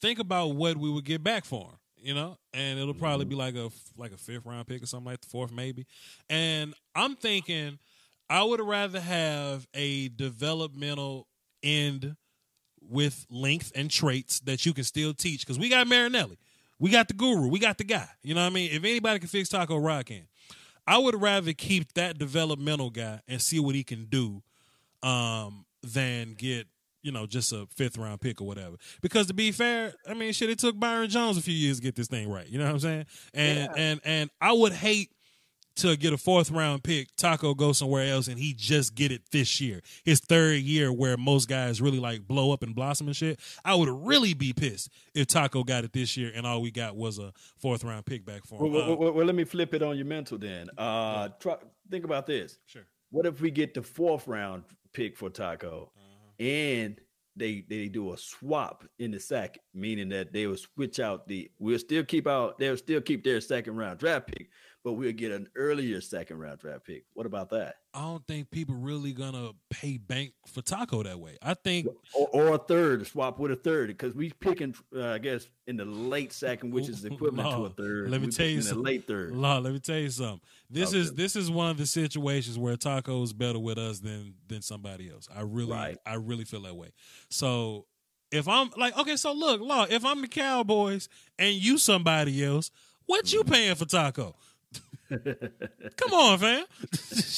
think 0.00 0.18
about 0.18 0.48
what 0.56 0.76
we 0.76 0.90
would 0.90 1.04
get 1.04 1.22
back 1.22 1.44
for 1.44 1.66
him. 1.66 1.78
You 2.06 2.14
know, 2.14 2.38
and 2.54 2.78
it'll 2.78 2.94
probably 2.94 3.24
be 3.24 3.34
like 3.34 3.56
a 3.56 3.68
like 3.98 4.12
a 4.12 4.16
fifth 4.16 4.46
round 4.46 4.68
pick 4.68 4.80
or 4.80 4.86
something 4.86 5.10
like 5.10 5.22
the 5.22 5.26
fourth 5.26 5.50
maybe. 5.50 5.86
And 6.30 6.72
I'm 6.94 7.16
thinking 7.16 7.80
I 8.30 8.44
would 8.44 8.60
rather 8.60 9.00
have 9.00 9.66
a 9.74 10.06
developmental 10.10 11.26
end 11.64 12.14
with 12.80 13.26
length 13.28 13.72
and 13.74 13.90
traits 13.90 14.38
that 14.42 14.64
you 14.64 14.72
can 14.72 14.84
still 14.84 15.14
teach 15.14 15.40
because 15.40 15.58
we 15.58 15.68
got 15.68 15.88
Marinelli, 15.88 16.38
we 16.78 16.90
got 16.90 17.08
the 17.08 17.14
guru, 17.14 17.48
we 17.48 17.58
got 17.58 17.76
the 17.76 17.82
guy. 17.82 18.08
You 18.22 18.36
know 18.36 18.42
what 18.42 18.52
I 18.52 18.54
mean? 18.54 18.70
If 18.70 18.84
anybody 18.84 19.18
can 19.18 19.28
fix 19.28 19.48
Taco 19.48 19.76
Rod 19.76 20.06
can, 20.06 20.28
I 20.86 20.98
would 20.98 21.20
rather 21.20 21.54
keep 21.54 21.92
that 21.94 22.18
developmental 22.18 22.90
guy 22.90 23.20
and 23.26 23.42
see 23.42 23.58
what 23.58 23.74
he 23.74 23.82
can 23.82 24.04
do, 24.04 24.44
um, 25.02 25.64
than 25.82 26.34
get 26.34 26.68
you 27.06 27.12
know 27.12 27.24
just 27.24 27.52
a 27.52 27.66
fifth 27.74 27.96
round 27.96 28.20
pick 28.20 28.40
or 28.40 28.46
whatever. 28.46 28.76
Because 29.00 29.28
to 29.28 29.34
be 29.34 29.52
fair, 29.52 29.94
I 30.08 30.14
mean, 30.14 30.32
shit, 30.32 30.50
it 30.50 30.58
took 30.58 30.78
Byron 30.78 31.08
Jones 31.08 31.38
a 31.38 31.40
few 31.42 31.54
years 31.54 31.76
to 31.76 31.82
get 31.84 31.94
this 31.94 32.08
thing 32.08 32.28
right. 32.28 32.48
You 32.48 32.58
know 32.58 32.64
what 32.64 32.72
I'm 32.72 32.78
saying? 32.80 33.06
And 33.32 33.58
Yeah. 33.58 33.72
and 33.76 34.00
and 34.04 34.30
I 34.40 34.52
would 34.52 34.72
hate 34.72 35.12
to 35.76 35.94
get 35.94 36.12
a 36.14 36.16
fourth 36.16 36.50
round 36.50 36.82
pick, 36.82 37.14
Taco 37.16 37.52
go 37.54 37.70
somewhere 37.72 38.10
else, 38.10 38.28
and 38.28 38.38
he 38.38 38.54
just 38.54 38.94
get 38.94 39.12
it 39.12 39.20
this 39.30 39.60
year, 39.60 39.82
his 40.04 40.20
third 40.20 40.62
year, 40.62 40.90
where 40.90 41.18
most 41.18 41.48
guys 41.50 41.82
really 41.82 42.00
like 42.00 42.26
blow 42.26 42.50
up 42.50 42.62
and 42.62 42.74
blossom 42.74 43.06
and 43.08 43.14
shit. 43.14 43.38
I 43.64 43.74
would 43.74 43.90
really 43.90 44.32
be 44.34 44.52
pissed 44.54 44.88
if 45.14 45.26
Taco 45.26 45.62
got 45.64 45.84
it 45.84 45.92
this 45.92 46.16
year 46.16 46.32
and 46.34 46.46
all 46.46 46.62
we 46.62 46.70
got 46.70 46.96
was 46.96 47.18
a 47.18 47.32
fourth 47.58 47.84
round 47.84 48.06
pick 48.06 48.24
back 48.24 48.46
for 48.46 48.58
him. 48.64 48.72
well, 48.72 48.82
Uh, 48.92 48.96
well, 48.96 49.12
well, 49.12 49.26
let 49.26 49.34
me 49.34 49.44
flip 49.44 49.74
it 49.74 49.82
on 49.82 49.96
your 49.96 50.06
mental 50.06 50.38
then. 50.38 50.68
Uh, 50.78 51.28
try, 51.38 51.56
think 51.90 52.04
about 52.06 52.26
this. 52.26 52.58
sure. 52.66 52.86
What 53.10 53.26
if 53.26 53.40
we 53.40 53.50
get 53.50 53.74
the 53.74 53.82
fourth 53.82 54.26
round 54.26 54.64
pick 54.94 55.14
for 55.14 55.28
Taco. 55.28 55.92
And 56.38 57.00
they 57.36 57.64
they 57.68 57.88
do 57.88 58.12
a 58.12 58.18
swap 58.18 58.84
in 58.98 59.10
the 59.10 59.20
sack, 59.20 59.58
meaning 59.74 60.08
that 60.08 60.32
they 60.32 60.46
will 60.46 60.56
switch 60.56 61.00
out 61.00 61.28
the 61.28 61.50
we'll 61.58 61.78
still 61.78 62.04
keep 62.04 62.26
out 62.26 62.58
they'll 62.58 62.76
still 62.76 63.00
keep 63.00 63.22
their 63.24 63.40
second 63.40 63.76
round 63.76 63.98
draft 63.98 64.28
pick, 64.28 64.48
but 64.86 64.92
we'll 64.92 65.10
get 65.12 65.32
an 65.32 65.48
earlier 65.56 66.00
second 66.00 66.38
round 66.38 66.60
draft 66.60 66.84
pick. 66.86 67.02
What 67.14 67.26
about 67.26 67.50
that? 67.50 67.74
I 67.92 68.02
don't 68.02 68.24
think 68.28 68.52
people 68.52 68.76
really 68.76 69.12
gonna 69.12 69.50
pay 69.68 69.96
bank 69.96 70.30
for 70.46 70.62
Taco 70.62 71.02
that 71.02 71.18
way. 71.18 71.36
I 71.42 71.54
think 71.54 71.88
Or, 72.14 72.28
or 72.28 72.54
a 72.54 72.58
third, 72.58 73.04
swap 73.04 73.40
with 73.40 73.50
a 73.50 73.56
third, 73.56 73.88
because 73.88 74.14
we 74.14 74.30
picking, 74.38 74.76
uh, 74.96 75.08
I 75.08 75.18
guess, 75.18 75.48
in 75.66 75.76
the 75.76 75.84
late 75.84 76.32
second, 76.32 76.70
which 76.72 76.88
is 76.88 77.04
equivalent 77.04 77.50
to 77.50 77.64
a 77.64 77.70
third. 77.70 78.10
let 78.12 78.20
me 78.20 78.28
We 78.28 78.32
tell 78.32 78.46
you 78.46 78.58
the 78.58 78.62
something. 78.62 78.84
late 78.84 79.08
third. 79.08 79.34
Law, 79.34 79.58
let 79.58 79.72
me 79.72 79.80
tell 79.80 79.98
you 79.98 80.08
something. 80.10 80.40
This 80.70 80.92
is 80.92 81.14
this 81.14 81.34
is 81.34 81.50
one 81.50 81.68
of 81.70 81.78
the 81.78 81.86
situations 81.86 82.56
where 82.56 82.76
Taco's 82.76 83.32
better 83.32 83.58
with 83.58 83.78
us 83.78 83.98
than 83.98 84.34
than 84.46 84.62
somebody 84.62 85.10
else. 85.10 85.26
I 85.34 85.40
really 85.40 85.72
Right. 85.72 85.98
I 86.06 86.14
really 86.14 86.44
feel 86.44 86.62
that 86.62 86.76
way. 86.76 86.92
So 87.28 87.86
if 88.30 88.46
I'm 88.46 88.70
like, 88.76 88.96
okay, 88.96 89.16
so 89.16 89.32
look, 89.32 89.60
Law, 89.60 89.86
if 89.90 90.04
I'm 90.04 90.20
the 90.20 90.28
Cowboys 90.28 91.08
and 91.40 91.56
you 91.56 91.76
somebody 91.76 92.44
else, 92.44 92.70
what 93.06 93.32
you 93.32 93.42
paying 93.42 93.74
for 93.74 93.84
Taco? 93.84 94.36
Come 95.96 96.12
on, 96.12 96.38
fam. 96.38 96.64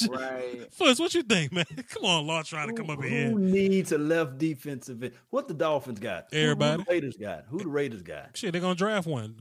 Right. 0.09 0.67
Fuzz, 0.71 0.99
what 0.99 1.13
you 1.13 1.21
think, 1.23 1.51
man? 1.51 1.65
Come 1.89 2.05
on, 2.05 2.25
Law 2.25 2.41
trying 2.41 2.69
to 2.69 2.73
come 2.73 2.89
up 2.89 2.99
who, 3.01 3.07
here. 3.07 3.29
who 3.29 3.39
needs 3.39 3.91
a 3.91 3.97
left 3.97 4.37
defensive 4.37 5.03
end? 5.03 5.13
What 5.29 5.47
the 5.47 5.53
Dolphins 5.53 5.99
got? 5.99 6.27
Everybody. 6.33 6.81
Who, 6.81 6.85
the 6.85 6.91
Raiders 6.91 7.17
got? 7.17 7.45
Who 7.49 7.59
the 7.59 7.67
Raiders 7.67 8.01
got? 8.01 8.35
Shit, 8.35 8.53
they're 8.53 8.61
gonna 8.61 8.75
draft 8.75 9.07
one. 9.07 9.35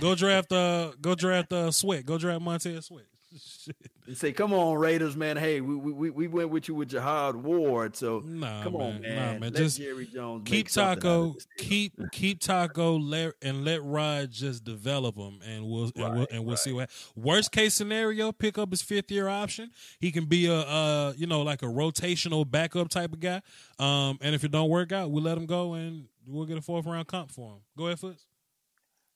Go 0.00 0.14
draft 0.14 0.52
uh 0.52 0.92
go 1.00 1.14
draft 1.14 1.52
uh 1.52 1.70
Sweat. 1.70 2.06
Go 2.06 2.18
draft 2.18 2.42
Montez 2.42 2.86
Sweat. 2.86 3.06
Shit. 3.32 3.76
They 4.06 4.14
say, 4.14 4.32
"Come 4.32 4.52
on, 4.52 4.78
Raiders, 4.78 5.16
man. 5.16 5.36
Hey, 5.36 5.60
we 5.60 5.76
we, 5.76 6.10
we 6.10 6.26
went 6.26 6.50
with 6.50 6.66
you 6.66 6.74
with 6.74 6.88
Jihad 6.88 7.36
Ward, 7.36 7.94
so 7.94 8.20
Nah, 8.24 8.64
come 8.64 8.74
on, 8.74 9.00
man. 9.00 9.02
man. 9.02 9.14
Nah, 9.14 9.32
man. 9.32 9.40
Let 9.40 9.54
Just 9.54 9.78
Jerry 9.78 10.06
Jones 10.06 10.42
keep 10.44 10.66
make 10.66 10.70
something 10.70 11.08
out 11.08 11.14
of 11.14 11.32
Taco, 11.34 11.38
keep 11.56 11.92
keep 12.12 12.40
Taco, 12.40 12.98
let 12.98 13.34
and 13.42 13.64
let 13.64 13.82
Rod 13.84 14.32
just 14.32 14.64
develop 14.64 15.16
him, 15.16 15.38
and 15.46 15.64
we'll 15.64 15.92
and 15.94 16.14
we'll, 16.14 16.26
and 16.32 16.44
we'll 16.44 16.56
see 16.56 16.72
what. 16.72 16.90
Worst 17.14 17.52
case 17.52 17.74
scenario, 17.74 18.32
pick 18.32 18.58
up 18.58 18.70
his 18.70 18.82
fifth 18.82 19.10
year 19.10 19.28
option. 19.28 19.70
He 20.00 20.10
can 20.10 20.24
be 20.24 20.46
a 20.46 20.60
uh 20.60 21.12
you 21.16 21.28
know 21.28 21.42
like 21.42 21.62
a 21.62 21.66
rotational 21.66 22.50
backup 22.50 22.88
type 22.88 23.12
of 23.12 23.20
guy. 23.20 23.40
Um, 23.78 24.18
and 24.20 24.34
if 24.34 24.42
it 24.42 24.50
don't 24.50 24.68
work 24.68 24.90
out, 24.90 25.12
we'll 25.12 25.22
let 25.22 25.38
him 25.38 25.46
go, 25.46 25.74
and 25.74 26.06
we'll 26.26 26.46
get 26.46 26.58
a 26.58 26.62
fourth 26.62 26.86
round 26.86 27.06
comp 27.06 27.30
for 27.30 27.52
him. 27.52 27.60
Go 27.78 27.86
ahead, 27.86 28.00
Foots. 28.00 28.26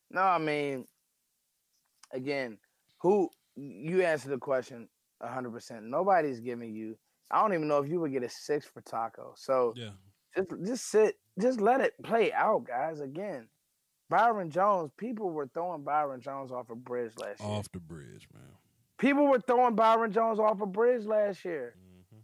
No, 0.09 0.21
I 0.21 0.37
mean, 0.37 0.85
again, 2.13 2.57
who 2.99 3.29
you 3.57 4.01
answer 4.03 4.29
the 4.29 4.37
question 4.37 4.87
hundred 5.21 5.51
percent. 5.51 5.83
Nobody's 5.85 6.39
giving 6.39 6.73
you. 6.73 6.97
I 7.31 7.41
don't 7.41 7.53
even 7.53 7.67
know 7.67 7.79
if 7.79 7.89
you 7.89 7.99
would 7.99 8.11
get 8.11 8.23
a 8.23 8.29
six 8.29 8.65
for 8.65 8.81
Taco. 8.81 9.33
So 9.35 9.73
Yeah, 9.75 9.89
just 10.35 10.49
just 10.65 10.85
sit, 10.89 11.15
just 11.41 11.59
let 11.59 11.81
it 11.81 11.93
play 12.03 12.31
out, 12.31 12.65
guys. 12.65 12.99
Again, 12.99 13.47
Byron 14.09 14.49
Jones. 14.49 14.91
People 14.97 15.31
were 15.31 15.47
throwing 15.53 15.83
Byron 15.83 16.21
Jones 16.21 16.51
off 16.51 16.69
a 16.69 16.75
bridge 16.75 17.13
last 17.17 17.39
year. 17.41 17.49
off 17.49 17.71
the 17.71 17.79
bridge, 17.79 18.27
man. 18.33 18.43
People 18.97 19.27
were 19.27 19.39
throwing 19.39 19.75
Byron 19.75 20.11
Jones 20.11 20.39
off 20.39 20.61
a 20.61 20.65
bridge 20.65 21.05
last 21.05 21.43
year. 21.43 21.75
Mhm. 21.77 22.21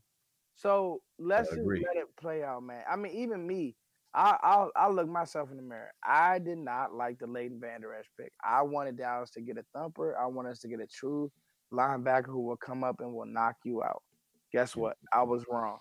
So 0.55 1.01
let's 1.17 1.49
just 1.49 1.61
let 1.61 1.95
it 1.97 2.15
play 2.15 2.43
out, 2.43 2.63
man. 2.63 2.83
I 2.89 2.95
mean, 2.95 3.11
even 3.13 3.45
me, 3.45 3.75
I, 4.15 4.37
I'll 4.43 4.71
I'll 4.75 4.93
look 4.93 5.07
myself 5.07 5.49
in 5.51 5.57
the 5.57 5.63
mirror. 5.63 5.91
I 6.03 6.39
did 6.39 6.57
not 6.59 6.93
like 6.93 7.19
the 7.19 7.27
Leighton 7.27 7.59
Vander 7.59 7.93
Esch 7.93 8.09
pick. 8.19 8.31
I 8.43 8.61
wanted 8.61 8.97
Dallas 8.97 9.31
to 9.31 9.41
get 9.41 9.57
a 9.57 9.65
thumper. 9.73 10.17
I 10.17 10.27
wanted 10.27 10.51
us 10.51 10.59
to 10.59 10.67
get 10.67 10.79
a 10.79 10.87
true 10.87 11.31
linebacker 11.73 12.27
who 12.27 12.41
will 12.41 12.57
come 12.57 12.83
up 12.83 12.99
and 12.99 13.13
will 13.13 13.25
knock 13.25 13.55
you 13.63 13.83
out. 13.83 14.03
Guess 14.51 14.75
what? 14.75 14.97
I 15.11 15.23
was 15.23 15.45
wrong. 15.49 15.79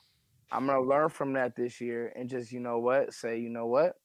I'm 0.50 0.66
gonna 0.66 0.80
learn 0.82 1.08
from 1.10 1.32
that 1.34 1.56
this 1.56 1.80
year 1.80 2.12
and 2.16 2.28
just 2.28 2.52
you 2.52 2.60
know 2.60 2.78
what 2.78 3.12
say 3.12 3.38
you 3.38 3.50
know 3.50 3.66
what. 3.66 3.96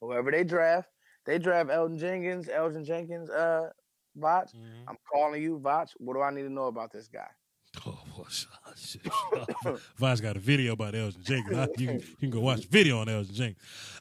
Whoever 0.00 0.30
they 0.30 0.44
draft, 0.44 0.88
they 1.24 1.38
draft 1.38 1.70
Elgton 1.70 1.98
Jenkins, 1.98 2.48
Elgton 2.48 2.84
Jenkins, 2.84 3.30
uh, 3.30 3.70
Vach. 4.16 4.48
Mhm. 4.54 4.84
I'm 4.86 4.98
calling 5.12 5.42
you, 5.42 5.58
Vach. 5.58 5.88
What 5.98 6.14
do 6.14 6.20
I 6.22 6.30
need 6.30 6.42
to 6.42 6.50
know 6.50 6.66
about 6.66 6.92
this 6.92 7.08
guy? 7.08 7.30
Oh, 7.86 8.03
shit. 8.76 9.02
Vice 9.96 10.20
got 10.20 10.36
a 10.36 10.40
video 10.40 10.72
about 10.72 10.94
Elgton 10.94 11.22
Jenkins. 11.22 11.68
You 11.76 11.86
can, 11.86 11.98
you 12.00 12.16
can 12.20 12.30
go 12.30 12.40
watch 12.40 12.62
the 12.62 12.68
video 12.68 12.98
on 12.98 13.06
Elgton 13.06 13.32
Jenkins. 13.32 13.58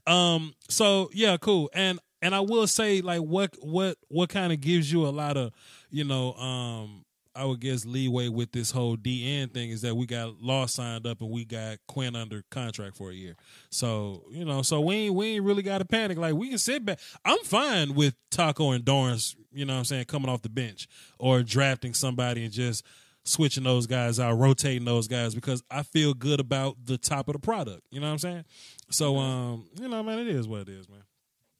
Um, 0.07 0.53
so 0.69 1.09
yeah, 1.13 1.37
cool. 1.37 1.69
And 1.73 1.99
and 2.21 2.33
I 2.33 2.39
will 2.39 2.67
say, 2.67 3.01
like, 3.01 3.21
what 3.21 3.55
what 3.61 3.97
what 4.07 4.29
kind 4.29 4.53
of 4.53 4.61
gives 4.61 4.91
you 4.91 5.05
a 5.05 5.09
lot 5.09 5.37
of, 5.37 5.51
you 5.89 6.03
know, 6.03 6.33
um, 6.33 7.03
I 7.35 7.45
would 7.45 7.59
guess 7.59 7.85
leeway 7.85 8.29
with 8.29 8.51
this 8.51 8.71
whole 8.71 8.95
DN 8.95 9.51
thing 9.51 9.71
is 9.71 9.81
that 9.81 9.95
we 9.95 10.05
got 10.05 10.41
Law 10.41 10.67
signed 10.67 11.07
up 11.07 11.21
and 11.21 11.31
we 11.31 11.45
got 11.45 11.79
Quinn 11.87 12.15
under 12.15 12.43
contract 12.51 12.95
for 12.95 13.09
a 13.09 13.13
year. 13.13 13.35
So 13.71 14.23
you 14.31 14.45
know, 14.45 14.61
so 14.61 14.81
we 14.81 14.95
ain't 14.95 15.15
we 15.15 15.35
ain't 15.35 15.43
really 15.43 15.63
got 15.63 15.79
to 15.79 15.85
panic. 15.85 16.17
Like 16.17 16.35
we 16.35 16.49
can 16.49 16.57
sit 16.59 16.85
back. 16.85 16.99
I'm 17.25 17.39
fine 17.43 17.95
with 17.95 18.15
Taco 18.29 18.71
and 18.71 18.85
Dorance. 18.85 19.35
You 19.51 19.65
know 19.65 19.73
what 19.73 19.79
I'm 19.79 19.85
saying? 19.85 20.05
Coming 20.05 20.29
off 20.29 20.43
the 20.43 20.49
bench 20.49 20.87
or 21.19 21.43
drafting 21.43 21.93
somebody 21.93 22.43
and 22.43 22.53
just 22.53 22.85
switching 23.25 23.63
those 23.63 23.87
guys 23.87 24.19
out, 24.19 24.33
rotating 24.33 24.85
those 24.85 25.07
guys 25.07 25.33
because 25.33 25.63
I 25.71 25.83
feel 25.83 26.13
good 26.13 26.39
about 26.39 26.77
the 26.85 26.97
top 26.97 27.27
of 27.29 27.33
the 27.33 27.39
product. 27.39 27.81
You 27.89 27.99
know 27.99 28.07
what 28.07 28.13
I'm 28.13 28.19
saying? 28.19 28.45
So 28.89 29.17
um, 29.17 29.67
you 29.79 29.87
know, 29.87 30.03
man, 30.03 30.19
it 30.19 30.27
is 30.27 30.47
what 30.47 30.61
it 30.61 30.69
is, 30.69 30.89
man. 30.89 31.03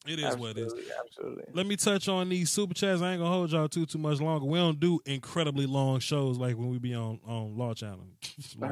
It 0.05 0.19
is 0.19 0.35
what 0.35 0.51
it 0.51 0.57
is. 0.57 0.73
Absolutely, 0.73 0.91
absolutely. 0.99 1.43
Let 1.53 1.65
me 1.65 1.77
touch 1.77 2.09
on 2.09 2.27
these 2.27 2.51
super 2.51 2.73
chats. 2.73 3.01
I 3.01 3.13
ain't 3.13 3.21
gonna 3.21 3.33
hold 3.33 3.51
y'all 3.51 3.69
too 3.69 3.85
too 3.85 3.97
much 3.97 4.19
longer. 4.19 4.45
We 4.45 4.59
don't 4.59 4.77
do 4.79 4.99
incredibly 5.05 5.65
long 5.65 5.99
shows 5.99 6.37
like 6.37 6.57
when 6.57 6.69
we 6.69 6.77
be 6.77 6.93
on 6.93 7.21
on 7.25 7.57
Law 7.57 7.73
Channel. 7.73 8.05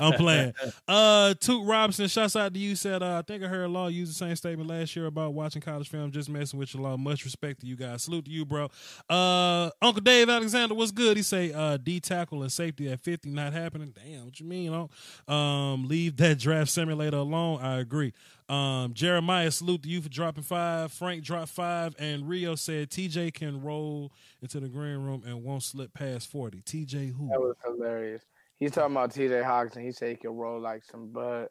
I'm 0.00 0.12
playing. 0.14 0.54
Uh, 0.86 1.34
Toot 1.34 1.66
Robinson, 1.66 2.08
shouts 2.08 2.34
out 2.34 2.52
to 2.54 2.58
you. 2.58 2.74
Said, 2.74 3.02
uh, 3.02 3.18
I 3.18 3.22
think 3.22 3.42
I 3.42 3.46
heard 3.46 3.68
Law 3.68 3.88
use 3.88 4.08
the 4.08 4.14
same 4.14 4.34
statement 4.36 4.68
last 4.70 4.96
year 4.96 5.06
about 5.06 5.34
watching 5.34 5.60
college 5.60 5.88
film. 5.88 6.10
Just 6.10 6.28
messing 6.28 6.58
with 6.58 6.74
you, 6.74 6.80
Law. 6.80 6.96
Much 6.96 7.24
respect 7.24 7.60
to 7.60 7.66
you 7.66 7.76
guys. 7.76 8.02
Salute 8.02 8.24
to 8.24 8.30
you, 8.30 8.44
bro. 8.46 8.70
Uh, 9.08 9.70
Uncle 9.82 10.00
Dave 10.02 10.28
Alexander, 10.30 10.74
what's 10.74 10.92
good? 10.92 11.16
He 11.16 11.22
say, 11.22 11.52
uh, 11.52 11.76
D 11.76 12.00
tackle 12.00 12.42
and 12.42 12.50
safety 12.50 12.90
at 12.90 13.00
50 13.00 13.30
not 13.30 13.52
happening. 13.52 13.92
Damn, 13.94 14.24
what 14.24 14.40
you 14.40 14.46
mean? 14.46 14.64
You 14.64 14.88
know, 15.28 15.34
um, 15.34 15.86
leave 15.88 16.16
that 16.18 16.38
draft 16.38 16.70
simulator 16.70 17.18
alone. 17.18 17.60
I 17.60 17.78
agree. 17.80 18.12
Um, 18.48 18.94
Jeremiah, 18.94 19.50
salute 19.50 19.82
to 19.82 19.88
you 19.88 20.00
for 20.00 20.08
dropping 20.08 20.42
five. 20.42 20.90
Frank 20.92 21.22
dropped 21.22 21.50
five, 21.50 21.94
and 21.98 22.26
Rio 22.28 22.54
said 22.54 22.90
TJ 22.90 23.34
can 23.34 23.62
roll 23.62 24.10
into 24.40 24.58
the 24.58 24.68
green 24.68 24.98
room 24.98 25.22
and 25.26 25.44
won't 25.44 25.62
slip 25.62 25.92
past 25.92 26.30
40. 26.30 26.62
TJ 26.62 27.12
who? 27.14 27.28
That 27.28 27.40
was 27.40 27.56
hilarious. 27.64 28.22
He's 28.58 28.72
talking 28.72 28.92
about 28.96 29.12
T.J. 29.12 29.34
Hockenson. 29.34 29.84
He 29.84 29.92
said 29.92 30.10
he 30.10 30.16
could 30.16 30.30
roll 30.32 30.60
like 30.60 30.82
some 30.84 31.08
bud. 31.12 31.48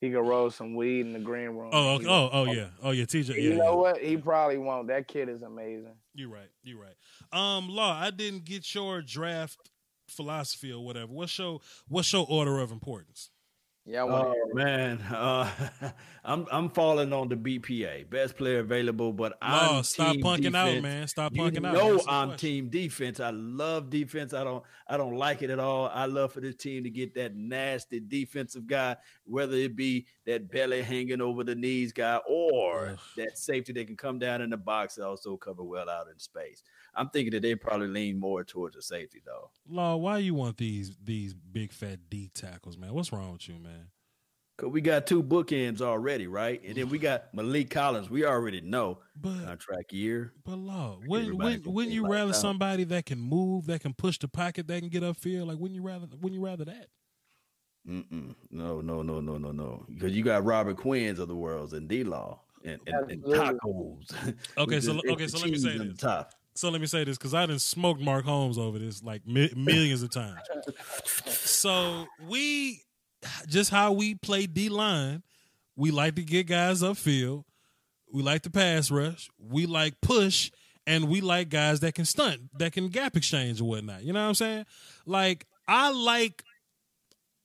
He 0.00 0.10
could 0.10 0.20
roll 0.20 0.50
some 0.50 0.74
weed 0.74 1.00
in 1.00 1.12
the 1.14 1.18
green 1.20 1.50
room. 1.50 1.70
Oh, 1.72 1.94
okay. 1.94 2.06
Oh, 2.06 2.28
oh, 2.30 2.44
yeah, 2.44 2.66
oh 2.82 2.90
yeah, 2.90 3.04
TJ. 3.04 3.28
Yeah, 3.28 3.34
You 3.36 3.50
yeah. 3.50 3.56
know 3.56 3.76
what? 3.76 3.98
He 3.98 4.16
probably 4.16 4.58
won't. 4.58 4.88
That 4.88 5.08
kid 5.08 5.28
is 5.28 5.42
amazing. 5.42 5.94
You're 6.14 6.28
right. 6.28 6.50
You're 6.62 6.80
right. 6.80 6.96
Um, 7.32 7.68
Law, 7.68 7.98
I 7.98 8.10
didn't 8.10 8.44
get 8.44 8.74
your 8.74 9.00
draft 9.00 9.70
philosophy 10.08 10.72
or 10.72 10.84
whatever. 10.84 11.12
What's 11.12 11.38
your 11.38 11.60
what's 11.88 12.12
your 12.12 12.26
order 12.28 12.58
of 12.58 12.70
importance? 12.72 13.30
Yeah, 13.86 14.00
I 14.00 14.04
want 14.04 14.28
Oh 14.38 14.54
man, 14.54 14.98
uh, 15.14 15.50
I'm 16.24 16.46
I'm 16.50 16.70
falling 16.70 17.12
on 17.12 17.28
the 17.28 17.36
BPA, 17.36 18.08
best 18.08 18.34
player 18.34 18.60
available. 18.60 19.12
But 19.12 19.32
Law, 19.42 19.76
I'm 19.76 19.82
stop 19.82 20.14
team 20.14 20.22
punking 20.24 20.54
out, 20.56 20.66
defense. 20.66 20.82
man. 20.82 21.08
Stop 21.08 21.32
You 21.34 21.42
punking 21.42 21.66
out. 21.66 21.74
know 21.74 21.92
Answer 21.92 22.04
the 22.06 22.10
I'm 22.12 22.28
question. 22.28 22.48
team 22.48 22.68
defense. 22.70 23.20
I 23.20 23.28
love 23.30 23.90
defense. 23.90 24.32
I 24.32 24.42
don't 24.42 24.64
I 24.88 24.96
don't 24.96 25.16
like 25.16 25.42
it 25.42 25.50
at 25.50 25.58
all. 25.58 25.90
I 25.92 26.06
love 26.06 26.32
for 26.32 26.40
this 26.40 26.54
team 26.56 26.82
to 26.84 26.90
get 26.90 27.14
that 27.16 27.36
nasty 27.36 28.00
defensive 28.00 28.66
guy, 28.66 28.96
whether 29.24 29.54
it 29.54 29.76
be 29.76 30.06
that 30.24 30.50
belly 30.50 30.80
hanging 30.80 31.20
over 31.20 31.44
the 31.44 31.54
knees 31.54 31.92
guy 31.92 32.16
or 32.26 32.96
that 33.18 33.36
safety 33.36 33.74
that 33.74 33.86
can 33.86 33.96
come 33.96 34.18
down 34.18 34.40
in 34.40 34.48
the 34.48 34.56
box 34.56 34.96
and 34.96 35.04
also 35.06 35.36
cover 35.36 35.62
well 35.62 35.90
out 35.90 36.06
in 36.10 36.18
space. 36.18 36.62
I'm 36.96 37.08
thinking 37.10 37.32
that 37.32 37.42
they 37.42 37.54
probably 37.54 37.88
lean 37.88 38.18
more 38.18 38.44
towards 38.44 38.76
the 38.76 38.82
safety 38.82 39.20
though. 39.24 39.50
Law, 39.68 39.96
why 39.96 40.18
you 40.18 40.34
want 40.34 40.56
these 40.56 40.96
these 41.02 41.34
big 41.34 41.72
fat 41.72 41.98
D 42.08 42.30
tackles, 42.34 42.76
man? 42.76 42.92
What's 42.94 43.12
wrong 43.12 43.32
with 43.32 43.48
you, 43.48 43.56
man? 43.58 43.88
Cause 44.56 44.70
we 44.70 44.80
got 44.80 45.08
two 45.08 45.20
bookends 45.20 45.80
already, 45.80 46.28
right? 46.28 46.62
And 46.64 46.76
then 46.76 46.88
we 46.88 47.00
got 47.00 47.34
Maliek 47.34 47.70
Collins. 47.70 48.08
We 48.08 48.24
already 48.24 48.60
know 48.60 49.00
But 49.20 49.44
contract 49.44 49.92
year. 49.92 50.32
but 50.44 50.56
Law, 50.56 51.00
wouldn't 51.08 51.36
wouldn't, 51.36 51.66
wouldn't 51.66 51.92
you 51.92 52.02
lights 52.04 52.12
rather 52.12 52.30
out. 52.30 52.36
somebody 52.36 52.84
that 52.84 53.04
can 53.04 53.18
move, 53.18 53.66
that 53.66 53.80
can 53.80 53.94
push 53.94 54.16
the 54.18 54.28
pocket, 54.28 54.68
that 54.68 54.78
can 54.78 54.90
get 54.90 55.02
upfield? 55.02 55.48
Like 55.48 55.58
wouldn't 55.58 55.74
you 55.74 55.82
rather 55.82 56.06
wouldn't 56.20 56.34
you 56.34 56.44
rather 56.44 56.64
that? 56.66 56.86
Mm-mm. 57.88 58.34
No, 58.50 58.80
no, 58.80 59.02
no, 59.02 59.20
no, 59.20 59.38
no, 59.38 59.50
no. 59.50 59.84
Because 59.88 60.12
you 60.12 60.22
got 60.22 60.44
Robert 60.44 60.76
Quinn's 60.76 61.18
of 61.18 61.26
the 61.28 61.34
world 61.36 61.74
and 61.74 61.88
D 61.88 62.04
Law 62.04 62.40
and, 62.64 62.80
and, 62.86 63.10
and 63.10 63.24
Absolutely. 63.24 63.38
tacos. 63.38 64.36
Okay, 64.58 64.80
so 64.80 65.00
okay, 65.08 65.26
so 65.26 65.38
let 65.38 65.50
me 65.50 65.58
say 65.58 65.72
on 65.72 65.88
this. 65.88 65.96
the 65.96 66.06
top. 66.06 66.32
So 66.54 66.70
let 66.70 66.80
me 66.80 66.86
say 66.86 67.04
this 67.04 67.18
because 67.18 67.34
I 67.34 67.46
didn't 67.46 67.62
smoke 67.62 67.98
Mark 67.98 68.24
Holmes 68.24 68.58
over 68.58 68.78
this 68.78 69.02
like 69.02 69.26
mi- 69.26 69.52
millions 69.56 70.02
of 70.02 70.10
times. 70.10 70.40
So 71.26 72.06
we 72.28 72.82
just 73.48 73.70
how 73.70 73.92
we 73.92 74.14
play 74.14 74.46
D 74.46 74.68
line, 74.68 75.22
we 75.76 75.90
like 75.90 76.14
to 76.14 76.22
get 76.22 76.46
guys 76.46 76.82
upfield. 76.82 77.44
We 78.12 78.22
like 78.22 78.42
to 78.42 78.50
pass 78.50 78.90
rush. 78.90 79.28
We 79.38 79.66
like 79.66 80.00
push, 80.00 80.52
and 80.86 81.08
we 81.08 81.20
like 81.20 81.48
guys 81.48 81.80
that 81.80 81.94
can 81.94 82.04
stunt, 82.04 82.42
that 82.58 82.72
can 82.72 82.88
gap 82.88 83.16
exchange 83.16 83.60
or 83.60 83.64
whatnot. 83.64 84.04
You 84.04 84.12
know 84.12 84.22
what 84.22 84.28
I'm 84.28 84.34
saying? 84.34 84.66
Like 85.06 85.46
I 85.66 85.90
like. 85.90 86.44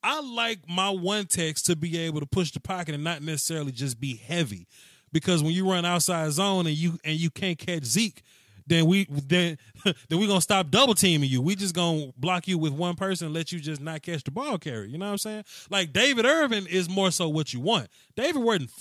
I 0.01 0.21
like 0.21 0.59
my 0.69 0.91
one 0.91 1.25
text 1.25 1.65
to 1.65 1.75
be 1.75 1.97
able 1.97 2.21
to 2.21 2.25
push 2.25 2.51
the 2.51 2.61
pocket 2.61 2.95
and 2.95 3.03
not 3.03 3.21
necessarily 3.21 3.73
just 3.73 3.99
be 3.99 4.15
heavy, 4.15 4.65
because 5.11 5.43
when 5.43 5.51
you 5.51 5.69
run 5.69 5.83
outside 5.83 6.31
zone 6.31 6.67
and 6.67 6.75
you 6.77 6.97
and 7.03 7.19
you 7.19 7.29
can't 7.29 7.57
catch 7.57 7.83
Zeke, 7.83 8.23
then 8.69 8.85
we 8.85 9.05
then 9.09 9.57
then 9.83 10.19
we 10.19 10.27
gonna 10.27 10.41
stop 10.41 10.69
double 10.69 10.95
teaming 10.95 11.29
you. 11.29 11.41
We 11.41 11.55
just 11.55 11.75
gonna 11.75 12.13
block 12.17 12.47
you 12.47 12.57
with 12.57 12.71
one 12.71 12.95
person 12.95 13.27
and 13.27 13.33
let 13.33 13.51
you 13.51 13.59
just 13.59 13.81
not 13.81 14.01
catch 14.01 14.23
the 14.23 14.31
ball 14.31 14.57
carry. 14.57 14.89
You 14.89 14.97
know 14.97 15.05
what 15.05 15.11
I'm 15.13 15.17
saying? 15.17 15.43
Like 15.69 15.91
David 15.91 16.25
Irvin 16.25 16.67
is 16.67 16.87
more 16.89 17.11
so 17.11 17.27
what 17.27 17.53
you 17.53 17.59
want. 17.59 17.89
David 18.15 18.41
wasn't 18.41 18.71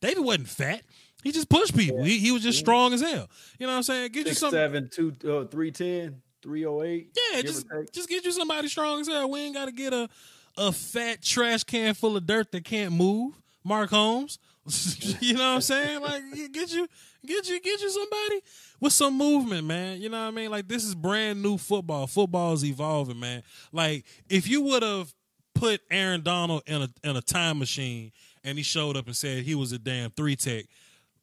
David 0.00 0.24
wasn't 0.24 0.48
fat. 0.48 0.82
He 1.22 1.32
just 1.32 1.48
pushed 1.48 1.74
people. 1.74 2.04
He, 2.04 2.18
he 2.18 2.32
was 2.32 2.42
just 2.42 2.58
strong 2.58 2.92
as 2.92 3.00
hell. 3.00 3.28
You 3.58 3.66
know 3.66 3.72
what 3.72 3.78
I'm 3.78 3.82
saying? 3.82 4.12
Get 4.12 4.26
you 4.26 4.32
Six, 4.32 4.40
some 4.40 4.50
seven, 4.50 4.90
two, 4.92 5.08
uh, 5.22 5.46
310, 5.46 6.20
308. 6.42 7.18
Yeah, 7.32 7.40
just 7.42 7.66
just 7.92 8.08
get 8.08 8.24
you 8.24 8.32
somebody 8.32 8.68
strong 8.68 9.00
as 9.00 9.08
hell. 9.08 9.30
We 9.30 9.40
ain't 9.40 9.54
gotta 9.54 9.72
get 9.72 9.92
a 9.94 10.08
a 10.56 10.70
fat 10.72 11.22
trash 11.22 11.64
can 11.64 11.94
full 11.94 12.16
of 12.16 12.26
dirt 12.26 12.52
that 12.52 12.64
can't 12.64 12.92
move. 12.92 13.34
Mark 13.64 13.90
Holmes. 13.90 14.38
you 15.20 15.34
know 15.34 15.40
what 15.40 15.54
I'm 15.56 15.60
saying? 15.60 16.00
Like 16.00 16.22
get 16.52 16.72
you 16.72 16.88
get 17.26 17.48
you 17.48 17.60
get 17.60 17.80
you 17.80 17.90
somebody 17.90 18.40
with 18.80 18.92
some 18.92 19.16
movement, 19.16 19.66
man. 19.66 20.00
You 20.00 20.08
know 20.08 20.22
what 20.22 20.28
I 20.28 20.30
mean? 20.30 20.50
Like 20.50 20.68
this 20.68 20.84
is 20.84 20.94
brand 20.94 21.42
new 21.42 21.58
football. 21.58 22.06
Football 22.06 22.54
is 22.54 22.64
evolving, 22.64 23.20
man. 23.20 23.42
Like 23.72 24.04
if 24.28 24.48
you 24.48 24.62
would 24.62 24.82
have 24.82 25.12
put 25.54 25.82
Aaron 25.90 26.22
Donald 26.22 26.62
in 26.66 26.82
a 26.82 26.88
in 27.02 27.16
a 27.16 27.22
time 27.22 27.58
machine 27.58 28.12
and 28.42 28.56
he 28.56 28.64
showed 28.64 28.96
up 28.96 29.06
and 29.06 29.14
said 29.16 29.44
he 29.44 29.54
was 29.54 29.72
a 29.72 29.78
damn 29.78 30.10
three 30.10 30.36
tech, 30.36 30.64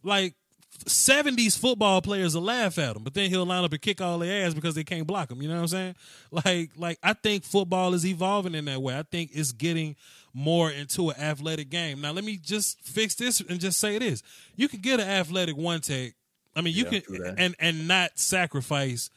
like 0.04 0.36
70s 0.86 1.58
football 1.58 2.02
players 2.02 2.36
will 2.36 2.44
laugh 2.44 2.78
at 2.78 2.96
him, 2.96 3.04
but 3.04 3.14
then 3.14 3.30
he'll 3.30 3.46
line 3.46 3.64
up 3.64 3.72
and 3.72 3.82
kick 3.82 4.02
all 4.02 4.20
their 4.20 4.46
ass 4.46 4.54
because 4.54 4.76
they 4.76 4.84
can't 4.84 5.08
block 5.08 5.32
him. 5.32 5.42
You 5.42 5.48
know 5.50 5.56
what 5.56 5.62
I'm 5.62 5.68
saying? 5.68 5.96
Like, 6.32 6.72
like 6.78 6.98
I 7.04 7.14
think 7.14 7.44
football 7.44 7.94
is 7.94 8.06
evolving 8.06 8.56
in 8.56 8.66
that 8.66 8.82
way. 8.82 8.98
I 8.98 9.04
think 9.04 9.32
it's 9.34 9.52
getting 9.52 9.98
more 10.34 10.72
into 10.72 11.10
an 11.10 11.20
athletic 11.20 11.70
game. 11.70 12.00
Now, 12.00 12.12
let 12.12 12.24
me 12.24 12.38
just 12.38 12.80
fix 12.82 13.16
this 13.16 13.42
and 13.42 13.60
just 13.60 13.80
say 13.80 14.00
this: 14.00 14.24
you 14.56 14.70
can 14.70 14.80
get 14.80 15.02
an 15.02 15.08
athletic 15.10 15.58
one 15.58 15.82
take. 15.82 16.14
I 16.56 16.62
mean, 16.62 16.74
you 16.74 16.86
Yeah, 16.90 17.00
can 17.02 17.36
and 17.38 17.56
and 17.60 17.88
not 17.88 18.18
sacrifice, 18.18 19.10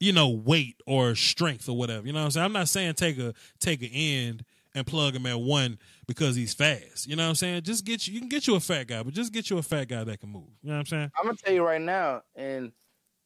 you 0.00 0.12
know, 0.12 0.30
weight 0.30 0.76
or 0.86 1.14
strength 1.14 1.68
or 1.68 1.76
whatever. 1.76 2.06
You 2.06 2.14
know 2.14 2.20
what 2.20 2.24
I'm 2.26 2.30
saying? 2.30 2.44
I'm 2.46 2.52
not 2.52 2.68
saying 2.68 2.94
take 2.94 3.18
a 3.18 3.34
take 3.60 3.82
an 3.82 3.90
end 3.92 4.44
and 4.74 4.86
plug 4.86 5.14
him 5.14 5.26
at 5.26 5.38
one 5.38 5.78
because 6.06 6.36
he's 6.36 6.54
fast. 6.54 7.06
You 7.06 7.16
know 7.16 7.24
what 7.24 7.30
I'm 7.30 7.34
saying? 7.34 7.62
Just 7.62 7.84
get 7.84 8.06
you. 8.06 8.14
You 8.14 8.20
can 8.20 8.28
get 8.28 8.46
you 8.46 8.54
a 8.56 8.60
fat 8.60 8.86
guy, 8.86 9.02
but 9.02 9.12
just 9.14 9.32
get 9.32 9.50
you 9.50 9.58
a 9.58 9.62
fat 9.62 9.88
guy 9.88 10.04
that 10.04 10.20
can 10.20 10.30
move. 10.30 10.44
You 10.62 10.68
know 10.70 10.74
what 10.74 10.80
I'm 10.80 10.86
saying? 10.86 11.10
I'm 11.18 11.26
gonna 11.26 11.36
tell 11.36 11.52
you 11.54 11.64
right 11.64 11.80
now, 11.80 12.22
and 12.34 12.72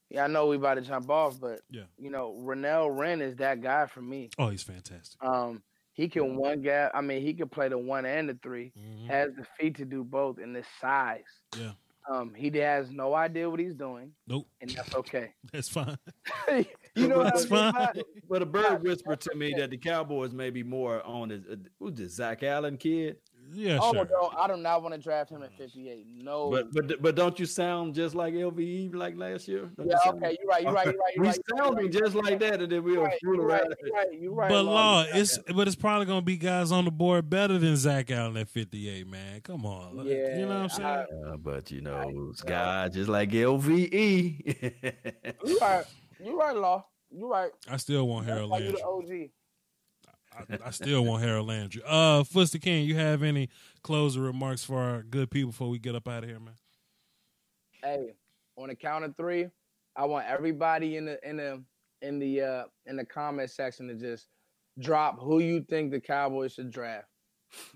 yeah, 0.09 0.23
I 0.25 0.27
know 0.27 0.47
we 0.47 0.55
about 0.57 0.75
to 0.75 0.81
jump 0.81 1.09
off, 1.09 1.39
but 1.39 1.61
Yeah. 1.69 1.83
you 1.97 2.09
know, 2.09 2.33
Renell 2.43 2.95
Wren 2.97 3.21
is 3.21 3.35
that 3.37 3.61
guy 3.61 3.85
for 3.85 4.01
me. 4.01 4.29
Oh, 4.37 4.49
he's 4.49 4.63
fantastic. 4.63 5.23
Um, 5.23 5.63
he 5.93 6.07
can 6.09 6.35
one 6.35 6.61
gap. 6.61 6.91
I 6.93 7.01
mean, 7.01 7.21
he 7.21 7.33
can 7.33 7.49
play 7.49 7.67
the 7.69 7.77
one 7.77 8.05
and 8.05 8.27
the 8.29 8.33
3 8.41 8.71
Mhm. 8.77 9.07
Has 9.07 9.33
the 9.35 9.45
feet 9.59 9.75
to 9.77 9.85
do 9.85 10.03
both, 10.03 10.37
and 10.37 10.55
the 10.55 10.63
size. 10.79 11.23
Yeah. 11.57 11.73
Um, 12.09 12.33
he 12.33 12.49
has 12.57 12.89
no 12.89 13.13
idea 13.13 13.47
what 13.49 13.59
he's 13.59 13.75
doing, 13.75 14.11
Nope, 14.25 14.47
and 14.59 14.71
that's 14.71 14.95
okay. 14.95 15.33
that's 15.53 15.69
fine. 15.69 15.97
you 16.95 17.07
know 17.07 17.17
what 17.19 17.33
That's 17.33 17.45
I 17.51 17.71
fine. 17.71 18.03
But 18.29 18.41
a 18.41 18.45
bird 18.45 18.83
whispered 18.83 19.19
to 19.21 19.35
me 19.35 19.53
that 19.57 19.69
the 19.71 19.77
Cowboys 19.77 20.33
may 20.33 20.49
be 20.49 20.63
more 20.63 21.05
on 21.05 21.29
his, 21.29 21.41
uh, 21.51 21.55
who's 21.79 21.93
this, 21.95 22.15
Zach 22.15 22.43
Allen 22.43 22.77
kid? 22.77 23.17
Yeah, 23.53 23.79
Oh 23.81 23.91
sure. 23.91 24.07
no, 24.09 24.31
I 24.37 24.47
do 24.47 24.55
not 24.55 24.81
want 24.81 24.95
to 24.95 25.01
draft 25.01 25.29
him 25.29 25.43
at 25.43 25.51
58. 25.57 26.05
No. 26.23 26.49
But 26.49 26.71
but 26.71 27.01
but 27.01 27.15
don't 27.15 27.37
you 27.37 27.45
sound 27.45 27.93
just 27.93 28.15
like 28.15 28.33
LVE 28.33 28.95
like 28.95 29.17
last 29.17 29.45
year? 29.49 29.69
Don't 29.75 29.89
yeah, 29.89 29.97
sound- 30.05 30.23
okay, 30.23 30.37
you're 30.39 30.47
right. 30.47 30.63
You're 30.63 30.71
right. 30.71 30.85
You're 30.85 30.93
right. 30.95 31.13
You're 31.15 31.21
We 31.23 31.27
right. 31.27 31.37
you're 31.49 31.57
sounding 31.57 31.83
right, 31.85 31.91
just 31.91 32.15
like 32.15 32.39
that, 32.39 32.61
and 32.61 32.71
then 32.71 32.81
we'll 32.81 32.93
You're 32.93 33.03
right. 33.03 33.19
fool 33.21 33.35
You're 33.35 33.45
right. 33.47 33.61
around. 33.63 33.75
You're 33.83 33.93
right. 33.93 34.07
You're 34.21 34.33
right. 34.33 34.49
But 34.49 34.63
Law. 34.63 34.71
law, 34.71 35.05
You're 35.07 35.17
it's 35.17 35.37
but 35.53 35.67
it's 35.67 35.75
probably 35.75 36.05
gonna 36.05 36.21
be 36.21 36.37
guys 36.37 36.71
on 36.71 36.85
the 36.85 36.91
board 36.91 37.29
better 37.29 37.57
than 37.57 37.75
Zach 37.75 38.09
Allen 38.11 38.37
at 38.37 38.47
58, 38.47 39.05
man. 39.07 39.41
Come 39.41 39.65
on, 39.65 39.97
Like, 39.97 40.07
you 40.07 40.45
know 40.45 40.47
what 40.47 40.55
I'm 40.57 40.69
saying? 40.69 40.87
I- 40.87 41.29
Uh, 41.33 41.37
but 41.37 41.71
you 41.71 41.81
know, 41.81 42.29
it's 42.31 42.41
guys 42.43 42.93
just 42.93 43.09
like 43.09 43.31
LVE. 43.31 44.93
You 45.45 45.57
right. 45.59 45.83
You 46.23 46.39
right, 46.39 46.55
Law. 46.55 46.85
You 47.09 47.29
right. 47.31 47.51
I, 47.69 47.77
still 47.77 48.07
want 48.07 48.25
That's 48.25 48.35
Harold 48.37 48.51
you 48.61 48.65
Landry. 48.77 48.81
the 48.81 49.27
OG. 49.27 49.29
I, 50.63 50.67
I 50.67 50.71
still 50.71 51.03
want 51.03 51.23
Harold 51.23 51.47
Landry. 51.47 51.81
Uh, 51.85 52.23
Fuster 52.23 52.61
King, 52.61 52.85
you 52.85 52.95
have 52.95 53.21
any 53.21 53.49
closing 53.83 54.21
remarks 54.21 54.63
for 54.63 54.77
our 54.79 55.03
good 55.03 55.29
people 55.29 55.51
before 55.51 55.69
we 55.69 55.77
get 55.79 55.93
up 55.95 56.07
out 56.07 56.23
of 56.23 56.29
here, 56.29 56.39
man? 56.39 56.53
Hey, 57.83 58.13
on 58.57 58.69
the 58.69 58.75
count 58.75 59.03
of 59.03 59.15
three, 59.17 59.47
I 59.95 60.05
want 60.05 60.25
everybody 60.27 60.95
in 60.97 61.05
the 61.05 61.29
in 61.29 61.37
the 61.37 61.61
in 62.01 62.19
the 62.19 62.41
uh 62.41 62.63
in 62.85 62.95
the 62.95 63.05
comment 63.05 63.49
section 63.49 63.87
to 63.89 63.95
just 63.95 64.27
drop 64.79 65.19
who 65.19 65.39
you 65.39 65.65
think 65.69 65.91
the 65.91 65.99
Cowboys 65.99 66.53
should 66.53 66.71
draft. 66.71 67.07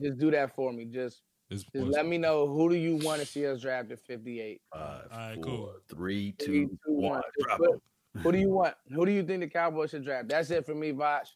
Just 0.02 0.18
do 0.18 0.32
that 0.32 0.56
for 0.56 0.72
me. 0.72 0.86
Just 0.86 1.24
It's, 1.50 1.64
just 1.64 1.88
let 1.88 2.06
me 2.06 2.18
know 2.18 2.48
who 2.48 2.70
do 2.70 2.76
you 2.76 2.96
want 2.98 3.20
to 3.20 3.28
see 3.28 3.46
us 3.48 3.62
draft 3.62 3.92
at 3.92 4.00
58. 4.00 4.62
Five, 4.74 5.02
right, 5.12 5.36
four, 5.36 5.44
cool. 5.44 5.74
three, 5.90 6.34
Three, 6.40 6.46
two, 6.48 6.68
two, 6.86 6.94
one. 6.94 7.10
one. 7.12 7.22
Just 7.38 7.48
Drop 7.48 7.58
put- 7.60 7.72
'em. 7.74 7.82
Who 8.24 8.32
do 8.32 8.38
you 8.38 8.50
want? 8.50 8.76
Who 8.94 9.06
do 9.06 9.12
you 9.12 9.24
think 9.24 9.42
the 9.42 9.48
Cowboys 9.50 9.92
should 9.92 10.04
draft? 10.06 10.28
That's 10.30 10.50
it 10.52 10.66
for 10.66 10.74
me, 10.76 10.92
Voch. 10.92 11.28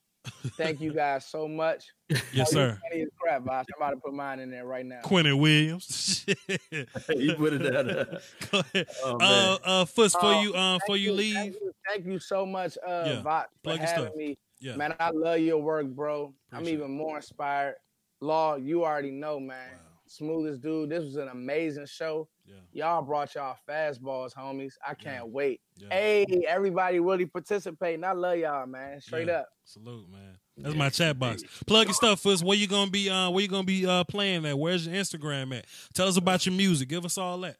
Thank 0.57 0.82
you 0.82 0.93
guys 0.93 1.25
so 1.25 1.47
much. 1.47 1.86
yes, 2.34 2.49
Oh, 2.49 2.51
sir. 2.53 2.80
funny 2.89 3.01
as 3.03 3.07
crap, 3.19 3.43
Voch. 3.43 3.65
I'm 3.75 3.82
about 3.82 3.89
to 3.91 3.97
put 3.97 4.13
mine 4.13 4.39
in 4.39 4.51
there 4.51 4.65
right 4.65 4.86
now. 4.86 4.99
Quinnen 5.03 5.39
Williams. 5.39 6.25
you 6.27 7.34
put 7.36 7.53
it 7.53 7.59
down. 7.71 7.88
there. 7.88 8.19
Go 8.51 8.59
ahead. 8.59 8.88
Oh, 9.03 9.17
uh, 9.21 9.57
uh, 9.63 9.86
Fuss, 9.86 10.13
for 10.13 10.25
Uh, 10.25 10.41
you, 10.41 10.53
uh, 10.53 10.80
for 10.86 10.95
Thank 10.95 11.01
you 11.01 11.07
Thank 11.15 11.17
leave. 11.17 11.53
you, 11.61 11.71
thank 11.88 12.05
you 12.05 12.19
so 12.19 12.45
much, 12.45 12.77
uh, 12.86 13.03
Yeah. 13.05 13.21
Voch, 13.21 13.45
for 13.45 13.49
Plug 13.63 13.80
having 13.80 14.17
me. 14.17 14.38
Yeah, 14.59 14.75
Man, 14.75 14.93
I 14.99 15.09
love 15.11 15.39
your 15.39 15.61
work, 15.61 15.88
bro. 15.88 16.34
I'm 16.51 16.67
even 16.67 16.91
more 16.91 17.15
inspired. 17.15 17.75
Law, 18.19 18.55
you 18.57 18.84
already 18.84 19.11
know, 19.11 19.39
man. 19.39 19.69
Wow. 19.71 19.80
Smoothest 20.07 20.61
dude. 20.61 20.89
This 20.89 21.05
was 21.05 21.15
an 21.15 21.30
amazing 21.30 21.86
show. 21.86 22.27
Yeah, 22.50 22.56
Y'all 22.74 23.02
brought 23.04 23.36
y'all 23.36 23.56
fastballs, 23.70 24.34
homies. 24.34 24.74
I 24.86 24.93
can't 24.95 25.28
wait. 25.30 25.62
yeah. 25.78 25.88
Hey, 25.91 26.26
everybody 26.47 27.00
really 27.00 27.26
participating. 27.28 28.04
I 28.04 28.12
love 28.14 28.38
y'all, 28.38 28.66
man. 28.66 29.00
Straight 29.02 29.28
Yeah. 29.28 29.41
up. 29.41 29.50
Salute, 29.64 30.10
man. 30.10 30.38
That's 30.58 30.76
my 30.76 30.89
chat 30.89 31.18
box. 31.20 31.43
Plug 31.68 31.88
your 31.88 31.93
stuff, 31.93 32.20
Fuss. 32.22 32.43
Where 32.43 32.58
you 32.58 32.68
gonna 32.68 32.91
be? 32.91 33.10
Uh, 33.10 33.30
where 33.30 33.41
you 33.41 33.47
gonna 33.47 33.64
be 33.64 33.86
uh, 33.86 34.04
playing 34.04 34.45
at? 34.45 34.58
Where's 34.58 34.88
your 34.88 34.95
Instagram 34.95 35.58
at? 35.58 35.66
Tell 35.93 36.08
us 36.08 36.18
about 36.18 36.45
your 36.45 36.56
music. 36.56 36.89
Give 36.89 37.06
us 37.06 37.18
all 37.18 37.38
that. 37.41 37.58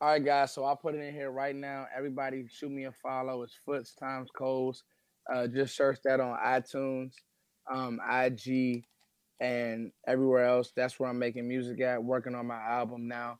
All 0.00 0.08
right, 0.08 0.22
guys. 0.24 0.52
So 0.52 0.64
I'll 0.64 0.76
put 0.76 0.94
it 0.94 0.98
in 0.98 1.14
here 1.14 1.30
right 1.30 1.56
now. 1.56 1.86
Everybody 1.96 2.46
shoot 2.50 2.70
me 2.70 2.84
a 2.84 2.92
follow. 2.92 3.42
It's 3.42 3.54
Foots 3.64 3.94
times 3.94 4.28
Coles. 4.36 4.82
Uh, 5.32 5.46
just 5.46 5.74
search 5.76 5.98
that 6.04 6.20
on 6.20 6.36
iTunes, 6.38 7.12
um, 7.72 7.98
IG, 8.06 8.84
and 9.40 9.90
everywhere 10.06 10.44
else. 10.44 10.72
That's 10.76 11.00
where 11.00 11.08
I'm 11.08 11.18
making 11.18 11.48
music 11.48 11.80
at, 11.80 12.02
working 12.04 12.34
on 12.34 12.46
my 12.46 12.60
album 12.60 13.08
now. 13.08 13.38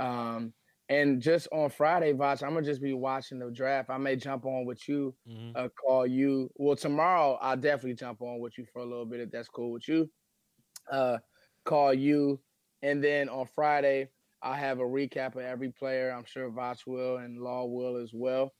Um, 0.00 0.54
and 0.90 1.22
just 1.22 1.48
on 1.52 1.70
Friday, 1.70 2.12
Voch, 2.14 2.42
I'm 2.42 2.54
gonna 2.54 2.66
just 2.66 2.82
be 2.82 2.94
watching 2.94 3.40
the 3.40 3.50
draft. 3.52 3.90
I 3.90 3.98
may 3.98 4.16
jump 4.16 4.46
on 4.46 4.66
with 4.66 4.88
you, 4.88 5.16
Mhm. 5.24 5.56
uh, 5.56 5.68
call 5.70 6.06
you. 6.06 6.50
Well, 6.56 6.76
tomorrow 6.76 7.34
I'll 7.42 7.58
definitely 7.58 7.94
jump 7.96 8.22
on 8.22 8.40
with 8.40 8.58
you 8.58 8.66
for 8.66 8.80
a 8.80 8.86
little 8.86 9.06
bit 9.06 9.20
if 9.20 9.30
that's 9.32 9.50
cool 9.50 9.72
with 9.72 9.88
you. 9.88 10.10
Uh, 10.90 11.18
call 11.64 11.94
you, 11.94 12.42
and 12.82 13.02
then 13.04 13.28
on 13.28 13.46
Friday 13.46 14.10
I'll 14.42 14.54
have 14.54 14.80
a 14.80 14.84
recap 14.84 15.34
of 15.36 15.42
every 15.42 15.70
player. 15.72 16.10
I'm 16.10 16.24
sure 16.24 16.50
Voch 16.50 16.86
will 16.86 17.18
and 17.18 17.38
Law 17.38 17.66
will 17.66 17.96
as 17.96 18.12
well. 18.14 18.54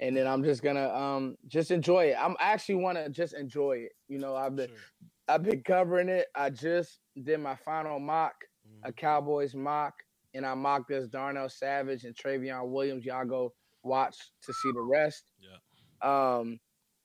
And 0.00 0.16
then 0.16 0.26
I'm 0.26 0.44
just 0.44 0.62
gonna 0.62 0.88
um 0.90 1.36
just 1.48 1.70
enjoy 1.72 2.06
it. 2.12 2.16
I'm 2.18 2.32
I 2.40 2.52
actually 2.52 2.76
want 2.76 2.98
to 2.98 3.10
just 3.10 3.34
enjoy 3.34 3.78
it. 3.78 3.92
You 4.08 4.18
know, 4.18 4.36
I've 4.36 4.56
been 4.56 4.68
Sure. 4.68 4.92
I've 5.28 5.44
been 5.44 5.62
covering 5.62 6.08
it. 6.10 6.28
I 6.34 6.50
just 6.50 7.00
did 7.22 7.40
my 7.40 7.56
final 7.56 8.00
mock, 8.00 8.36
a 8.84 8.92
Mhm. 8.92 8.94
Cowboys 8.94 9.54
mock, 9.54 9.94
and 10.36 10.46
I 10.46 10.54
mocked 10.54 10.88
this 10.88 11.08
Darnell 11.08 11.48
Savage 11.48 12.04
and 12.04 12.14
Trayveon 12.14 12.68
Williams. 12.68 13.04
Y'all 13.04 13.24
go 13.24 13.52
watch 13.82 14.16
to 14.42 14.52
see 14.52 14.70
the 14.72 14.82
rest. 14.82 15.32
Yeah. 15.40 16.36
Um, 16.38 16.58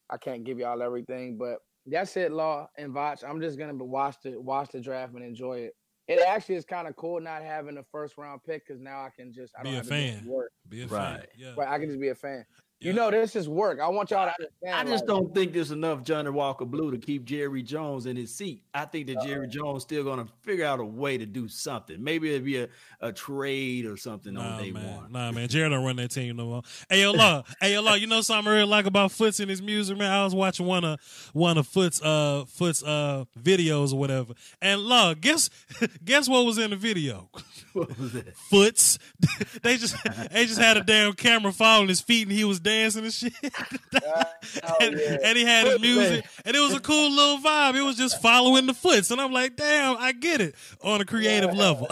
I 0.10 0.18
can't 0.18 0.44
give 0.44 0.60
y'all 0.60 0.82
everything, 0.82 1.38
but 1.38 1.60
that's 1.86 2.16
it, 2.18 2.32
Law 2.32 2.68
and 2.78 2.94
Voch. 2.94 3.24
I'm 3.28 3.42
just 3.42 3.58
gonna 3.58 3.74
watch 3.74 4.18
the 4.24 4.40
watch 4.40 4.70
the 4.72 4.80
draft 4.82 5.14
and 5.14 5.24
enjoy 5.24 5.60
it. 5.60 5.74
It 6.08 6.20
actually 6.28 6.56
is 6.56 6.66
kind 6.66 6.88
of 6.88 6.96
cool 6.98 7.22
not 7.22 7.42
having 7.42 7.78
a 7.78 7.84
first 7.92 8.18
round 8.18 8.42
pick 8.44 8.68
because 8.68 8.82
now 8.82 9.00
I 9.02 9.10
can 9.16 9.32
just 9.32 9.54
I 9.58 9.64
Be 9.64 9.70
don't 9.70 9.74
a 9.74 9.78
have 9.78 9.86
to 9.88 9.92
fan. 9.92 10.26
work. 10.26 10.52
Be 10.68 10.82
a 10.84 10.88
fan. 10.88 10.98
Right. 10.98 11.30
Yeah. 11.38 11.54
But 11.56 11.68
I 11.70 11.80
can 11.80 11.88
just 11.88 12.02
be 12.02 12.10
a 12.10 12.16
fan. 12.16 12.46
Yeah. 12.82 12.88
You 12.90 12.94
know, 12.94 13.12
this 13.12 13.36
is 13.36 13.48
work. 13.48 13.80
I 13.80 13.88
want 13.90 14.10
y'all 14.10 14.26
to 14.28 14.34
understand. 14.40 14.76
I 14.76 14.92
just 14.92 15.08
like, 15.08 15.08
don't 15.08 15.36
think 15.36 15.54
there's 15.54 15.70
enough 15.72 16.02
Johnnie 16.04 16.32
Walker 16.32 16.66
Blue 16.66 16.90
to 16.90 16.98
keep 16.98 17.26
Jerry 17.26 17.62
Jones 17.62 18.08
in 18.08 18.16
his 18.16 18.34
seat. 18.34 18.64
I 18.74 18.86
think 18.86 19.06
that 19.08 19.22
Jerry 19.22 19.48
Jones 19.48 19.84
still 19.84 20.04
gonna 20.04 20.26
figure 20.42 20.66
out 20.66 20.80
a 20.80 20.84
way 20.84 21.18
to 21.18 21.26
do 21.28 21.48
something. 21.48 22.04
Maybe 22.04 22.32
it'd 22.32 22.44
be 22.44 22.58
a, 22.58 22.70
a 23.00 23.14
trade 23.14 23.86
or 23.86 23.98
something 23.98 24.34
Nah, 24.34 24.56
on 24.58 24.64
day 24.64 24.72
man. 24.72 24.96
one. 24.96 25.12
Nah, 25.12 25.32
man. 25.32 25.48
Jared 25.48 25.72
don't 25.72 25.86
run 25.86 25.96
that 25.98 26.10
team 26.10 26.36
no 26.38 26.46
more. 26.48 26.62
Hey, 26.90 27.02
yo, 27.04 27.12
Law. 27.12 27.44
hey, 27.62 27.74
yo, 27.74 27.82
Law. 27.82 27.94
You 27.94 28.08
know 28.08 28.22
something 28.22 28.52
I 28.52 28.56
really 28.56 28.68
like 28.68 28.88
about 28.88 29.12
Foots 29.12 29.40
and 29.40 29.50
his 29.50 29.62
music, 29.62 29.98
man? 29.98 30.12
I 30.12 30.24
was 30.24 30.34
watching 30.34 30.66
one 30.66 30.84
of 30.84 31.00
one 31.34 31.60
of 31.60 31.68
Foots 31.68 32.02
uh 32.02 32.46
Foots 32.48 32.82
uh 32.84 33.26
videos 33.40 33.94
or 33.94 34.00
whatever. 34.00 34.34
And 34.62 34.82
Law, 34.82 35.14
guess 35.14 35.52
guess 36.04 36.28
what 36.28 36.46
was 36.48 36.58
in 36.58 36.72
the 36.72 36.76
video? 36.78 37.30
What 37.74 37.98
was 37.98 38.12
that? 38.12 38.36
Foots. 38.36 39.00
they 39.64 39.78
just 39.78 39.96
they 40.34 40.46
just 40.46 40.60
had 40.60 40.76
a 40.76 40.84
damn 40.84 41.14
camera 41.14 41.54
following 41.54 41.88
his 41.88 42.02
feet 42.02 42.24
and 42.28 42.36
he 42.36 42.44
was 42.44 42.60
dancing 42.72 43.04
and 43.04 43.14
shit. 43.14 43.34
uh, 43.44 44.24
oh, 44.64 44.76
and, 44.80 45.00
yeah. 45.00 45.18
and 45.24 45.38
he 45.38 45.44
had 45.44 45.68
his 45.68 45.80
music, 45.80 46.26
and 46.46 46.56
it 46.56 46.60
was 46.60 46.74
a 46.74 46.80
cool 46.80 47.12
little 47.12 47.40
vibe. 47.40 47.76
It 47.76 47.82
was 47.82 47.98
just 47.98 48.22
following 48.22 48.66
the 48.66 48.74
foots, 48.74 49.12
and 49.12 49.20
I'm 49.20 49.32
like, 49.32 49.56
damn, 49.56 49.98
I 49.98 50.12
get 50.14 50.42
it 50.42 50.56
on 50.84 51.02
a 51.02 51.06
creative 51.06 51.54
level. 51.54 51.88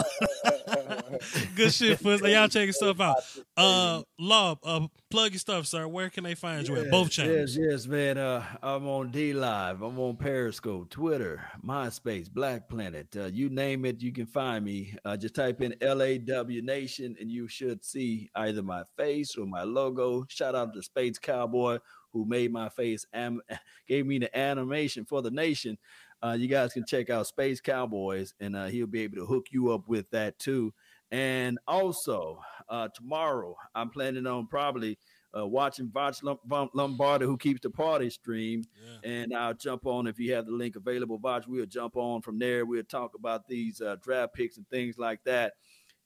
Good 1.54 1.72
shit, 1.72 1.98
foots. 1.98 2.22
Y'all 2.22 2.48
check 2.48 2.64
your 2.64 2.72
stuff 2.72 3.00
out. 3.00 3.16
Uh, 3.56 4.00
Law, 4.18 4.56
uh, 4.64 4.86
plug 5.10 5.32
your 5.32 5.38
stuff, 5.38 5.66
sir. 5.66 5.86
Where 5.86 6.08
can 6.08 6.24
they 6.24 6.34
find 6.34 6.66
you 6.66 6.76
at? 6.76 6.90
Both 6.90 7.10
channels. 7.10 7.54
Yes, 7.54 7.70
yes, 7.70 7.86
man. 7.86 8.16
Uh, 8.16 8.42
I'm 8.62 8.88
on 8.88 9.10
D 9.10 9.34
Live. 9.34 9.82
I'm 9.82 9.98
on 9.98 10.16
Periscope, 10.16 10.88
Twitter, 10.88 11.44
MySpace, 11.62 12.30
Black 12.30 12.70
Planet. 12.70 13.14
Uh, 13.14 13.26
you 13.26 13.50
name 13.50 13.84
it, 13.84 14.00
you 14.00 14.12
can 14.12 14.24
find 14.24 14.64
me. 14.64 14.94
Uh, 15.04 15.16
just 15.18 15.34
type 15.34 15.60
in 15.60 15.74
LAW 15.82 16.62
Nation, 16.62 17.16
and 17.20 17.30
you 17.30 17.48
should 17.48 17.84
see 17.84 18.30
either 18.34 18.62
my 18.62 18.82
face 18.96 19.36
or 19.36 19.44
my 19.44 19.62
logo. 19.62 20.24
Shout 20.28 20.54
out 20.54 20.69
to 20.74 20.82
Space 20.82 21.18
Cowboy 21.18 21.78
who 22.12 22.24
made 22.24 22.52
my 22.52 22.68
face, 22.68 23.06
am- 23.12 23.42
gave 23.88 24.06
me 24.06 24.18
the 24.18 24.36
animation 24.36 25.04
for 25.04 25.22
the 25.22 25.30
nation. 25.30 25.78
Uh, 26.22 26.36
you 26.38 26.48
guys 26.48 26.72
can 26.72 26.84
check 26.84 27.08
out 27.08 27.26
Space 27.26 27.60
Cowboys, 27.60 28.34
and 28.40 28.54
uh, 28.54 28.66
he'll 28.66 28.86
be 28.86 29.02
able 29.02 29.16
to 29.16 29.26
hook 29.26 29.46
you 29.50 29.72
up 29.72 29.88
with 29.88 30.10
that 30.10 30.38
too. 30.38 30.72
And 31.10 31.58
also, 31.66 32.40
uh, 32.68 32.88
tomorrow, 32.94 33.56
I'm 33.74 33.90
planning 33.90 34.26
on 34.26 34.46
probably 34.46 34.98
uh, 35.36 35.46
watching 35.46 35.88
Voch 35.88 36.70
Lombardi, 36.74 37.24
who 37.24 37.36
keeps 37.36 37.60
the 37.60 37.70
party 37.70 38.10
stream. 38.10 38.64
Yeah. 39.02 39.10
And 39.10 39.34
I'll 39.34 39.54
jump 39.54 39.86
on 39.86 40.06
if 40.06 40.18
you 40.18 40.34
have 40.34 40.46
the 40.46 40.52
link 40.52 40.76
available. 40.76 41.18
Voch, 41.18 41.46
we'll 41.46 41.66
jump 41.66 41.96
on 41.96 42.20
from 42.22 42.38
there. 42.38 42.66
We'll 42.66 42.84
talk 42.84 43.14
about 43.14 43.48
these 43.48 43.80
uh, 43.80 43.96
draft 44.02 44.34
picks 44.34 44.56
and 44.56 44.68
things 44.68 44.98
like 44.98 45.22
that. 45.24 45.54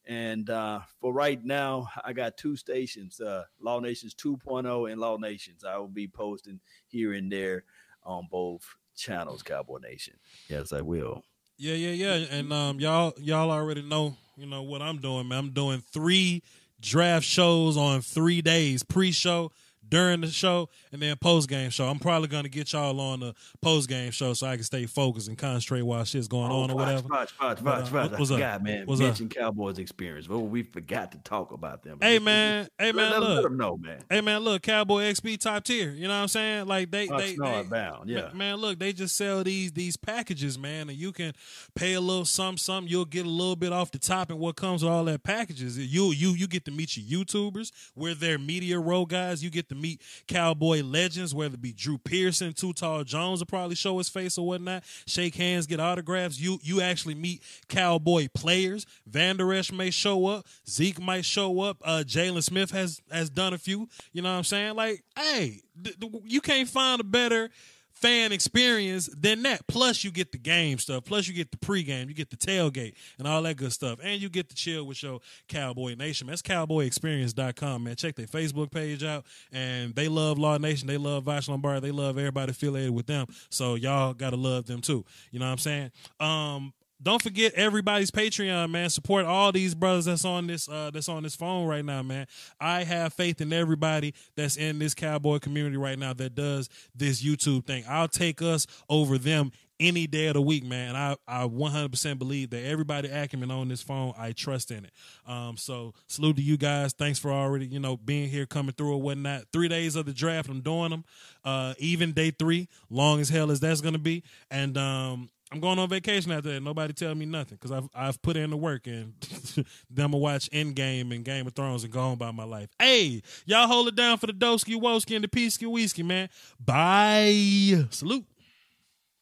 And 0.07 0.51
uh, 0.51 0.81
for 1.01 1.13
right 1.13 1.43
now, 1.43 1.89
I 2.05 2.13
got 2.13 2.37
two 2.37 2.57
stations, 2.57 3.21
uh, 3.21 3.45
Law 3.61 3.81
Nations 3.81 4.15
2.0 4.15 4.91
and 4.91 5.01
Law 5.01 5.17
Nations. 5.17 5.65
I 5.65 5.79
will 5.79 5.89
be 5.89 6.09
posting 6.09 6.61
here 6.87 7.15
and 7.15 7.33
there 7.33 7.65
on 8.03 8.29
both 8.31 8.67
channels, 8.97 9.43
Cowboy 9.43 9.79
Nation. 9.79 10.15
Yes, 10.49 10.73
I 10.73 10.83
will. 10.83 11.25
Yeah, 11.57 11.75
yeah, 11.75 12.17
yeah. 12.17 12.27
And 12.31 12.53
um, 12.53 12.81
y'all, 12.81 13.15
y'all 13.19 13.51
already 13.51 13.83
know, 13.83 14.17
you 14.37 14.47
know 14.47 14.63
what 14.63 14.83
I'm 14.83 14.99
doing, 14.99 15.29
man. 15.29 15.39
I'm 15.39 15.51
doing 15.51 15.83
three 15.93 16.43
draft 16.81 17.25
shows 17.25 17.77
on 17.77 18.03
three 18.03 18.43
days: 18.43 18.83
pre-show, 18.83 19.53
during 19.89 20.21
the 20.21 20.29
show 20.29 20.69
and 20.93 21.01
then 21.01 21.17
post 21.17 21.49
game 21.49 21.71
show. 21.71 21.87
I'm 21.87 21.99
probably 21.99 22.29
gonna 22.29 22.49
get 22.49 22.73
y'all 22.73 22.99
on 23.01 23.21
the 23.21 23.35
post 23.61 23.89
game 23.89 24.11
show 24.11 24.33
so 24.35 24.47
I 24.47 24.57
can 24.57 24.65
stay 24.65 24.87
focused 24.87 25.29
and 25.29 25.39
concentrate 25.39 25.83
while 25.83 26.05
shit's 26.05 26.29
going 26.29 26.51
oh, 26.51 26.63
on 26.63 26.71
or 26.71 26.77
whatever. 26.77 27.09
Watch, 27.09 27.33
watch, 27.41 27.63
watch, 27.63 27.93
uh, 27.93 27.95
watch. 27.95 28.19
What's 28.19 28.31
I 28.31 28.35
forgot, 28.35 28.55
up? 28.55 28.63
man. 28.63 28.87
What's 28.87 29.01
Mention 29.01 29.27
up? 29.27 29.33
Cowboys 29.33 29.79
experience. 29.79 30.29
Well, 30.29 30.43
we 30.43 30.63
forgot 30.63 31.13
to 31.13 31.19
talk 31.19 31.53
about 31.53 31.83
them. 31.83 31.99
Hey 32.01 32.19
man, 32.19 32.69
hey 32.79 32.93
man, 32.93 33.11
let, 33.11 33.21
look. 33.21 33.37
Let 33.37 33.43
them 33.43 33.57
know, 33.57 33.77
man. 33.77 34.03
Hey 34.11 34.21
man, 34.21 34.41
look, 34.41 34.63
Cowboy 34.63 35.03
XP 35.03 35.39
top 35.39 35.65
tier. 35.65 35.91
You 35.91 36.09
know 36.09 36.15
what 36.15 36.23
I'm 36.23 36.29
saying? 36.29 36.67
Like 36.67 36.91
they, 36.91 37.07
they, 37.07 37.37
they 37.37 37.63
bound. 37.63 38.09
Yeah, 38.09 38.31
man. 38.33 38.57
Look, 38.57 38.79
they 38.79 38.93
just 38.93 39.17
sell 39.17 39.45
these 39.45 39.73
these 39.73 39.97
packages, 39.97 40.59
man, 40.59 40.89
and 40.89 40.99
you 40.99 41.13
can 41.13 41.33
pay 41.75 41.95
a 41.95 42.01
little 42.01 42.25
some 42.25 42.57
some. 42.57 42.87
You'll 42.87 43.05
get 43.05 43.27
a 43.27 43.31
little 43.31 43.57
bit 43.57 43.73
off 43.73 43.91
the 43.91 43.99
top, 43.99 44.31
and 44.31 44.39
what 44.39 44.57
comes 44.57 44.83
with 44.83 44.93
all 44.93 45.05
that 45.05 45.23
packages, 45.23 45.79
you 45.79 46.13
you 46.13 46.31
you 46.31 46.47
get 46.47 46.65
to 46.67 46.71
meet 46.71 46.97
your 46.97 47.25
YouTubers. 47.25 47.73
We're 47.95 48.15
their 48.15 48.39
media 48.39 48.79
row 48.79 49.05
guys. 49.05 49.43
You 49.43 49.51
get 49.51 49.69
to 49.69 49.74
meet 49.81 50.01
Cowboy 50.27 50.83
legends, 50.83 51.35
whether 51.35 51.55
it 51.55 51.63
be 51.63 51.73
Drew 51.73 51.99
Pearson, 51.99 52.53
Too 52.53 52.73
Tall 52.73 53.05
Jones 53.05 53.41
will 53.41 53.47
probably 53.47 53.77
show 53.77 53.99
his 53.99 54.09
face 54.09 54.39
or 54.39 54.47
whatnot. 54.47 54.85
Shake 55.07 55.35
hands, 55.35 55.67
get 55.67 55.81
autographs. 55.81 56.41
You 56.41 56.59
you 56.63 56.81
actually 56.81 57.15
meet 57.15 57.43
Cowboy 57.69 58.29
players. 58.35 58.87
Vander 59.07 59.53
Esch 59.53 59.73
may 59.73 59.91
show 59.91 60.27
up. 60.27 60.47
Zeke 60.69 61.01
might 61.01 61.25
show 61.25 61.61
up. 61.61 61.79
Uh, 61.85 62.05
Jaylon 62.07 62.43
Smith 62.43 62.71
has 62.71 63.01
has 63.11 63.31
done 63.31 63.53
a 63.53 63.59
few. 63.59 63.89
You 64.13 64.23
know 64.23 64.31
what 64.31 64.39
I'm 64.39 64.45
saying? 64.45 64.75
Like, 64.75 65.03
hey, 65.17 65.61
th- 65.83 65.99
th- 65.99 66.13
you 66.27 66.41
can't 66.41 66.69
find 66.69 67.01
a 67.01 67.05
better 67.05 67.51
fan 67.95 68.33
experience 68.33 69.09
than 69.17 69.43
that. 69.43 69.67
Plus, 69.67 70.05
you 70.05 70.11
get 70.11 70.33
the 70.33 70.39
game 70.39 70.79
stuff. 70.79 71.05
Plus, 71.05 71.27
you 71.29 71.35
get 71.35 71.51
the 71.51 71.57
pregame, 71.57 72.09
you 72.09 72.15
get 72.15 72.31
the 72.31 72.37
tailgate, 72.37 72.95
and 73.19 73.27
all 73.27 73.43
that 73.43 73.57
good 73.57 73.73
stuff. 73.73 73.99
And 74.03 74.21
you 74.21 74.29
get 74.29 74.49
to 74.51 74.55
chill 74.55 74.85
with 74.85 75.03
your 75.03 75.21
Cowboy 75.49 75.95
Nation. 75.95 76.27
That's 76.27 76.43
cowboyexperience.com, 76.43 77.85
man. 77.85 77.97
Check 77.97 78.17
their 78.17 78.27
Facebook 78.27 78.71
page 78.71 79.05
out. 79.05 79.25
And 79.53 79.95
they 79.95 80.09
love 80.09 80.39
Law 80.39 80.59
Nation. 80.59 80.87
They 80.87 80.99
love 80.99 81.25
Voch 81.25 81.49
Lombardi. 81.49 81.81
They 81.81 81.93
love 81.93 82.19
everybody 82.19 82.51
affiliated 82.51 82.95
with 82.95 83.07
them. 83.07 83.27
So 83.51 83.75
y'all 83.77 84.15
got 84.15 84.31
to 84.31 84.37
love 84.37 84.67
them 84.67 84.81
too. 84.81 85.05
You 85.31 85.39
know 85.39 85.47
what 85.47 85.53
I'm 85.53 85.59
saying? 85.59 85.91
Um, 86.21 86.73
don't 87.05 87.23
forget 87.23 87.53
everybody's 87.55 88.11
Patreon, 88.11 88.71
man. 88.71 88.89
Support 88.89 89.27
all 89.27 89.53
these 89.53 89.75
brothers 89.75 90.07
that's 90.07 90.25
on 90.25 90.47
this 90.47 90.69
uh 90.69 90.91
that's 90.93 91.09
on 91.09 91.23
this 91.23 91.37
phone 91.37 91.67
right 91.67 91.85
now, 91.85 92.03
man. 92.03 92.27
I 92.59 92.83
have 92.83 93.13
faith 93.13 93.41
in 93.41 93.53
everybody 93.53 94.15
that's 94.37 94.57
in 94.57 94.79
this 94.79 94.95
cowboy 94.95 95.39
community 95.39 95.77
right 95.77 95.99
now 95.99 96.15
that 96.15 96.35
does 96.35 96.69
this 96.95 97.23
YouTube 97.23 97.67
thing. 97.67 97.85
I'll 97.87 98.09
take 98.09 98.41
us 98.41 98.67
over 98.89 99.19
them 99.19 99.53
any 99.81 100.07
day 100.07 100.29
of 100.29 100.35
the 100.35 100.43
week, 100.43 100.65
man. 100.65 100.95
I, 100.97 101.17
I 101.27 101.47
100% 101.47 102.19
believe 102.19 102.51
that 102.51 102.65
everybody 102.65 103.09
acumen 103.09 103.51
on 103.51 103.69
this 103.69 103.83
phone, 103.83 104.15
I 104.17 104.33
trust 104.33 104.71
in 104.71 104.85
it. 104.85 104.93
Um, 105.27 105.57
so 105.57 105.95
salute 106.07 106.37
to 106.37 106.43
you 106.43 106.57
guys. 106.57 106.93
Thanks 106.93 107.19
for 107.19 107.33
already, 107.33 107.67
you 107.67 107.81
know, 107.81 107.97
being 107.97 108.29
here, 108.29 108.47
coming 108.47 108.73
through 108.73 108.93
or 108.93 109.03
whatnot. 109.03 109.45
Three 109.53 109.69
days 109.69 109.97
of 109.97 110.07
the 110.07 110.13
draft, 110.13 110.49
I'm 110.49 110.61
doing 110.61 110.91
them. 110.91 111.05
Uh, 111.45 111.75
even 111.79 112.13
day 112.13 112.31
three, 112.31 112.69
long 112.89 113.21
as 113.21 113.29
hell 113.29 113.51
as 113.51 113.61
that's 113.61 113.81
going 113.81 113.95
to 113.95 114.01
be. 114.01 114.23
And, 114.51 114.79
um, 114.79 115.31
I'm 115.55 115.61
going 115.61 115.79
on 115.79 115.89
vacation 115.89 116.33
after 116.33 116.53
that. 116.53 116.61
Nobody 116.65 116.93
tell 116.93 117.15
me 117.15 117.27
nothing 117.27 117.57
because 117.61 117.71
I've 117.71 117.89
I've 117.95 118.21
put 118.21 118.37
in 118.37 118.51
the 118.51 118.57
work 118.57 118.89
and 118.89 119.15
then 119.89 120.07
I'm 120.07 120.11
gonna 120.11 120.17
watch 120.17 120.51
Endgame 120.51 121.15
and 121.15 121.25
Game 121.25 121.47
of 121.47 121.53
Thrones 121.55 121.85
and 121.85 121.93
go 121.93 122.01
on 122.01 122.17
by 122.19 122.33
my 122.33 122.43
life. 122.43 122.71
Hey, 122.77 123.23
y'all 123.47 123.69
hold 123.69 123.87
it 123.87 123.95
down 123.95 124.19
for 124.19 124.27
the 124.27 124.33
Doski 124.33 124.75
Woski 124.75 125.15
and 125.15 125.23
the 125.23 125.29
Peasky 125.29 125.71
Whiskey, 125.71 126.03
man. 126.03 126.29
Bye. 126.59 127.87
Salute. 127.91 128.25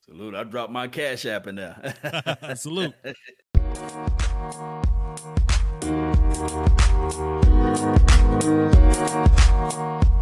Salute. 0.06 0.34
I 0.34 0.44
dropped 0.44 0.72
my 0.72 0.88
cash 0.88 1.26
app 1.26 1.46
in 1.48 1.56
there. 1.56 1.94
Salute. 2.56 2.94